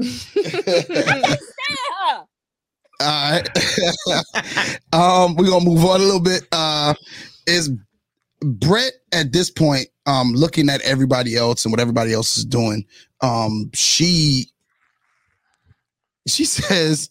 [0.02, 2.26] I can't stand her.
[3.00, 3.48] All right.
[4.94, 6.44] um, we're gonna move on a little bit.
[6.52, 6.94] Uh
[7.48, 7.70] is
[8.42, 12.86] Brett at this point, um, looking at everybody else and what everybody else is doing,
[13.22, 14.46] um, she
[16.28, 17.10] she says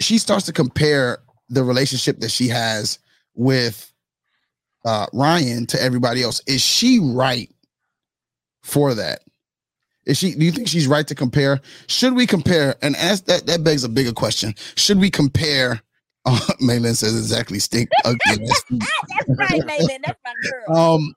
[0.00, 1.18] she starts to compare
[1.48, 2.98] the relationship that she has
[3.34, 3.92] with
[4.84, 6.40] uh Ryan to everybody else.
[6.46, 7.50] Is she right
[8.62, 9.20] for that?
[10.06, 10.34] Is she?
[10.34, 11.60] Do you think she's right to compare?
[11.86, 12.76] Should we compare?
[12.82, 14.54] And ask that that begs a bigger question.
[14.76, 15.80] Should we compare?
[16.26, 18.18] Uh, Maylin says exactly stink ugly.
[18.46, 18.64] That's
[19.28, 20.00] right, Maylin.
[20.04, 20.76] That's my girl.
[20.76, 21.14] um,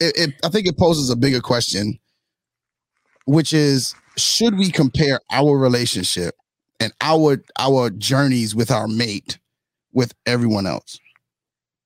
[0.00, 1.98] it, it, I think it poses a bigger question,
[3.24, 6.34] which is: Should we compare our relationship
[6.78, 9.38] and our our journeys with our mate
[9.92, 10.98] with everyone else?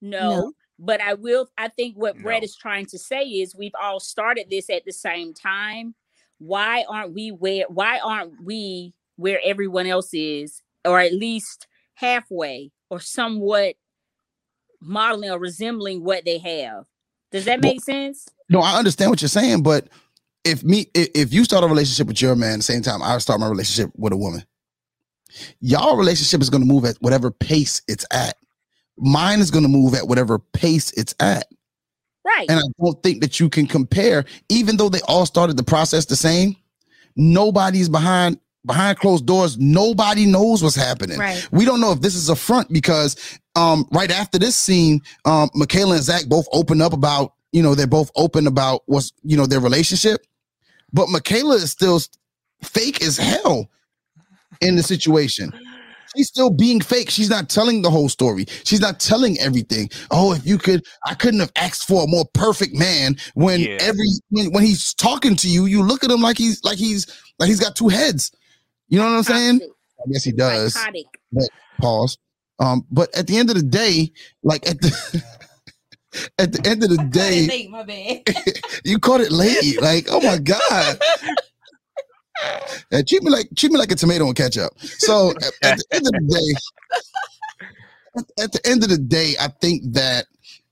[0.02, 1.48] No, but I will.
[1.56, 4.92] I think what Brett is trying to say is we've all started this at the
[4.92, 5.94] same time.
[6.38, 7.64] Why aren't we where?
[7.68, 13.76] Why aren't we where everyone else is, or at least halfway, or somewhat
[14.80, 16.86] modeling or resembling what they have?
[17.30, 18.28] Does that make sense?
[18.48, 19.88] No, I understand what you're saying, but
[20.44, 23.02] if me if, if you start a relationship with your man at the same time
[23.02, 24.44] I start my relationship with a woman,
[25.60, 28.36] y'all relationship is gonna move at whatever pace it's at.
[28.96, 31.46] Mine is gonna move at whatever pace it's at.
[32.24, 32.50] Right.
[32.50, 36.06] And I don't think that you can compare, even though they all started the process
[36.06, 36.56] the same.
[37.16, 39.58] Nobody's behind behind closed doors.
[39.58, 41.18] Nobody knows what's happening.
[41.18, 41.46] Right.
[41.52, 45.50] We don't know if this is a front because um, right after this scene, um,
[45.54, 49.36] Michaela and Zach both open up about you know they're both open about what's you
[49.36, 50.26] know their relationship,
[50.92, 52.00] but Michaela is still
[52.62, 53.70] fake as hell
[54.60, 55.52] in the situation.
[56.16, 57.10] She's still being fake.
[57.10, 58.46] She's not telling the whole story.
[58.64, 59.90] She's not telling everything.
[60.10, 63.16] Oh, if you could, I couldn't have asked for a more perfect man.
[63.34, 63.78] When Yeah.
[63.80, 67.06] every when, when he's talking to you, you look at him like he's like he's
[67.38, 68.30] like he's got two heads.
[68.88, 69.60] You know what I'm saying?
[69.62, 70.76] I guess he does.
[71.32, 71.48] But
[71.80, 72.18] pause.
[72.60, 74.12] Um, but at the end of the day,
[74.42, 75.24] like at the
[76.38, 78.22] at the end of the day, Late, my bad.
[78.84, 79.78] you caught it late.
[79.82, 80.98] Like, oh my god.
[82.92, 84.72] Uh, treat me like treat me like a tomato and ketchup.
[84.80, 86.96] So at, at the end of the day,
[88.16, 90.26] at, at the end of the day, I think that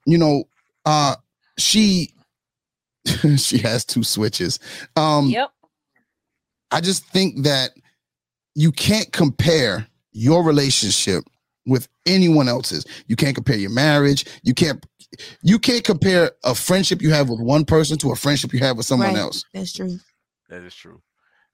[0.07, 0.45] you know,
[0.85, 1.17] uh,
[1.59, 2.13] she
[3.37, 4.59] she has two switches.
[4.97, 5.51] Um, Yep.
[6.71, 7.71] I just think that
[8.55, 11.25] you can't compare your relationship
[11.67, 12.87] with anyone else's.
[13.07, 14.25] You can't compare your marriage.
[14.43, 14.85] You can't
[15.43, 18.77] you can't compare a friendship you have with one person to a friendship you have
[18.79, 19.19] with someone Right.
[19.19, 19.45] else.
[19.53, 19.99] That's true.
[20.49, 21.01] that is true.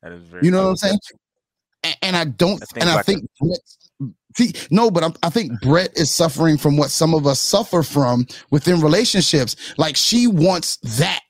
[0.02, 0.44] That is very.
[0.44, 0.70] You know what.
[0.70, 0.98] I'm saying?
[1.84, 3.58] And, and I don't I and I think Brett,
[4.36, 7.82] see, no, but I'm, I think Brett is suffering from what some of us suffer
[7.82, 9.56] from within relationships.
[9.78, 11.20] Like she wants that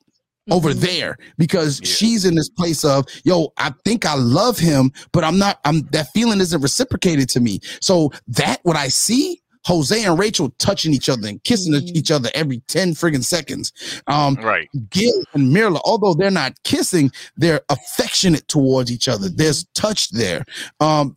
[0.51, 0.81] over mm-hmm.
[0.81, 5.39] there because she's in this place of yo i think i love him but i'm
[5.39, 10.19] not i'm that feeling isn't reciprocated to me so that what i see jose and
[10.19, 13.73] rachel touching each other and kissing each other every 10 friggin seconds.
[14.07, 14.69] Um Right.
[14.89, 19.28] gil and myrla although they're not kissing they're affectionate towards each other.
[19.28, 20.45] There's touch there.
[20.81, 21.15] Um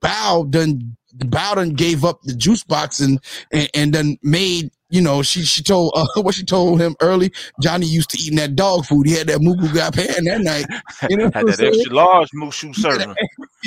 [0.00, 3.18] Bao done Bao done gave up the juice box and
[3.50, 7.30] and, and then made you know, she she told uh, what she told him early.
[7.60, 9.06] Johnny used to eating that dog food.
[9.06, 10.66] He had that Moo Goo Gai Pan that night.
[11.10, 13.14] You know, Had that extra large mushu serving.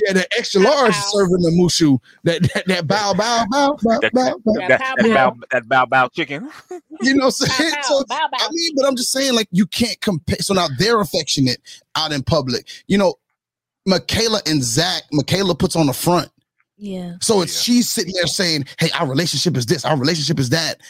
[0.06, 2.00] yeah, that extra large serving the mushu.
[2.24, 4.36] That that, that bow bow bow bow That, bow.
[4.44, 4.68] bow.
[4.68, 6.50] that, that, bow, that bow bow chicken.
[7.02, 7.74] You know what I'm saying?
[7.84, 10.38] So, I mean, but I'm just saying, like, you can't compare.
[10.40, 11.60] So now they're affectionate
[11.96, 12.68] out in public.
[12.88, 13.16] You know,
[13.86, 16.30] Michaela and Zach, Michaela puts on the front.
[16.78, 17.14] Yeah.
[17.22, 20.82] So it's she's sitting there saying, Hey, our relationship is this, our relationship is that.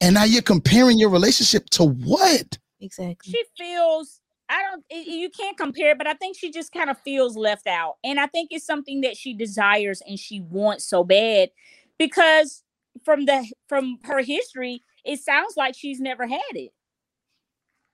[0.00, 2.58] And now you're comparing your relationship to what?
[2.80, 3.32] Exactly.
[3.32, 7.36] She feels I don't you can't compare, but I think she just kind of feels
[7.36, 7.96] left out.
[8.02, 11.50] And I think it's something that she desires and she wants so bad
[11.98, 12.62] because
[13.04, 16.72] from the from her history, it sounds like she's never had it.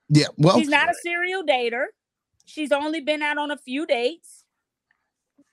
[0.09, 0.27] Yeah.
[0.37, 1.85] Well, she's not a serial dater.
[2.45, 4.45] She's only been out on a few dates.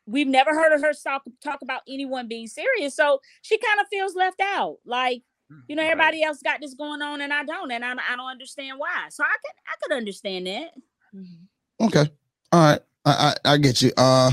[0.07, 2.95] We've never heard of her talk, talk about anyone being serious.
[2.95, 4.77] So she kind of feels left out.
[4.85, 5.23] Like,
[5.69, 7.71] you know, everybody else got this going on and I don't.
[7.71, 9.09] And I, I don't understand why.
[9.11, 10.71] So I could I could understand that.
[11.81, 12.11] okay.
[12.53, 12.81] All right.
[13.05, 13.93] I I, I get you.
[13.97, 14.33] Uh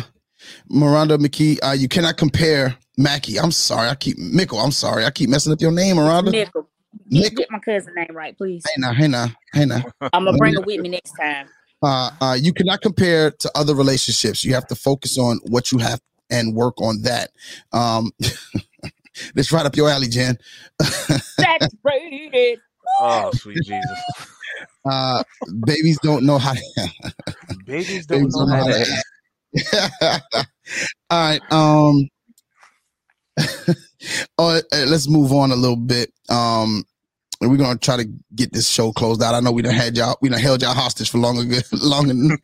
[0.70, 3.40] Miranda McKee, uh, you cannot compare Mackie.
[3.40, 3.90] I'm sorry.
[3.90, 4.60] I keep Mickle.
[4.60, 5.06] I'm sorry.
[5.06, 6.32] I keep messing up your name, Miranda.
[6.32, 6.68] Nickel.
[7.10, 8.64] Get, get my cousin name right, please.
[8.68, 9.84] Hey now, hey now, hey now.
[10.14, 11.48] I'm gonna bring her with me next time.
[11.84, 14.44] uh, uh, you cannot compare to other relationships.
[14.44, 17.32] You have to focus on what you have and work on that.
[17.74, 18.12] Um,
[19.34, 20.38] this right up your alley, Jen.
[20.82, 22.60] Saturated.
[23.00, 24.04] Oh, sweet Jesus.
[24.86, 25.24] Uh,
[25.66, 26.54] babies don't know how.
[27.66, 29.02] Babies don't know how to
[30.04, 30.34] act.
[31.10, 31.42] All right.
[31.52, 32.10] Um.
[34.38, 36.12] oh, uh, let's move on a little bit.
[36.30, 36.84] Um,
[37.40, 38.06] we're gonna try to
[38.36, 39.34] get this show closed out.
[39.34, 42.14] I know we done had y'all, we done held y'all hostage for longer, longer.
[42.14, 42.38] Than,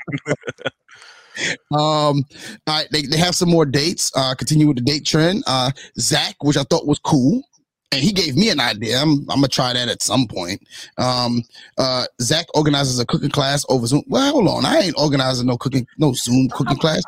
[1.72, 2.24] um, all
[2.68, 4.12] right, they, they have some more dates.
[4.16, 5.44] Uh, continue with the date trend.
[5.48, 7.44] Uh, Zach, which I thought was cool,
[7.92, 8.98] and he gave me an idea.
[9.00, 10.62] I'm, I'm gonna try that at some point.
[10.98, 11.44] Um,
[11.78, 14.04] uh, Zach organizes a cooking class over Zoom.
[14.08, 17.04] Well, hold on, I ain't organizing no cooking, no Zoom cooking class.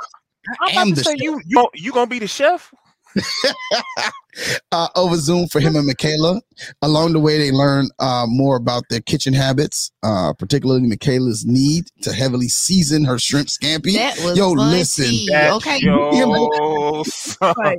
[0.62, 2.74] I'm about to say you you you gonna be the chef?
[4.72, 6.42] uh, over Zoom for him and Michaela.
[6.82, 11.86] Along the way, they learn uh, more about their kitchen habits, uh, particularly Michaela's need
[12.02, 13.94] to heavily season her shrimp scampi.
[13.94, 15.06] That was Yo, fun listen.
[15.06, 15.30] tea.
[15.34, 15.80] Okay.
[15.82, 17.78] Yo, son.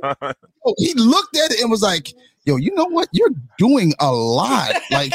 [0.64, 2.12] Oh, he looked at it and was like,
[2.44, 3.08] "Yo, you know what?
[3.12, 4.74] You're doing a lot.
[4.90, 5.14] Like,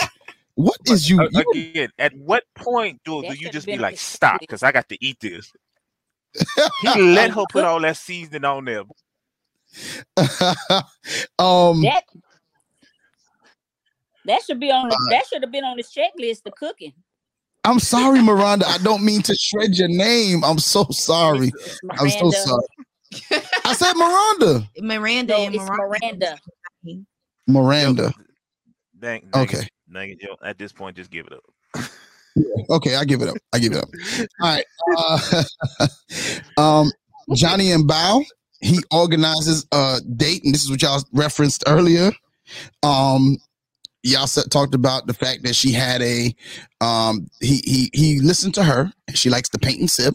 [0.56, 4.40] what is you?" You- Again, at what point do, do you just be like, stop,
[4.40, 5.52] because I got to eat this?
[6.82, 8.84] He let her put all that seasoning on there.
[11.40, 12.04] um, That
[14.26, 16.44] that should be on the, that should have been on the checklist.
[16.44, 16.94] The cooking.
[17.64, 18.68] I'm sorry, Miranda.
[18.68, 20.44] I don't mean to shred your name.
[20.44, 21.52] I'm so sorry.
[21.92, 22.66] I'm so sorry.
[23.66, 24.70] I said Miranda.
[24.80, 26.40] Miranda No, and it's Miranda.
[26.88, 27.04] Miranda.
[27.48, 28.14] Miranda.
[29.00, 29.60] Dang, dang Okay.
[29.60, 31.44] It, dang it, yo, at this point, just give it up.
[32.70, 33.38] Okay, I give it up.
[33.54, 33.90] I give it up.
[34.42, 34.66] All right.
[34.98, 35.90] Uh,
[36.58, 36.92] um,
[37.34, 38.24] Johnny and Bao,
[38.66, 42.12] he organizes a date, and this is what y'all referenced earlier.
[42.84, 43.38] Um,
[44.04, 46.34] y'all said, talked about the fact that she had a
[46.82, 50.14] um he he he listened to her and she likes to paint and sip.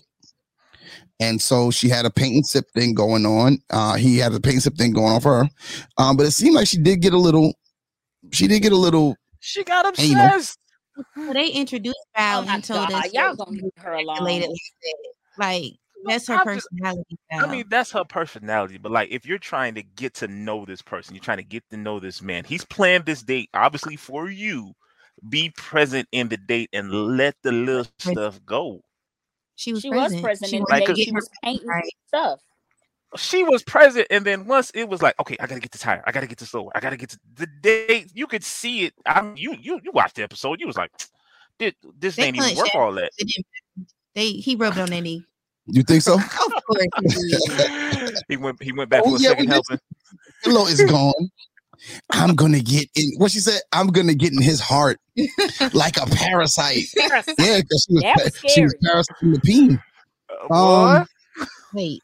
[1.19, 3.59] And so she had a paint and sip thing going on.
[3.71, 5.51] Uh he had a paint and sip thing going on for her.
[5.99, 7.55] Um, but it seemed like she did get a little
[8.33, 10.27] she did get a little She got Anal.
[10.27, 10.59] obsessed.
[11.17, 14.19] So they introduced Val Oh my and told God, us y'all gonna leave her alone.
[14.21, 14.51] related.
[15.39, 15.73] Like
[16.07, 17.19] that's her I'm just- personality.
[17.33, 18.79] I mean, that's her personality.
[18.79, 21.63] But like, if you're trying to get to know this person, you're trying to get
[21.71, 22.45] to know this man.
[22.45, 24.73] He's planned this date obviously for you.
[25.29, 28.83] Be present in the date and let the little stuff go.
[29.57, 30.15] she was She present.
[30.15, 31.85] was present She in was the Like, She was painting Right.
[32.09, 32.41] stuff.
[33.17, 36.01] She was present, and then once it was like, okay, I gotta get this higher.
[36.07, 36.71] I gotta get this lower.
[36.77, 38.13] I gotta get to the date.
[38.15, 38.95] You could see it.
[39.05, 40.61] I mean, you you you watched the episode.
[40.61, 40.93] You was like,
[41.59, 43.11] this, this They ain't even punched worth all that.
[44.15, 45.25] They, he rubbed on their knee.
[45.67, 46.19] You think so?
[48.29, 49.53] He went he went back Oh, for a yeah, second did.
[49.53, 49.79] helping.
[50.45, 51.31] Pillow is gone.
[52.13, 53.11] I'm gonna get in.
[53.17, 53.61] What she said?
[53.73, 54.99] I'm gonna get in his heart
[55.73, 56.85] like a parasite.
[56.97, 57.35] Parasite.
[57.39, 58.93] Yeah, because she was, That was pa- she was scary.
[58.93, 59.83] parasiting the peen.
[60.51, 61.07] Uh, Um,
[61.75, 62.03] Wait.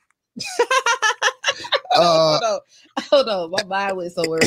[1.95, 2.61] uh, hold on.
[3.11, 3.51] Hold on.
[3.51, 4.41] My mind went somewhere.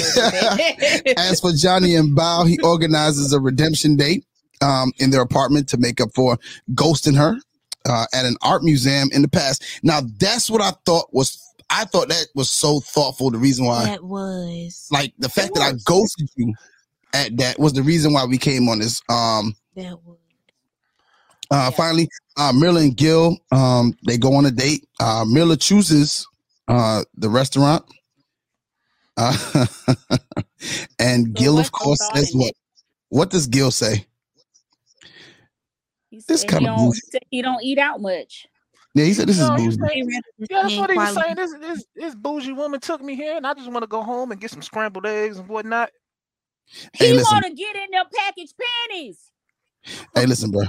[1.18, 4.26] as for Johnny and Bao, he organizes a redemption date
[4.62, 6.38] um, in their apartment to make up for
[6.74, 7.36] ghosting her
[7.88, 9.64] uh, at an art museum in the past.
[9.84, 11.46] Now, that's what I thought was.
[11.72, 13.30] I thought that was so thoughtful.
[13.30, 16.52] The reason why, that was like the fact that I ghosted you
[17.14, 19.02] at that was the reason why we came on this.
[19.08, 20.18] Um, that was
[21.52, 24.88] Uh, Finally, uh, Myrla and Gil, um, they go on a date.
[25.00, 26.26] Uh, Myrla chooses
[26.68, 27.86] uh, the restaurant.
[29.16, 29.66] Uh,
[31.00, 32.54] and Gil, of course, says what?
[33.10, 34.06] What does Gil say?
[36.28, 37.02] This kind he of don't, bougie.
[37.30, 38.48] he don't eat out much.
[38.96, 39.78] Yeah, he said this is No, he bougie.
[39.78, 41.36] said- yeah, that's what he was saying.
[41.36, 44.32] This, this this bougie woman took me here, and I just want to go home
[44.32, 45.92] and get some scrambled eggs and whatnot.
[46.94, 48.54] Hey, he want to get in their packaged
[48.90, 49.32] panties.
[50.16, 50.64] hey, listen, bro.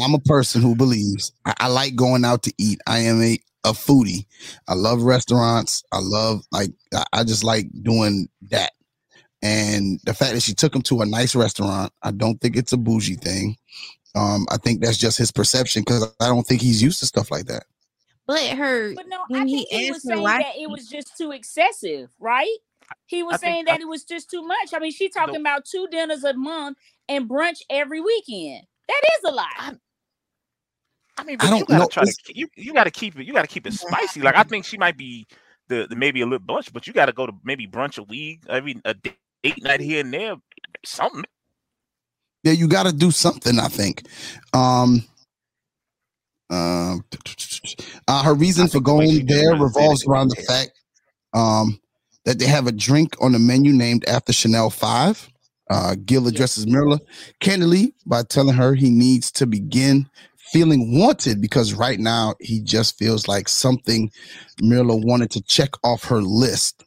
[0.00, 2.80] I'm a person who believes I, I like going out to eat.
[2.86, 4.26] I am a a foodie.
[4.66, 5.84] I love restaurants.
[5.92, 8.72] I love like I, I just like doing that.
[9.42, 12.72] And the fact that she took him to a nice restaurant, I don't think it's
[12.72, 13.56] a bougie thing.
[14.14, 17.30] Um, I think that's just his perception because I don't think he's used to stuff
[17.30, 17.64] like that.
[18.26, 20.86] But her But no, when I he think he was saying why that it was
[20.86, 22.56] just too excessive, right?
[23.06, 24.74] He was I think- saying I- that it was just too much.
[24.74, 26.76] I mean, she talking about two dinners a month
[27.08, 28.66] and brunch every weekend.
[28.88, 29.76] That is a lot.
[31.18, 31.88] I mean, I but you don't gotta know.
[31.88, 33.26] try to you you gotta keep it.
[33.26, 34.20] You gotta keep it spicy.
[34.20, 35.26] Like I think she might be
[35.68, 38.42] the, the maybe a little bunch, but you gotta go to maybe brunch a week,
[38.48, 39.16] every a date
[39.62, 40.36] night here and there,
[40.84, 41.24] something.
[42.42, 43.58] Yeah, you got to do something.
[43.58, 44.04] I think.
[44.52, 45.04] Um,
[46.50, 47.04] um,
[48.08, 50.72] uh, her reason for going there revolves around the fact
[51.32, 51.80] um,
[52.24, 55.28] that they have a drink on the menu named after Chanel Five.
[55.70, 57.00] Uh, Gil addresses Myrla
[57.40, 60.06] candidly by telling her he needs to begin
[60.52, 64.10] feeling wanted because right now he just feels like something
[64.60, 66.84] Myrla wanted to check off her list,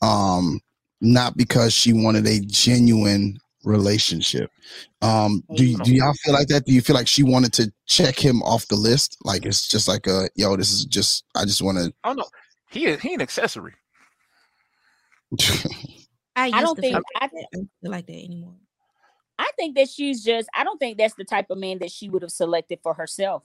[0.00, 0.60] um,
[1.00, 4.50] not because she wanted a genuine relationship.
[5.02, 6.64] Um, do do y'all feel like that?
[6.64, 9.18] Do you feel like she wanted to check him off the list?
[9.24, 11.92] Like it's just like a yo, this is just I just want to.
[12.04, 12.24] Oh no,
[12.70, 13.74] he is- he an accessory.
[16.36, 17.32] I, I don't think feel I, like.
[17.32, 18.54] I don't feel like that anymore.
[19.38, 20.48] I think that she's just.
[20.54, 23.44] I don't think that's the type of man that she would have selected for herself.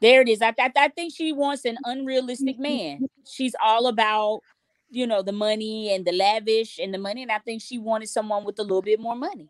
[0.00, 0.42] There it is.
[0.42, 3.08] I, I, I think she wants an unrealistic man.
[3.26, 4.40] She's all about,
[4.90, 7.22] you know, the money and the lavish and the money.
[7.22, 9.48] And I think she wanted someone with a little bit more money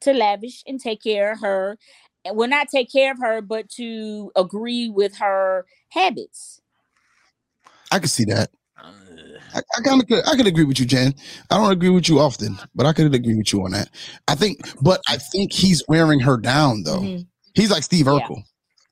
[0.00, 1.78] to lavish and take care of her.
[2.24, 6.60] And well, not take care of her, but to agree with her habits.
[7.92, 8.50] I can see that.
[8.82, 8.92] Uh,
[9.54, 11.14] I, I kind of could, I could agree with you, Jan.
[11.50, 13.90] I don't agree with you often, but I could agree with you on that.
[14.28, 17.00] I think, but I think he's wearing her down though.
[17.00, 17.22] Mm-hmm.
[17.54, 18.42] He's like Steve Urkel.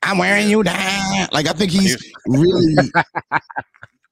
[0.02, 1.28] I'm wearing you down.
[1.32, 1.96] Like I think he's
[2.26, 2.76] really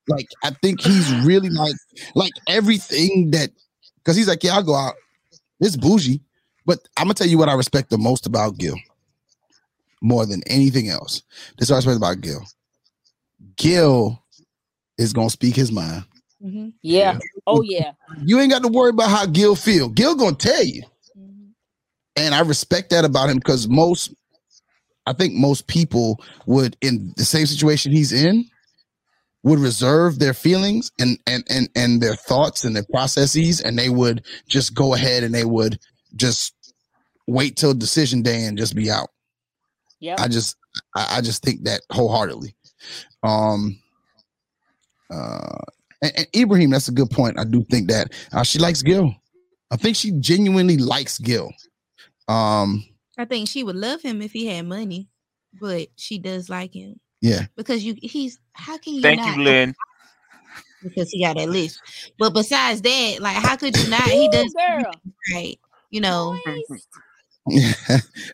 [0.09, 1.75] like I think he's really like
[2.15, 3.51] like everything that
[3.99, 4.95] because he's like, yeah, I'll go out.
[5.61, 6.21] It's bougie.
[6.67, 8.77] But I'm gonna tell you what I respect the most about Gil.
[10.01, 11.23] More than anything else.
[11.59, 12.43] This is what I respect about Gil.
[13.57, 14.23] Gil
[14.99, 16.05] is gonna speak his mind.
[16.43, 16.71] Mm-hmm.
[16.83, 17.19] Yeah.
[17.47, 17.93] Oh yeah.
[18.25, 19.89] You ain't got to worry about how Gil feel.
[19.89, 20.83] Gil gonna tell you.
[21.17, 21.51] Mm-hmm.
[22.17, 24.15] And I respect that about him because most
[25.07, 28.49] I think most people would in the same situation he's in
[29.45, 33.89] would reserve their feelings and and and and their thoughts and their processes and they
[33.89, 35.79] would just go ahead and they would
[36.17, 36.55] just
[37.27, 39.09] wait till decision day and just be out.
[40.01, 40.17] Yeah.
[40.19, 40.57] I just
[40.95, 42.55] I, I just think that wholeheartedly.
[43.23, 43.79] Um
[45.11, 45.59] uh
[46.03, 47.39] and, and Ibrahim, that's a good point.
[47.39, 49.15] I do think that uh, she likes Gil.
[49.71, 51.53] I think she genuinely likes Gil.
[52.29, 52.85] Um
[53.19, 55.09] I think she would love him if he had money,
[55.61, 57.47] but she does like him yeah.
[57.57, 59.75] because you he's how can you Thank not you, Lynn.
[60.83, 61.81] because he got that list.
[62.19, 64.03] But besides that, like how could you not?
[64.03, 64.93] He does girl.
[65.33, 65.59] right.
[65.91, 66.37] You know,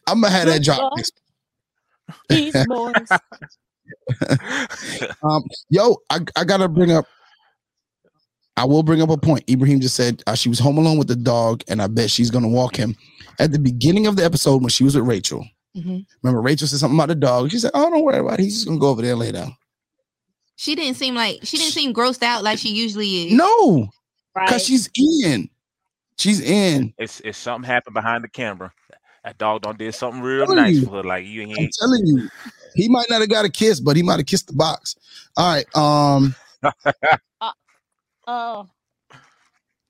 [0.06, 0.92] I'm gonna have that drop.
[0.96, 1.20] next-
[2.28, 3.12] He's moist.
[5.22, 7.04] um, yo, I, I gotta bring up.
[8.56, 9.48] I will bring up a point.
[9.48, 12.30] Ibrahim just said uh, she was home alone with the dog, and I bet she's
[12.30, 12.96] gonna walk him.
[13.38, 15.46] At the beginning of the episode, when she was with Rachel,
[15.76, 16.04] Mhm.
[16.22, 17.50] remember Rachel said something about the dog.
[17.50, 18.44] She said, "Oh, don't worry about it.
[18.44, 19.54] He's just gonna go over there and lay down."
[20.56, 23.32] she didn't seem like she didn't seem grossed out like she usually is.
[23.32, 23.88] No,
[24.34, 24.60] because Right.
[24.62, 24.90] she's
[25.24, 25.48] in.
[26.16, 26.92] She's in.
[26.98, 28.72] It's it's something happened behind the camera.
[29.24, 30.84] That dog done did something real nice you.
[30.86, 31.02] for her.
[31.04, 32.28] Like you I'm telling you,
[32.74, 34.96] he might not have got a kiss, but he might have kissed the box.
[35.36, 35.76] All right.
[35.76, 36.34] Um.
[38.30, 38.68] Oh.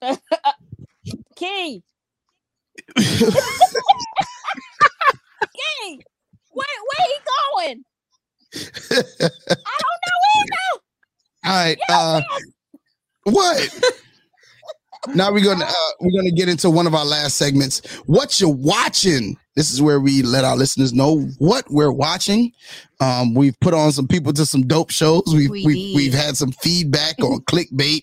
[1.36, 1.82] Key.
[5.54, 6.00] Key.
[6.50, 7.18] Where where he
[7.64, 7.84] going?
[9.20, 10.82] I don't know either.
[11.44, 11.78] All right.
[11.88, 12.22] Uh,
[13.24, 13.94] what?
[15.14, 17.86] now we're gonna uh, we're gonna get into one of our last segments.
[18.06, 19.36] What you're watching?
[19.54, 22.52] This is where we let our listeners know what we're watching.
[23.00, 25.22] Um, we've put on some people to some dope shows.
[25.26, 28.02] We've We we've, we've had some feedback on clickbait,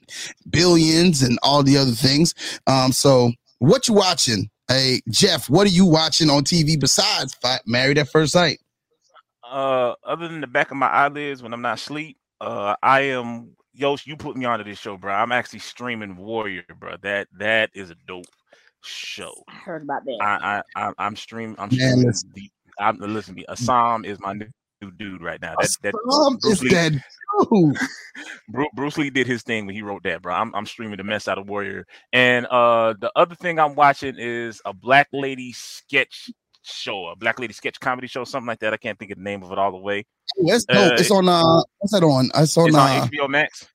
[0.50, 2.34] billions, and all the other things.
[2.68, 4.50] Um, so what you watching?
[4.68, 7.38] Hey Jeff, what are you watching on TV besides
[7.68, 8.60] Married at First Sight?
[9.44, 13.52] Uh, other than the back of my eyelids when I'm not asleep, uh, I am
[13.74, 15.14] Yosh, you put me onto this show, bro.
[15.14, 16.96] I'm actually streaming Warrior, bro.
[17.04, 18.26] That that is a dope
[18.82, 19.34] show.
[19.48, 20.18] I heard about that.
[20.22, 21.56] I I, I I'm streaming.
[21.60, 22.06] I'm Man, streaming.
[22.08, 22.32] listen.
[22.34, 23.46] The, I'm listen to me.
[23.48, 24.52] Assam is my new new
[24.98, 25.56] dude right now.
[25.60, 26.92] That that Bruce is Lee- that
[27.52, 27.78] dude.
[28.76, 30.34] Bruce, Lee did his thing when he wrote that, bro.
[30.34, 31.86] I'm, I'm streaming the mess out of Warrior.
[32.14, 36.30] And uh the other thing I'm watching is a black lady sketch
[36.64, 38.74] show, a black lady sketch comedy show, something like that.
[38.74, 40.06] I can't think of the name of it all the way.
[40.40, 40.94] Oh, that's dope.
[40.94, 42.30] Uh, it's on uh what's that on?
[42.36, 43.68] It's on, It's uh, on HBO Max.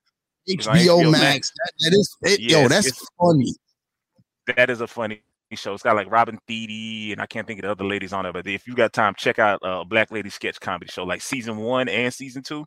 [0.48, 1.51] On HBO, Max.
[1.51, 3.55] That, that is it, yo, that's funny.
[4.56, 5.22] That is a funny
[5.56, 5.74] show.
[5.74, 8.32] It's got like Robin Thede and I can't think of the other ladies on it.
[8.32, 11.56] But if you got time, check out uh, Black Lady Sketch Comedy Show, like season
[11.59, 12.64] one and season two.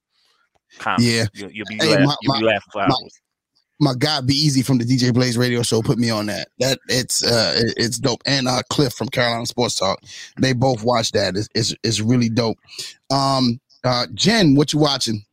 [0.79, 1.05] Comedy.
[1.11, 1.25] Yeah.
[1.33, 3.19] you'll, you'll be Hey, laugh- my- you'll be my- laughing for my- hours.
[3.79, 6.47] My guy Be Easy from the DJ Blaze radio show put me on that.
[6.59, 8.21] That it's uh it- it's dope.
[8.25, 9.99] And uh Cliff from Carolina Sports Talk.
[10.39, 11.35] They both watch that.
[11.35, 12.57] It's it's, it's really dope.
[13.11, 15.25] Um uh Jen, what you watching?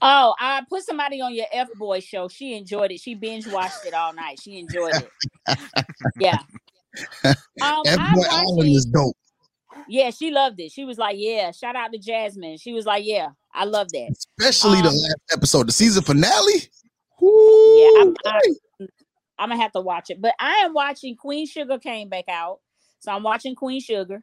[0.00, 2.28] Oh, I put somebody on your F boy show.
[2.28, 3.00] She enjoyed it.
[3.00, 4.38] She binge watched it all night.
[4.40, 5.58] She enjoyed it.
[6.20, 6.38] Yeah.
[7.24, 7.34] Um,
[7.86, 9.16] F I'm Boy Island is dope.
[9.88, 10.72] Yeah, she loved it.
[10.72, 12.58] She was like, "Yeah." Shout out to Jasmine.
[12.58, 16.68] She was like, "Yeah, I love that." Especially the Um, last episode, the season finale.
[17.20, 18.40] Yeah, I'm, I,
[19.38, 20.20] I'm gonna have to watch it.
[20.20, 22.60] But I am watching Queen Sugar came back out,
[23.00, 24.22] so I'm watching Queen Sugar.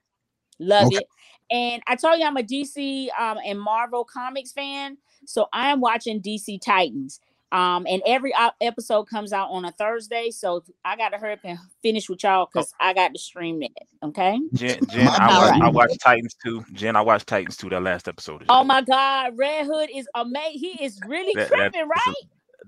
[0.60, 0.98] Love Okay.
[0.98, 1.06] it.
[1.52, 5.82] And I told you I'm a DC um, and Marvel comics fan, so I am
[5.82, 7.20] watching DC Titans.
[7.52, 11.34] Um, and every uh, episode comes out on a Thursday, so I got to hurry
[11.34, 13.72] up and finish with y'all because I got to stream it.
[14.04, 14.40] Okay.
[14.54, 15.62] Jen, Jen I, All watched, right.
[15.62, 16.66] I watched Titans too.
[16.74, 17.70] Jen, I watched Titans too.
[17.70, 18.44] That last episode.
[18.50, 20.60] Oh my God, Red Hood is amazing.
[20.60, 22.16] He is really That- that tripping, a- right?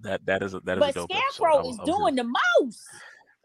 [0.04, 1.34] That that is a, that is a But dope episode.
[1.34, 2.80] Scarecrow was- is doing the most.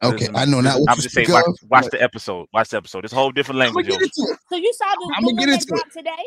[0.04, 2.46] Okay, I know now listen, what I'm just saying, watch, watch the episode.
[2.52, 3.04] Watch the episode.
[3.04, 3.86] It's a whole different language.
[3.88, 3.96] yo.
[4.48, 5.92] So you saw the, I'ma the get one that into it.
[5.92, 6.24] today?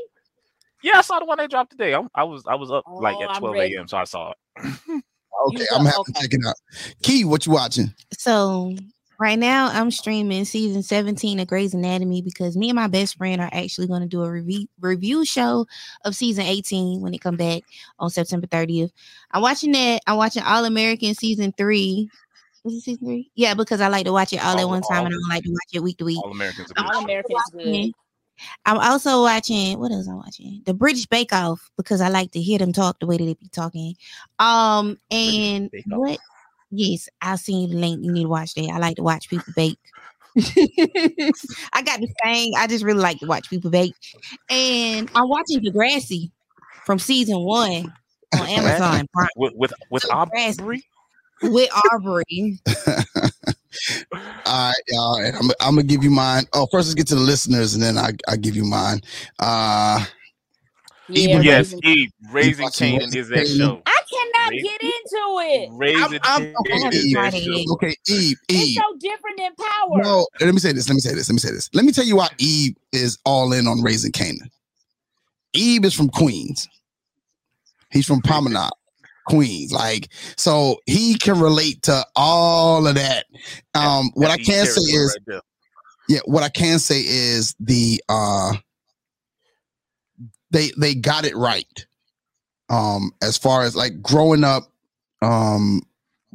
[0.84, 1.94] Yeah, I saw the one they dropped today.
[1.96, 3.88] I, I was I was up like Oh, at 12 a.m.
[3.88, 5.04] So I saw it.
[5.48, 6.56] Okay, I'm having to check it out.
[7.04, 7.94] Key, what you watching?
[8.14, 8.74] So
[9.20, 13.42] right now I'm streaming season 17 of Grey's Anatomy because me and my best friend
[13.42, 15.68] are actually going to do a review review show
[16.06, 17.64] of season 18 when it come back
[18.00, 18.92] on September 30th.
[19.32, 20.02] I'm watching that.
[20.08, 22.10] I'm watching All American season three.
[22.64, 23.30] Is it season three?
[23.36, 25.30] Yeah, because I like to watch it all at one time all- and I don't
[25.30, 26.24] like to watch it week to week.
[26.24, 26.72] All Americans.
[26.78, 27.92] All Americans good.
[28.66, 30.62] I'm also watching what else I'm watching?
[30.66, 33.34] The British Bake Off because I like to hear them talk the way that they
[33.34, 33.96] be talking.
[34.40, 36.20] Um and what
[36.72, 38.04] yes, I'll send you the link.
[38.04, 38.70] You need to watch that.
[38.70, 39.80] I like to watch people bake.
[40.38, 42.54] I got the thing.
[42.58, 43.96] I just really like to watch people bake.
[44.50, 46.32] And I'm watching Degrassi
[46.86, 47.94] from season one
[48.34, 49.08] on Amazon
[49.38, 50.84] with with with Aubrey.
[51.42, 52.60] with Aubrey.
[54.14, 55.16] All right, y'all.
[55.18, 56.46] And I'm, I'm gonna give you mine.
[56.54, 59.02] Oh, first let's get to the listeners, and then I I give you mine.
[59.40, 60.04] Uh,
[61.08, 63.82] Yeah, yes, Raising- Eve, Raising watching Kanan is that Raising show.
[63.86, 65.70] I cannot Raising- get into it.
[65.74, 66.54] Raising I'm, Kanan
[66.88, 67.14] okay, is Eve.
[67.16, 67.74] that show.
[67.74, 67.98] Okay, Eve.
[68.10, 68.38] Eve.
[68.50, 70.02] It's so different than Power.
[70.04, 70.88] No, let me say this.
[70.90, 71.30] Let me say this.
[71.30, 71.70] Let me say this.
[71.74, 74.50] Let me tell you why Eve is all in on raising Kanan.
[75.54, 76.68] Eve is from Queens.
[77.92, 78.72] He's from Promenade,
[79.26, 79.72] Queens.
[79.72, 83.26] Like, so he can relate to all of that.
[83.74, 85.42] Um, what I can say is, right
[86.08, 88.54] yeah, what I can say is the uh
[90.52, 91.86] they they got it right.
[92.70, 94.72] Um, as far as like growing up,
[95.22, 95.82] um,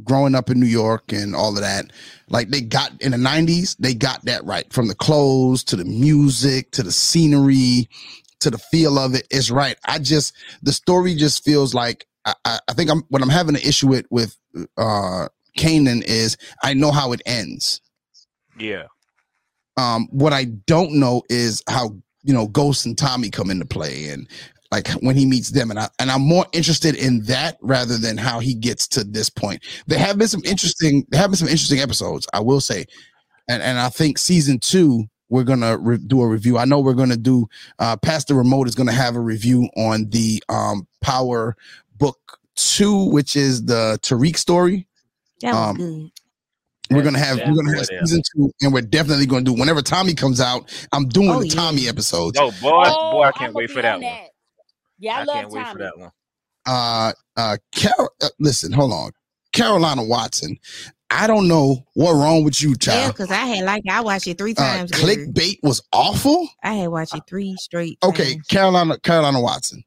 [0.05, 1.87] growing up in New York and all of that,
[2.29, 4.71] like they got in the 90s, they got that right.
[4.73, 7.89] From the clothes to the music to the scenery
[8.41, 9.27] to the feel of it.
[9.31, 9.77] it is right.
[9.85, 12.07] I just the story just feels like
[12.45, 14.37] I, I, think I'm what I'm having an issue with with
[14.77, 15.29] uh
[15.59, 17.81] Kanan is I know how it ends.
[18.59, 18.85] Yeah.
[19.77, 24.09] Um, what I don't know is how you know Ghost and Tommy come into play
[24.09, 24.29] and
[24.71, 28.17] like when he meets them, and I and I'm more interested in that rather than
[28.17, 29.65] how he gets to this point.
[29.87, 32.87] There have been some interesting, there have been some interesting episodes, I will say,
[33.49, 36.59] and and I think season two we're gonna re- do a review.
[36.59, 37.49] I know we're gonna do.
[37.79, 41.57] Uh, Pastor Remote is gonna have a review on the um Power
[42.01, 44.89] Book Two, which is the Tariq story.
[45.43, 46.11] That was Um, good.
[46.91, 48.01] We're gonna have Yeah, we're gonna have yeah.
[48.01, 50.69] season two, and we're definitely gonna do whenever Tommy comes out.
[50.93, 51.55] I'm doing Oh, the yeah.
[51.55, 52.37] Tommy episodes.
[52.41, 54.15] Oh boy, Oh, boy, I can't I'ma wait for that on one.
[54.99, 55.73] Yeah, I, I love can't wait Tommy.
[55.73, 56.11] for that one.
[56.67, 59.13] Uh, uh, Carol, uh, listen, hold on,
[59.53, 60.59] Carolina Watson.
[61.13, 62.99] I don't know what wrong with you, child.
[63.01, 64.91] Yeah, because I had like I watched it three Uh, times.
[64.91, 65.17] Gary.
[65.29, 66.49] clickbait was awful.
[66.65, 67.99] I had watched it three straight.
[68.03, 68.47] Okay, times.
[68.49, 69.85] Carolina, Carolina Watson.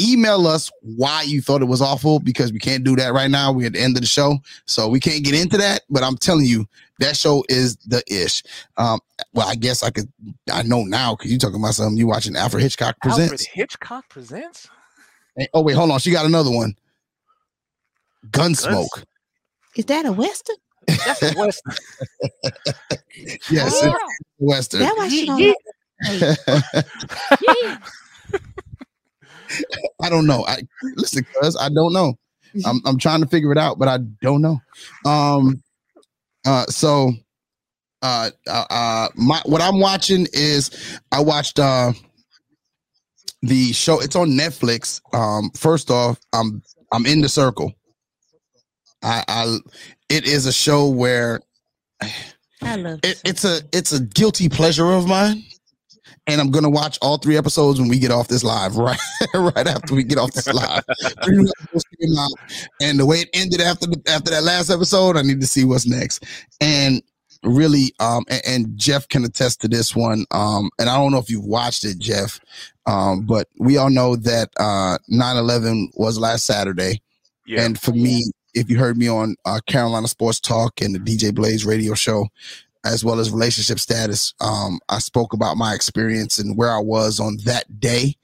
[0.00, 3.52] Email us why you thought it was awful because we can't do that right now.
[3.52, 5.82] We're at the end of the show, so we can't get into that.
[5.90, 6.66] But I'm telling you,
[7.00, 8.42] that show is the ish.
[8.76, 9.00] Um,
[9.34, 10.10] well, I guess I could.
[10.50, 11.98] I know now because you're talking about something.
[11.98, 13.20] You're watching Alfred Hitchcock Presents.
[13.20, 13.54] Alfred presents.
[13.54, 14.68] Hitchcock presents.
[15.36, 15.98] Hey, oh wait, hold on.
[15.98, 16.74] She got another one.
[18.30, 19.04] Gunsmoke.
[19.76, 20.56] Is that a western?
[20.86, 21.74] That's a western.
[23.50, 23.86] yes, Oh.
[23.86, 23.96] it's a
[24.38, 24.80] western.
[24.80, 25.54] That why she don't Yeah.
[30.02, 30.44] I don't know.
[30.46, 30.62] I
[30.96, 32.14] listen, cuz I don't know.
[32.64, 34.60] I'm I'm trying to figure it out, but I don't know.
[35.04, 35.62] Um
[36.46, 37.12] uh so
[38.02, 40.70] uh uh, uh my what I'm watching is
[41.12, 41.92] I watched uh
[43.42, 45.00] the show it's on Netflix.
[45.14, 46.62] Um first off, I'm
[46.92, 47.72] I'm in the circle.
[49.02, 49.58] I I
[50.08, 51.40] it is a show where
[52.62, 55.44] I love it, it's a it's a guilty pleasure of mine
[56.30, 58.98] and i'm gonna watch all three episodes when we get off this live right
[59.34, 60.84] right after we get off this live.
[61.24, 62.32] Three new episodes came out,
[62.80, 65.64] and the way it ended after the, after that last episode i need to see
[65.64, 66.24] what's next.
[66.60, 67.02] And
[67.42, 70.24] really um and, and jeff can attest to this one.
[70.30, 72.38] Um and i don't know if you've watched it jeff
[72.86, 77.00] um but we all know that uh 9-11 was last saturday.
[77.46, 77.62] Yeah.
[77.64, 78.24] and for me,
[78.54, 82.28] if you heard me on uh, Carolina Sports Talk and the DJ Blaze radio show,
[82.84, 87.20] as well as relationship status, um, I spoke about my experience and where I was
[87.20, 88.16] on that day.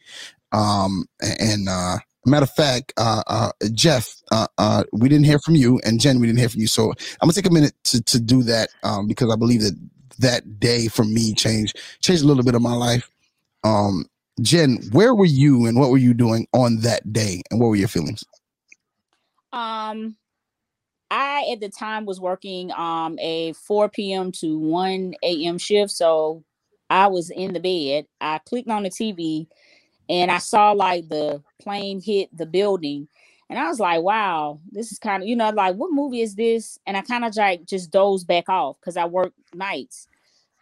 [0.53, 1.07] Um,
[1.41, 5.81] and uh, matter of fact, uh, uh, Jeff, uh, uh, we didn't hear from you,
[5.85, 6.67] and Jen, we didn't hear from you.
[6.67, 9.79] So I'm gonna take a minute to to do that um, because I believe that
[10.19, 13.11] that day for me changed changed a little bit of my life.
[13.65, 14.07] Um,
[14.43, 17.77] Jen, where were you and what were you doing on that day, and what were
[17.77, 18.25] your feelings?
[19.53, 20.17] Um,
[21.51, 24.33] At the time was working um a 4 p.m.
[24.33, 25.59] to 1 a.m.
[25.59, 26.45] shift, so
[26.91, 28.07] I was in the bed.
[28.21, 29.47] I clicked on the TV
[30.09, 33.09] and I saw like the plane hit the building.
[33.49, 36.35] And I was like, wow, this is kind of, you know, like what movie is
[36.35, 36.79] this?
[36.87, 40.09] And I kind of like just dozed back off because I work nights.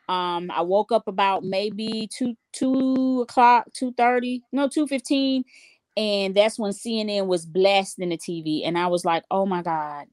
[0.09, 5.45] Um, I woke up about maybe two two o'clock, two thirty, no, two fifteen,
[5.97, 10.05] and that's when CNN was blasting the TV, and I was like, oh my god,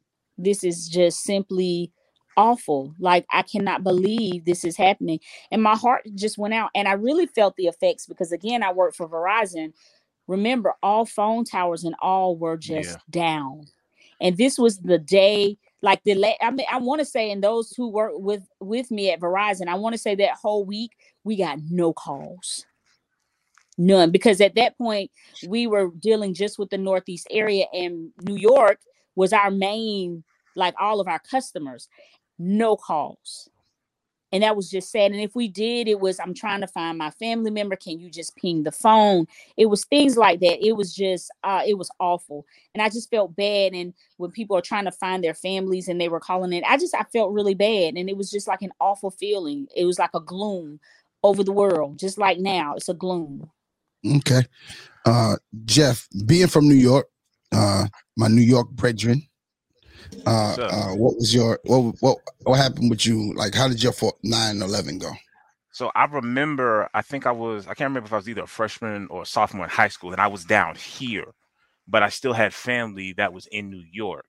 [0.44, 1.92] this is just simply
[2.38, 2.94] awful.
[3.00, 5.20] Like I cannot believe this is happening,
[5.52, 8.72] and my heart just went out, and I really felt the effects because again, I
[8.72, 9.74] work for Verizon.
[10.28, 12.98] Remember, all phone towers and all were just Yeah.
[13.10, 13.66] down,
[14.22, 17.44] and this was the day like the la- I mean I want to say and
[17.44, 20.92] those who work with with me at Verizon I want to say that whole week
[21.24, 22.66] we got no calls
[23.78, 25.10] none because at that point
[25.48, 28.80] we were dealing just with the northeast area and New York
[29.16, 30.24] was our main
[30.56, 31.88] like all of our customers
[32.42, 33.50] no calls.
[34.34, 35.12] And that was just sad.
[35.12, 37.76] And if we did it was i'm trying to find my family member.
[37.76, 39.28] Can you just ping the phone?
[39.58, 40.66] It was things like that.
[40.66, 42.46] It was just uh it was awful.
[42.74, 43.74] And i just felt bad.
[43.74, 46.78] And when people are trying to find their families and they were calling it i
[46.78, 47.96] just i felt really bad.
[47.96, 49.68] And it was just like an awful feeling.
[49.76, 50.80] It was like a gloom
[51.24, 52.76] over the world just like now.
[52.76, 53.50] It's a gloom.
[54.08, 54.44] Okay.
[55.06, 57.08] Uh Jeff, being from New York,
[57.52, 59.24] uh my New York brethren,
[60.26, 60.68] uh, Sir.
[60.68, 63.34] uh what was your what what what happened with you?
[63.36, 65.12] Like how did your 9-11 go?
[65.74, 68.48] So I remember, I think I was, I can't remember if I was either a
[68.48, 71.34] freshman or a sophomore in high school, and I was down here,
[71.88, 74.26] but I still had family that was in New York.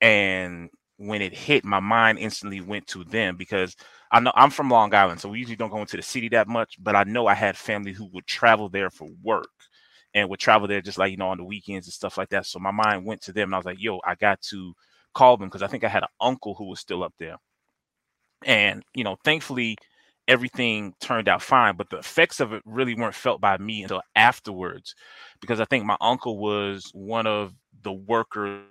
[0.00, 3.74] And when it hit, my mind instantly went to them because
[4.12, 6.46] I know I'm from Long Island, so we usually don't go into the city that
[6.46, 9.50] much, but I know I had family who would travel there for work
[10.14, 12.46] and would travel there just like, you know, on the weekends and stuff like that.
[12.46, 14.74] So my mind went to them and I was like, yo, I got to
[15.14, 17.36] call them because I think I had an uncle who was still up there.
[18.44, 19.76] And, you know, thankfully,
[20.28, 24.02] everything turned out fine, but the effects of it really weren't felt by me until
[24.16, 24.94] afterwards,
[25.40, 28.62] because I think my uncle was one of the workers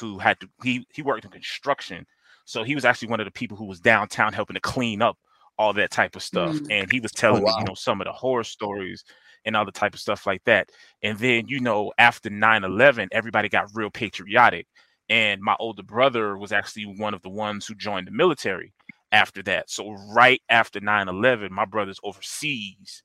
[0.00, 2.04] who had to he he worked in construction,
[2.44, 5.16] so he was actually one of the people who was downtown helping to clean up
[5.58, 6.66] all that type of stuff, Mm.
[6.70, 7.58] and he was telling me wow.
[7.58, 9.04] you know some of the horror stories
[9.44, 10.70] and all the type of stuff like that.
[11.02, 14.66] And then you know after 9-11, everybody got real patriotic,
[15.08, 18.72] and my older brother was actually one of the ones who joined the military
[19.12, 19.70] after that.
[19.70, 23.02] So right after 9-11, my brother's overseas,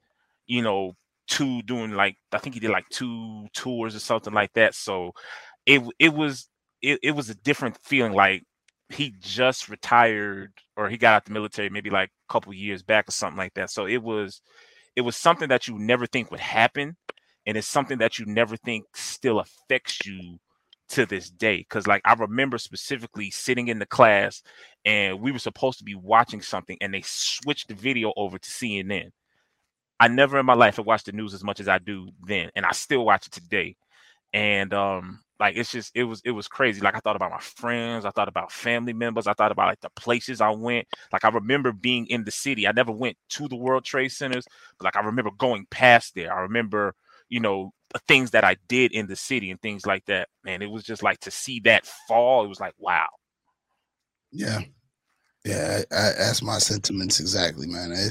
[0.48, 0.94] you know,
[1.28, 4.76] two doing like I think he did like two tours or something like that.
[4.76, 5.12] So
[5.66, 6.50] it it was
[6.82, 8.44] it, it was a different feeling like
[8.90, 13.08] he just retired or he got out the military maybe like a couple years back
[13.08, 13.70] or something like that.
[13.70, 14.42] So it was
[14.96, 16.96] it was something that you never think would happen
[17.46, 20.40] and it's something that you never think still affects you
[20.90, 24.42] to this day because like i remember specifically sitting in the class
[24.86, 28.50] and we were supposed to be watching something and they switched the video over to
[28.50, 29.12] cnn
[30.00, 32.50] i never in my life have watched the news as much as i do then
[32.56, 33.76] and i still watch it today.
[34.34, 37.40] And um like it's just it was it was crazy like i thought about my
[37.40, 41.24] friends i thought about family members i thought about like the places i went like
[41.26, 44.46] i remember being in the city i never went to the world trade centers
[44.78, 46.94] but like i remember going past there i remember
[47.30, 47.72] you know,
[48.08, 50.28] things that I did in the city and things like that.
[50.44, 52.44] Man, it was just like to see that fall.
[52.44, 53.08] It was like, wow.
[54.32, 54.62] Yeah.
[55.46, 57.94] Yeah, I, I, that's my sentiments exactly, man.
[57.94, 58.10] Eh,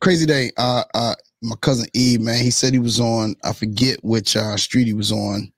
[0.00, 0.52] crazy day.
[0.56, 3.34] Uh, uh, my cousin Eve, man, he said he was on.
[3.42, 5.52] I forget which uh, street he was on,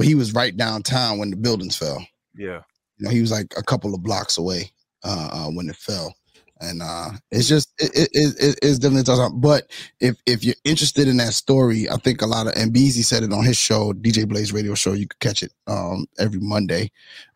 [0.00, 2.02] but he was right downtown when the buildings fell.
[2.34, 2.62] Yeah.
[2.96, 4.72] You know, he was like a couple of blocks away
[5.04, 6.14] uh, uh when it fell,
[6.58, 9.30] and uh, it's just it, it, it, it's definitely tough.
[9.34, 9.70] But
[10.00, 13.24] if if you're interested in that story, I think a lot of and Beezy said
[13.24, 14.94] it on his show, DJ Blaze Radio Show.
[14.94, 16.90] You could catch it um, every Monday,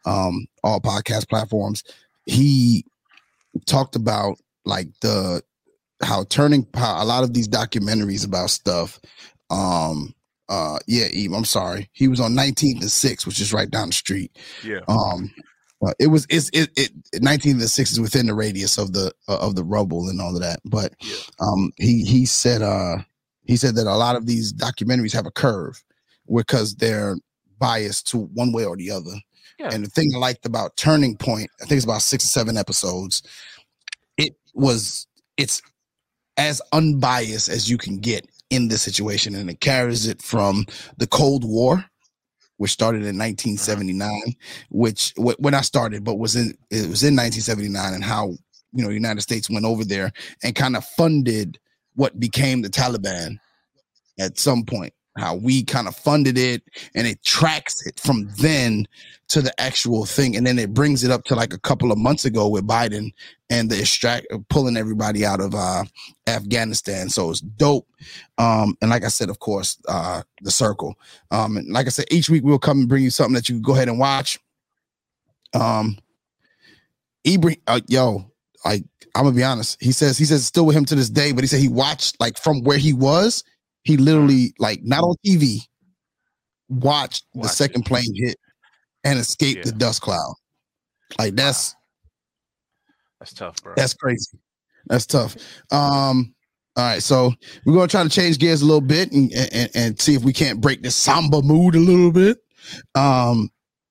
[0.06, 1.84] um, all podcast platforms.
[2.24, 2.86] He
[3.66, 5.42] talked about like the
[6.02, 9.00] how turning how a lot of these documentaries about stuff
[9.50, 10.14] um
[10.48, 13.88] uh yeah Eve, i'm sorry he was on 19th and 6 which is right down
[13.88, 14.80] the street Yeah.
[14.88, 15.32] um
[15.80, 16.92] but it was it's it, it
[17.22, 20.34] 19th and 6th is within the radius of the uh, of the rubble and all
[20.34, 20.92] of that but
[21.40, 22.96] um he he said uh
[23.46, 25.82] he said that a lot of these documentaries have a curve
[26.34, 27.16] because they're
[27.58, 29.14] biased to one way or the other
[29.58, 29.70] Yeah.
[29.72, 32.56] and the thing I liked about Turning Point, I think it's about six or seven
[32.56, 33.22] episodes.
[34.16, 35.06] It was
[35.36, 35.60] it's
[36.36, 40.66] as unbiased as you can get in this situation, and it carries it from
[40.96, 41.84] the Cold War,
[42.56, 43.30] which started in uh-huh.
[43.30, 44.34] 1979,
[44.70, 48.28] which wh- when I started, but was in it was in 1979, and how
[48.72, 50.12] you know the United States went over there
[50.42, 51.58] and kind of funded
[51.94, 53.38] what became the Taliban
[54.18, 56.62] at some point how we kind of funded it
[56.94, 58.86] and it tracks it from then
[59.28, 61.98] to the actual thing and then it brings it up to like a couple of
[61.98, 63.12] months ago with biden
[63.48, 65.84] and the extract pulling everybody out of uh
[66.26, 67.88] afghanistan so it's dope
[68.38, 70.94] um and like i said of course uh the circle
[71.30, 73.60] um and like i said each week we'll come and bring you something that you
[73.60, 74.38] go ahead and watch
[75.54, 75.96] um
[77.24, 78.30] Ibra, uh, yo,
[78.64, 78.84] like
[79.14, 79.82] I'm gonna be honest.
[79.82, 82.20] He says he says still with him to this day, but he said he watched
[82.20, 83.44] like from where he was.
[83.84, 85.60] He literally like not on TV,
[86.68, 88.36] watched the second plane hit
[89.04, 90.34] and escaped the dust cloud.
[91.18, 91.74] Like that's
[93.20, 93.74] That's tough, bro.
[93.76, 94.38] that's crazy.
[94.86, 95.36] That's tough.
[95.70, 96.34] Um.
[96.76, 97.32] All right, so
[97.64, 100.32] we're gonna try to change gears a little bit and and, and see if we
[100.32, 102.38] can't break the somber mood a little bit.
[102.96, 103.48] Um,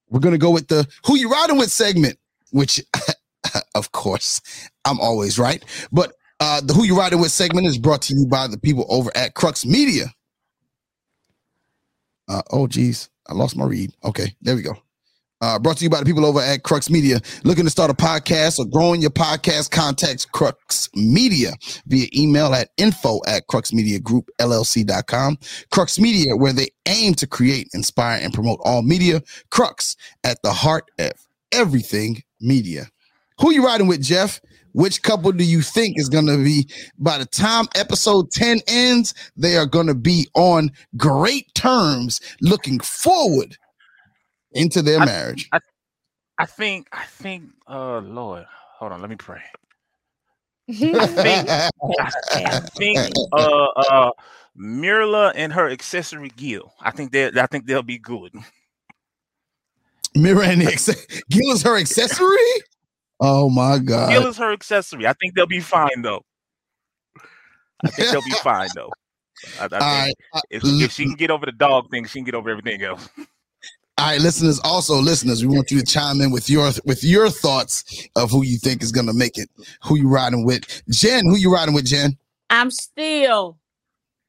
[0.10, 2.18] we're gonna go with the "Who You Riding With" segment,
[2.52, 2.82] which,
[3.76, 4.42] of course,
[4.84, 5.64] I'm always right.
[5.94, 6.14] But
[6.44, 9.10] uh, the "Who You Riding With" segment is brought to you by the people over
[9.16, 10.14] at Crux Media.
[12.28, 13.94] Uh, oh, geez, I lost my read.
[14.04, 14.76] Okay, there we go.
[15.40, 17.22] Uh, brought to you by the people over at Crux Media.
[17.46, 19.72] Looking to start a podcast or growing your podcast?
[19.72, 21.52] Contact Crux Media
[21.86, 25.38] via email at info at cruxmediagroupllc.com.
[25.72, 29.22] Crux Media, where they aim to create, inspire, and promote all media.
[29.50, 29.96] Crux
[30.26, 31.12] at the heart of
[31.54, 32.88] everything media.
[33.40, 34.42] Who you riding with, Jeff?
[34.74, 36.68] Which couple do you think is going to be,
[36.98, 42.80] by the time episode 10 ends, they are going to be on great terms, looking
[42.80, 43.58] forward
[44.52, 45.48] into their marriage?
[45.52, 45.60] I,
[46.38, 49.42] I think I think uh Lord, hold on, let me pray.
[50.68, 51.70] I think I,
[52.34, 53.00] I think
[53.32, 54.12] uh uh
[54.58, 56.74] Myrla and her accessory Gil.
[56.82, 58.34] I think they I think they'll be good.
[60.18, 62.38] Myrla and the acce- Gil is her accessory?
[63.26, 64.10] Oh my God.
[64.10, 65.08] Gil is her accessory.
[65.08, 66.26] I think they'll be fine though.
[67.86, 68.92] I think they'll be fine though.
[69.60, 72.20] I, I think right, uh, if, if she can get over the dog thing, she
[72.20, 73.10] can get over everything else.
[73.98, 74.60] All right, listeners.
[74.64, 78.44] Also, listeners, we want you to chime in with your with your thoughts of who
[78.44, 79.50] you think is going to make it.
[79.86, 81.26] Who you riding with, Jen?
[81.26, 82.18] Who you riding with, Jen?
[82.50, 83.58] I'm still,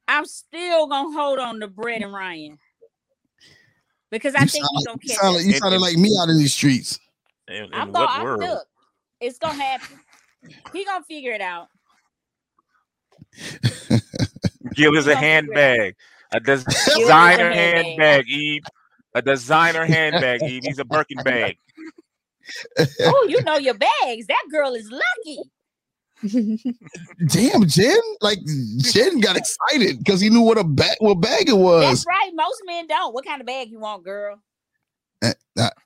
[0.07, 2.59] I'm still gonna hold on to Brett and Ryan
[4.11, 5.19] because I You think sound he's like- gonna you catch.
[5.21, 6.99] sound like, you sounded like me out in these streets.
[7.47, 8.11] In, in I'm what gonna.
[8.11, 8.59] I'm, world?
[9.21, 9.99] Look, it's gonna happen.
[10.73, 11.67] He gonna figure it out.
[14.75, 15.95] Give us a Don't figure it handbag.
[16.33, 17.85] A des- is a designer handbag.
[17.85, 18.63] handbag, Eve.
[19.13, 20.63] A designer handbag, Eve.
[20.65, 21.57] He's a Birkin bag.
[23.01, 24.27] Oh, you know your bags.
[24.27, 25.39] That girl is lucky.
[27.27, 27.97] Damn, Jen!
[28.21, 28.37] Like
[28.77, 31.81] Jen got excited because he knew what a bag what bag it was.
[31.81, 32.31] That's right.
[32.35, 33.15] Most men don't.
[33.15, 34.39] What kind of bag you want, girl?
[35.25, 35.33] Uh,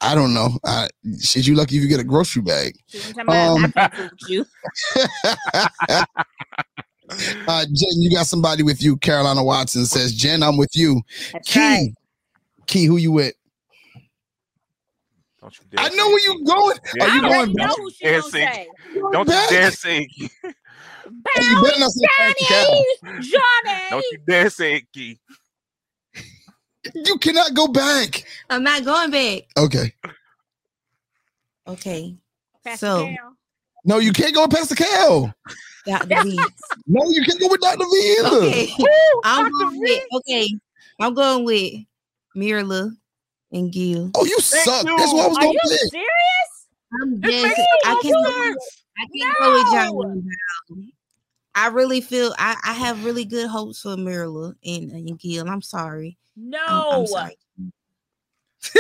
[0.02, 0.50] I, I don't know.
[0.66, 0.90] I,
[1.22, 2.76] shit, you lucky if you get a grocery bag.
[2.88, 3.94] See what I'm talking Um, about?
[3.94, 4.46] I can't fool with you.
[7.48, 8.98] uh, Jen, you got somebody with you.
[8.98, 11.02] Carolina Watson says, Jen, I'm with you.
[11.34, 11.90] That's Key, right.
[12.68, 13.34] Key, who you with?
[15.42, 16.78] Don't you dare I know where you going.
[16.96, 17.78] Yeah, Are you I going know back?
[17.78, 18.68] who she Dare gonna say- say.
[18.94, 19.50] Don't you back?
[19.50, 20.32] dare say it.
[20.44, 22.44] Hey, you not say Pastor
[23.22, 23.80] Johnny.
[23.90, 25.18] Don't you dare say it, Key.
[26.94, 28.24] You cannot go back.
[28.50, 29.44] I'm not going back.
[29.58, 29.94] Okay.
[31.68, 32.16] Okay.
[32.64, 33.36] Pastor So- Cal.
[33.86, 35.34] No, you can't go with Pastor Cal.
[35.86, 36.24] Dr.
[36.24, 36.38] V.
[36.86, 37.86] No, you can't go with Dr.
[37.86, 38.36] V either.
[38.48, 38.70] Okay.
[39.24, 40.50] I'm going with okay.
[41.00, 41.74] I'm going with
[42.36, 42.92] Myrla
[43.54, 44.12] and Gil.
[44.16, 44.86] Oh, you suck.
[44.86, 45.80] That's what I was gonna you pick.
[45.92, 46.68] serious?
[47.02, 48.84] I'm This just, I can't, sense.
[48.98, 50.24] I can't go with
[50.74, 50.84] No.
[51.62, 51.72] Johnny.
[51.72, 51.72] and Val.
[51.72, 55.50] I really feel I, I have really good hopes for Myrla and, and Gil.
[55.50, 56.18] I'm sorry.
[56.38, 56.90] I'm, No.
[56.92, 57.38] I'm sorry.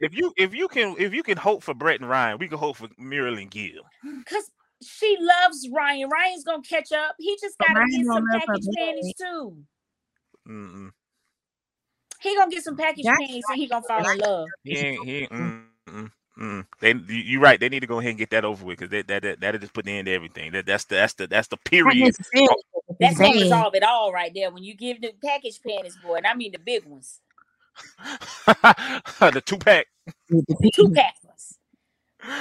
[0.00, 2.58] if you if you can if you can hope for Brett and Ryan, we can
[2.58, 3.82] hope for Muriel and Gil.
[4.02, 4.50] Because
[4.82, 6.08] she loves Ryan.
[6.08, 7.16] Ryan's gonna catch up.
[7.18, 8.76] He just gotta Ryan get some love her package back.
[8.76, 9.56] panties too.
[10.48, 10.90] Mm-mm.
[12.20, 14.46] He gonna get some package That's panties and he gonna fall in love.
[14.62, 15.04] He ain't.
[15.04, 15.32] He ain't.
[15.32, 16.10] Mm,
[16.40, 16.66] mm.
[16.80, 17.60] They, you- you're right.
[17.60, 19.60] They need to go ahead and get that over with because that that that that'll
[19.60, 20.52] just put the end to everything.
[20.52, 22.14] That that's the that's the that's the period.
[23.00, 23.40] That's gonna bad.
[23.40, 24.50] resolve it all right there.
[24.50, 27.20] When you give the package panties, boy, and I mean the big ones,
[28.46, 29.86] the two pack.
[30.60, 31.58] the two pack ones,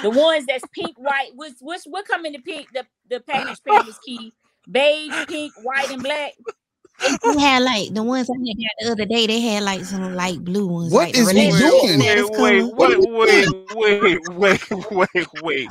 [0.02, 1.32] the ones that's pink, white.
[1.36, 2.70] What's what's what come in the pink?
[2.74, 4.34] The the package panties key,
[4.72, 6.34] beige, pink, white, and black.
[7.00, 9.28] They had like the ones I had the other day.
[9.28, 10.92] They had like some light blue ones.
[10.94, 12.00] What like is we doing?
[12.00, 14.62] Wait, wait, wait, wait, wait,
[14.92, 15.68] wait, wait, wait.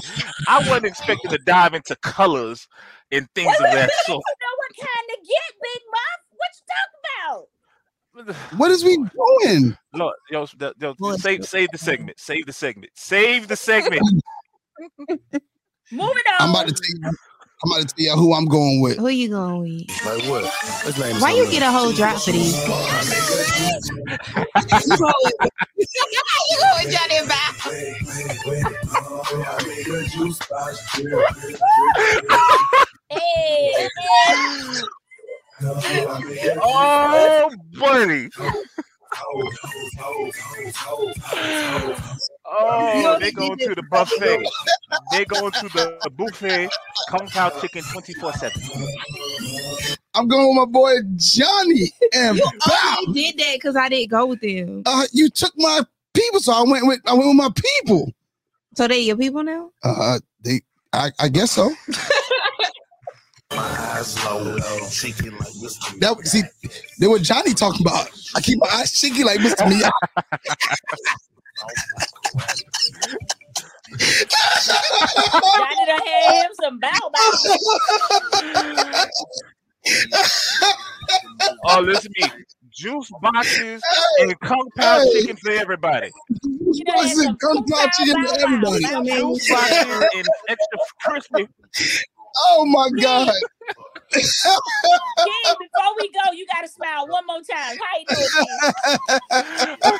[0.49, 2.69] I wasn't expecting to dive into colors
[3.11, 4.23] and things of that You sort.
[4.41, 6.21] know what kind to get, Big Muff?
[6.37, 7.01] What you talking
[7.39, 8.59] about?
[8.59, 9.77] What is we doing?
[9.93, 12.21] Look, yo, the- yo, save, save the segment.
[12.21, 12.93] Save the segment.
[12.95, 14.03] Save the segment.
[15.91, 16.15] Moving on.
[16.41, 17.17] I'm about to tell you.
[17.65, 18.99] I'm about to tell y'all who I'm going with.
[18.99, 19.89] Who you going with?
[20.05, 20.45] Like what?
[20.85, 22.55] Let's name Why you get a whole drop for these?
[22.55, 22.69] you
[24.99, 25.35] go with,
[25.78, 27.55] you go with Johnny and Val.
[33.11, 33.89] Hey,
[36.62, 38.28] Oh, buddy.
[42.47, 44.47] Oh, they go to the buffet.
[45.11, 46.70] They go to the buffet.
[47.09, 48.53] Kung Pao chicken 24 7.
[50.15, 52.97] I'm going with my boy Johnny and You Bao.
[53.09, 54.82] only did that because I didn't go with them.
[54.86, 55.81] Uh, you took my
[56.15, 58.12] people, so I went with I went with my people.
[58.77, 59.70] So they your people now?
[59.82, 60.62] Uh, they,
[60.93, 61.70] I, I guess so.
[66.01, 66.43] That see,
[67.01, 68.09] they were Johnny talking about.
[68.36, 69.66] I keep my eyes cheeky like Mr.
[69.66, 69.90] Miyagi.
[75.56, 79.05] Johnny done had him some bow bow.
[81.66, 82.32] Oh, listen to me.
[82.70, 83.82] Juice boxes
[84.20, 85.12] and Kung Pao Hey.
[85.12, 86.10] chicken for everybody.
[86.43, 88.85] You done had Listen, some Kung Pao chicken to everybody.
[89.10, 91.48] Juice boxes and extra crispy.
[92.36, 93.32] Oh my God.
[94.12, 97.77] King, before we go, you gotta smile one more time.
[97.78, 98.06] How you
[99.90, 99.98] doing?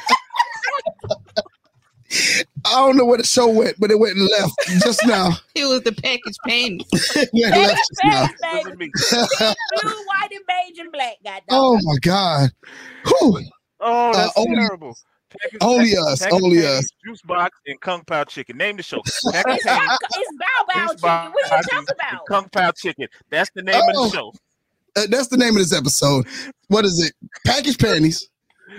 [2.67, 5.31] I don't know where the show went, but it went left just now.
[5.55, 6.87] It was the package panties.
[7.17, 8.29] it went left just now.
[8.71, 8.91] Baby.
[9.11, 11.17] Blue, white, and beige and black.
[11.25, 11.43] Goddamn.
[11.51, 12.51] Oh my God.
[13.07, 13.41] Whew.
[13.81, 14.69] Oh, that's Uh, only-
[15.41, 15.59] terrible.
[15.59, 16.91] Package- only package- us, package only patties, us.
[17.05, 18.57] Juice box and Kung Pao chicken.
[18.57, 19.01] Name the show.
[19.33, 19.75] Package It's, bow
[20.69, 20.97] bow chicken.
[21.01, 22.27] box, What are you talking about?
[22.27, 23.09] Kung Pao chicken.
[23.31, 24.09] That's the name of Oh.
[24.09, 24.33] the show.
[24.97, 26.27] Uh, that's the name of this episode.
[26.69, 27.13] What is it?
[27.47, 28.29] Package panties,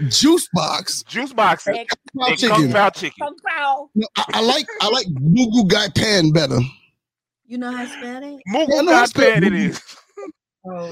[0.08, 2.72] juice box, Juice box and Egg, Pao Kung chicken.
[2.72, 3.16] Pao chicken.
[3.22, 3.90] Kung Pao.
[3.96, 6.60] No, I, I like I like Moo Goo Gai Pan better.
[7.48, 8.40] You know how to spell that?
[8.50, 9.82] Mugu Yeah, no, God pan it is.
[10.68, 10.92] Oh.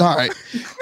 [0.00, 0.32] All right,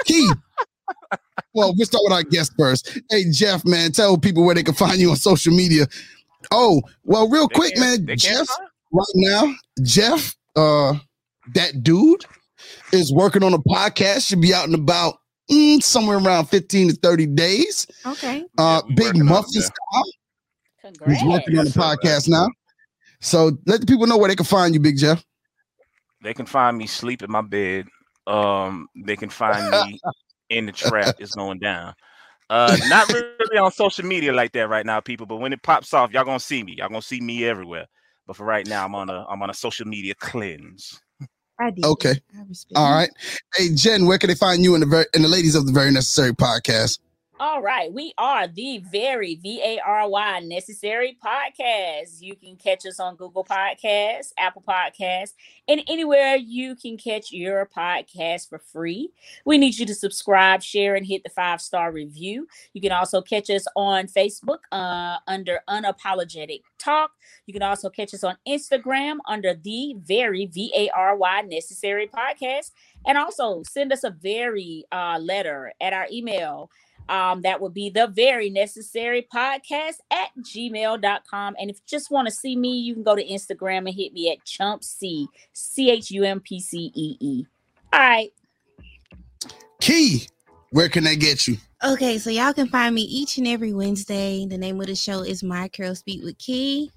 [0.05, 0.27] Key.
[1.53, 2.99] Well, we'll start with our guest first.
[3.09, 5.87] Hey, Jeff, man, tell people where they can find you on social media.
[6.51, 8.17] Oh, well, real They quick, can't- man.
[8.17, 8.47] Jeff,
[8.91, 9.53] right now,
[9.83, 10.93] Jeff, uh,
[11.53, 12.25] that dude
[12.91, 14.27] is working on a podcast.
[14.27, 15.15] Should be out in about
[15.49, 17.87] mm, somewhere around 15 to 30 days.
[18.05, 18.45] Okay.
[18.57, 19.61] Uh, we Big working on Muffin yeah.
[19.61, 20.03] style.
[20.81, 21.13] Congrats.
[21.21, 22.47] He's working on the podcast now.
[23.19, 25.23] So let the people know where they can find you, Big Jeff.
[26.21, 27.87] They can find me sleep in my bed.
[28.25, 29.99] Um, they can find me
[30.49, 31.15] in the trap.
[31.19, 31.93] It's going down.
[32.49, 35.25] Uh, not really on social media like that right now, people.
[35.25, 36.75] But when it pops off, y'all gonna see me.
[36.77, 37.87] Y'all gonna see me everywhere.
[38.25, 41.01] But for right now, I'm on a I'm on a social media cleanse.
[41.59, 41.85] I did.
[41.85, 42.11] Okay.
[42.37, 42.95] I respect All it.
[42.95, 43.09] right.
[43.55, 45.71] Hey, Jen, where can they find you in the very in the ladies of the
[45.71, 46.99] very necessary podcast?
[47.39, 52.19] All right, we are the very V A R Y necessary podcast.
[52.19, 55.33] You can catch us on Google Podcasts, Apple Podcasts,
[55.67, 59.11] and anywhere you can catch your podcast for free.
[59.45, 62.47] We need you to subscribe, share, and hit the five star review.
[62.73, 67.11] You can also catch us on Facebook uh, under Unapologetic Talk.
[67.45, 72.07] You can also catch us on Instagram under the very V A R Y necessary
[72.07, 72.71] podcast,
[73.05, 76.71] and also send us a very uh, letter at our email.
[77.09, 81.55] Um, that would be the very necessary podcast at gmail.com.
[81.59, 84.13] And if you just want to see me, you can go to Instagram and hit
[84.13, 87.45] me at chump C C H U M P C E E.
[87.93, 88.31] All right.
[89.79, 90.27] Key,
[90.71, 91.57] Where can they get you?
[91.83, 94.45] Okay, so y'all can find me each and every Wednesday.
[94.45, 96.91] The name of the show is My Curl Speak with Key.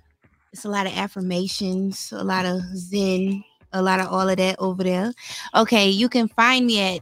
[0.53, 4.57] It's a lot of affirmations, a lot of Zen, a lot of all of that
[4.59, 5.12] over there.
[5.55, 7.01] Okay, you can find me at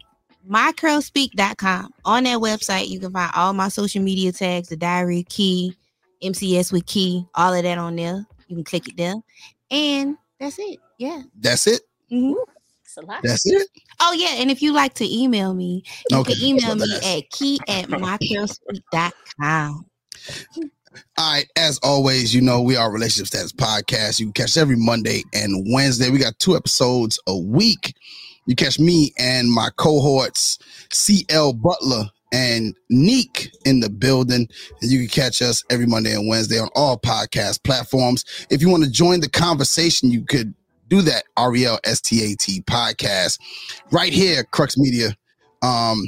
[0.48, 1.90] mycurlspeak.com.
[2.04, 5.74] On that website, you can find all my social media tags, the diary, Key,
[6.22, 8.26] MCS with Key, all of that on there.
[8.48, 9.14] You can click it there.
[9.70, 10.78] And that's it.
[10.98, 11.22] Yeah.
[11.38, 11.82] That's it.
[12.10, 12.34] Mhm.
[13.22, 13.68] That's it.
[14.00, 17.04] Oh yeah, and if you like to email me, you Okay, can email me what
[17.04, 19.86] I at key at mycurlspeak.com.
[21.16, 24.18] All right, as always, you know we are Relationship Status Podcast.
[24.18, 26.10] You can catch every Monday and Wednesday.
[26.10, 27.94] We got two episodes a week.
[28.48, 30.58] You catch me and my cohorts,
[30.90, 34.48] CL Butler and Neek in the building.
[34.80, 38.24] And you can catch us every Monday and Wednesday on all podcast platforms.
[38.48, 40.54] If you want to join the conversation, you could
[40.88, 41.24] do that.
[41.36, 43.38] R E L S T A T podcast
[43.92, 45.14] right here, Crux Media.
[45.60, 46.02] Um,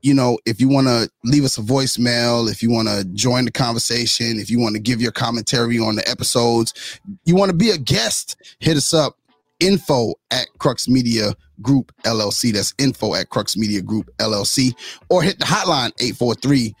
[0.00, 3.44] you know, if you want to leave us a voicemail, if you want to join
[3.44, 7.56] the conversation, if you want to give your commentary on the episodes, you want to
[7.56, 9.17] be a guest, hit us up.
[9.60, 12.52] Info at Crux Media Group LLC.
[12.52, 14.74] That's info at Crux Media Group LLC.
[15.10, 16.74] Or hit the hotline 843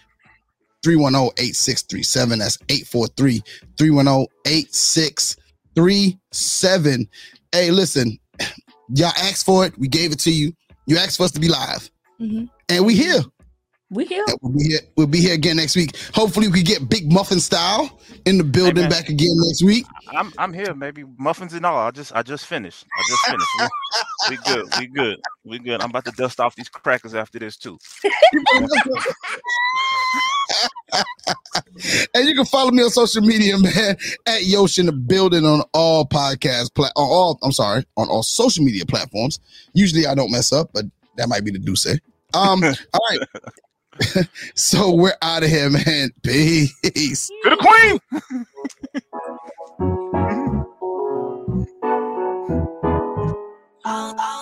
[0.84, 2.38] 310 8637.
[2.38, 3.42] That's 843
[3.76, 7.08] 310 8637.
[7.52, 8.18] Hey, listen,
[8.94, 9.76] y'all asked for it.
[9.78, 10.52] We gave it to you.
[10.86, 11.90] You asked for us to be live.
[12.20, 12.48] Mhm.
[12.68, 13.22] And we here.
[13.90, 14.24] We here.
[14.28, 14.80] And We'll be here.
[14.96, 15.96] We'll be here again next week.
[16.14, 18.90] Hopefully, we get Big Muffin style in the building man.
[18.90, 19.86] back again next week.
[20.08, 21.78] I'm I'm here, maybe muffins and all.
[21.78, 22.84] I just I just finished.
[22.96, 23.46] I just finished.
[24.28, 24.66] We, we good.
[24.78, 25.20] We good.
[25.44, 25.82] We good.
[25.82, 27.78] I'm about to dust off these crackers after this too.
[32.14, 33.96] and you can follow me on social media, man,
[34.26, 37.38] at Yosh in the building on all podcast pla- on all.
[37.42, 39.40] I'm sorry, on all social media platforms.
[39.72, 40.84] Usually, I don't mess up, but
[41.16, 41.98] that might be the do say.
[42.34, 42.62] Um,
[42.92, 43.18] all right.
[44.54, 46.10] so we're out of here, man.
[46.22, 47.28] Peace.
[47.28, 48.00] To the queen.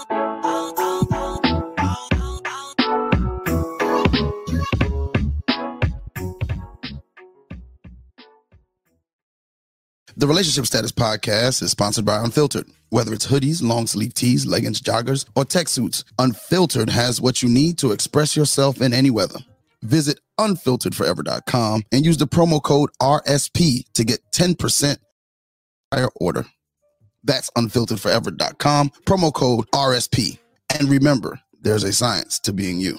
[10.18, 12.66] The Relationship Status Podcast is sponsored by Unfiltered.
[12.88, 17.50] Whether it's hoodies, long sleeve tees, leggings, joggers, or tech suits, Unfiltered has what you
[17.50, 19.40] need to express yourself in any weather.
[19.82, 24.96] Visit unfilteredforever.com and use the promo code RSP to get 10%
[25.92, 26.46] higher order.
[27.22, 30.38] That's unfilteredforever.com, promo code RSP.
[30.78, 32.96] And remember, there's a science to being you.